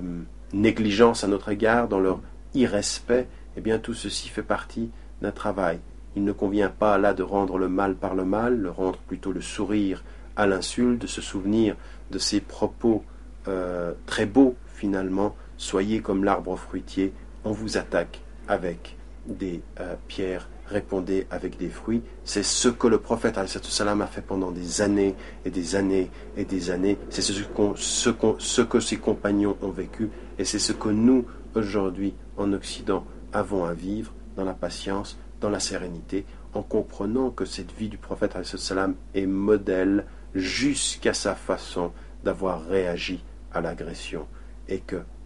négligence 0.53 1.25
à 1.25 1.27
notre 1.27 1.49
égard, 1.49 1.89
dans 1.89 1.99
leur 1.99 2.21
irrespect, 2.55 3.27
eh 3.57 3.61
bien 3.61 3.81
tout 3.81 3.95
ceci 3.95 4.29
fait 4.29 4.45
partie 4.45 4.89
d'un 5.21 5.33
travail. 5.33 5.81
Il 6.15 6.23
ne 6.23 6.31
convient 6.31 6.71
pas 6.71 6.97
là 6.97 7.13
de 7.13 7.25
rendre 7.25 7.59
le 7.59 7.69
mal 7.69 7.97
par 7.97 8.15
le 8.15 8.25
mal, 8.25 8.63
de 8.63 8.69
rendre 8.69 9.01
plutôt 9.09 9.33
le 9.33 9.41
sourire 9.41 10.05
à 10.37 10.47
l'insulte, 10.47 11.03
de 11.03 11.07
se 11.09 11.23
souvenir 11.23 11.75
de 12.13 12.19
ces 12.19 12.41
propos 12.41 13.03
euh, 13.49 13.95
très 14.07 14.27
beaux 14.27 14.55
finalement. 14.77 15.35
Soyez 15.57 16.01
comme 16.01 16.25
l'arbre 16.25 16.57
fruitier, 16.57 17.13
on 17.45 17.53
vous 17.53 17.77
attaque 17.77 18.21
avec 18.49 18.97
des 19.27 19.63
euh, 19.81 19.95
pierres, 20.09 20.49
répondez 20.67 21.27
avec 21.31 21.57
des 21.57 21.69
fruits. 21.69 22.03
C'est 22.25 22.43
ce 22.43 22.69
que 22.69 22.87
le 22.87 22.99
prophète 22.99 23.39
salam 23.47 24.01
a 24.01 24.07
fait 24.07 24.23
pendant 24.23 24.51
des 24.51 24.81
années 24.81 25.15
et 25.45 25.51
des 25.51 25.77
années 25.77 26.11
et 26.37 26.45
des 26.45 26.71
années. 26.71 26.99
C'est 27.11 27.23
ce, 27.23 27.33
ce 27.33 28.63
que 28.63 28.81
ses 28.81 28.97
compagnons 28.97 29.57
ont 29.63 29.71
vécu 29.71 30.11
et 30.39 30.45
c'est 30.45 30.59
ce 30.59 30.73
que 30.73 30.89
nous, 30.89 31.27
aujourd'hui, 31.55 32.15
en 32.37 32.53
Occident, 32.53 33.05
avons 33.33 33.65
à 33.65 33.75
vivre 33.75 34.13
dans 34.37 34.45
la 34.45 34.55
patience, 34.55 35.19
dans 35.41 35.51
la 35.51 35.61
sérénité, 35.61 36.25
en 36.55 36.63
comprenant 36.63 37.31
que 37.31 37.45
cette 37.45 37.73
vie 37.73 37.89
du 37.89 37.99
prophète 37.99 38.37
salam 38.45 38.95
est 39.15 39.27
modèle 39.27 40.07
jusqu'à 40.35 41.15
sa 41.15 41.35
façon 41.35 41.93
d'avoir 42.25 42.65
réagi 42.65 43.23
à 43.53 43.61
l'agression 43.61 44.27
et 44.69 44.81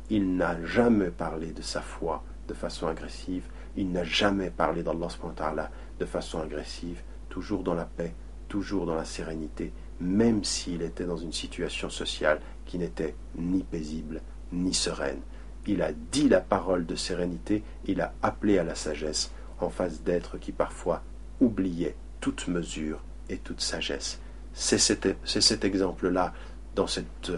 qu'il 0.07 0.37
n'a 0.37 0.65
jamais 0.65 1.11
parlé 1.11 1.53
de 1.53 1.63
sa 1.63 1.81
foi 1.81 2.23
de 2.49 2.55
façon 2.55 2.87
agressive, 2.87 3.45
il 3.77 3.91
n'a 3.91 4.05
jamais 4.05 4.51
parlé 4.51 4.83
d'Allah 4.83 5.71
de 5.99 6.05
façon 6.07 6.41
agressive, 6.41 7.03
toujours 7.29 7.63
dans 7.63 7.75
la 7.75 7.85
paix, 7.85 8.15
toujours 8.49 8.87
dans 8.87 8.95
la 8.95 9.05
sérénité, 9.05 9.73
même 10.01 10.45
s'il 10.45 10.83
était 10.83 11.05
dans 11.05 11.17
une 11.17 11.33
situation 11.33 11.91
sociale 11.91 12.41
qui 12.65 12.79
n'était 12.79 13.15
ni 13.37 13.63
paisible 13.63 14.21
ni 14.53 14.75
sereine. 14.75 15.21
Il 15.67 15.83
a 15.83 15.93
dit 15.93 16.29
la 16.29 16.41
parole 16.41 16.87
de 16.87 16.95
sérénité, 16.95 17.65
il 17.87 18.01
a 18.01 18.13
appelé 18.23 18.59
à 18.59 18.65
la 18.65 18.75
sagesse 18.75 19.33
en 19.61 19.69
face 19.69 20.03
d'êtres 20.03 20.39
qui 20.39 20.53
parfois 20.53 21.03
oubliaient 21.41 21.97
toute 22.21 22.49
mesure 22.49 23.03
et 23.29 23.39
toute 23.39 23.61
sagesse. 23.61 24.21
C'est 24.53 24.79
cet, 24.79 25.65
exemple-là, 25.65 26.33
dans 26.75 26.87
cette 26.87 27.33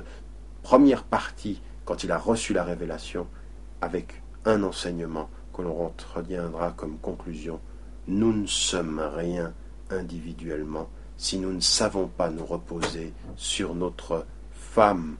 première 0.63 1.05
partie, 1.05 1.61
quand 1.89 2.05
il 2.05 2.13
a 2.13 2.19
reçu 2.19 2.53
la 2.53 2.65
révélation, 2.65 3.27
avec 3.81 4.21
un 4.45 4.63
enseignement 4.63 5.31
que 5.55 5.63
l'on 5.63 5.91
retiendra 6.15 6.73
comme 6.73 6.99
conclusion. 6.99 7.61
Nous 8.07 8.31
ne 8.31 8.47
sommes 8.47 9.01
rien 9.01 9.55
individuellement 9.89 10.91
si 11.17 11.39
nous 11.39 11.51
ne 11.51 11.61
savons 11.61 12.07
pas 12.07 12.29
nous 12.29 12.45
reposer 12.45 13.15
sur 13.37 13.75
notre 13.75 14.27
femme 14.53 15.17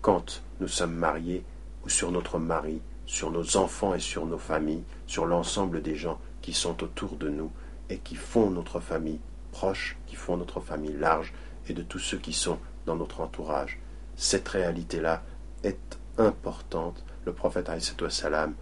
quand 0.00 0.42
nous 0.58 0.66
sommes 0.66 0.96
mariés 0.96 1.44
sur 1.86 2.10
notre 2.10 2.40
mari, 2.40 2.82
sur 3.06 3.30
nos 3.30 3.56
enfants 3.56 3.94
et 3.94 4.00
sur 4.00 4.26
nos 4.26 4.38
familles, 4.38 4.82
sur 5.06 5.24
l'ensemble 5.24 5.82
des 5.82 5.94
gens 5.94 6.18
qui 6.42 6.52
sont 6.52 6.82
autour 6.82 7.14
de 7.14 7.28
nous 7.28 7.52
et 7.90 7.98
qui 7.98 8.16
font 8.16 8.50
notre 8.50 8.80
famille 8.80 9.20
proche, 9.52 9.96
qui 10.08 10.16
font 10.16 10.36
notre 10.36 10.58
famille 10.58 10.98
large 10.98 11.32
et 11.68 11.74
de 11.74 11.82
tous 11.82 12.00
ceux 12.00 12.18
qui 12.18 12.32
sont 12.32 12.58
dans 12.86 12.96
notre 12.96 13.20
entourage. 13.20 13.78
Cette 14.16 14.48
réalité-là 14.48 15.22
est 15.62 15.97
importante. 16.18 17.04
Le 17.24 17.32
prophète 17.32 17.70
salam 18.10 18.54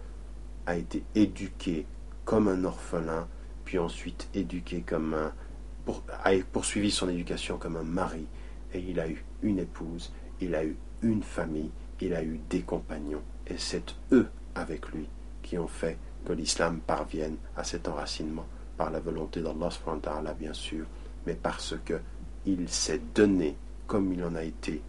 a 0.65 0.75
été 0.75 1.03
éduqué 1.15 1.85
comme 2.25 2.47
un 2.47 2.63
orphelin, 2.63 3.27
puis 3.65 3.79
ensuite 3.79 4.29
éduqué 4.33 4.81
comme 4.81 5.13
un 5.13 5.33
a 6.23 6.31
poursuivi 6.51 6.91
son 6.91 7.09
éducation 7.09 7.57
comme 7.57 7.77
un 7.77 7.83
mari, 7.83 8.25
et 8.73 8.79
il 8.79 8.99
a 8.99 9.07
eu 9.07 9.23
une 9.41 9.59
épouse, 9.59 10.11
il 10.41 10.53
a 10.55 10.65
eu 10.65 10.75
une 11.01 11.23
famille, 11.23 11.71
il 12.01 12.13
a 12.13 12.23
eu 12.23 12.39
des 12.49 12.61
compagnons, 12.61 13.21
et 13.47 13.57
c'est 13.57 13.95
eux 14.11 14.27
avec 14.55 14.89
lui 14.89 15.07
qui 15.41 15.57
ont 15.57 15.67
fait 15.67 15.97
que 16.25 16.33
l'islam 16.33 16.79
parvienne 16.85 17.37
à 17.55 17.63
cet 17.63 17.87
enracinement 17.87 18.45
par 18.75 18.91
la 18.91 18.99
volonté 18.99 19.41
d'Allah 19.41 20.33
bien 20.37 20.53
sûr, 20.53 20.85
mais 21.25 21.35
parce 21.35 21.75
que 21.85 21.99
il 22.45 22.67
s'est 22.69 23.01
donné 23.15 23.55
comme 23.87 24.13
il 24.13 24.23
en 24.23 24.35
a 24.35 24.43
été 24.43 24.81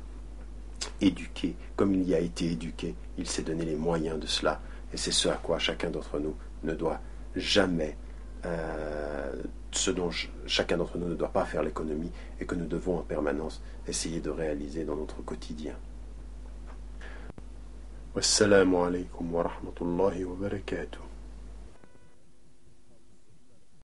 éduqué 1.01 1.57
comme 1.76 1.95
il 1.95 2.03
y 2.09 2.14
a 2.14 2.20
été 2.20 2.53
éduqué. 2.53 2.95
Il 3.16 3.26
s'est 3.26 3.43
donné 3.43 3.64
les 3.64 3.76
moyens 3.76 4.18
de 4.18 4.26
cela. 4.26 4.61
Et 4.93 4.97
c'est 4.97 5.12
ce 5.12 5.29
à 5.29 5.35
quoi 5.35 5.59
chacun 5.59 5.91
d'entre 5.91 6.18
nous 6.18 6.35
ne 6.64 6.74
doit 6.74 7.01
jamais, 7.37 7.97
euh, 8.45 9.33
ce 9.70 9.91
dont 9.91 10.11
chacun 10.47 10.76
d'entre 10.79 10.99
nous 10.99 11.09
ne 11.09 11.14
doit 11.14 11.33
pas 11.33 11.45
faire 11.45 11.62
l'économie 11.62 12.11
et 12.41 12.47
que 12.47 12.55
nous 12.55 12.66
devons 12.66 12.99
en 12.99 13.03
permanence 13.03 13.62
essayer 13.87 14.20
de 14.20 14.31
réaliser 14.31 14.85
dans 14.85 14.97
notre 14.97 15.22
quotidien. 15.22 15.74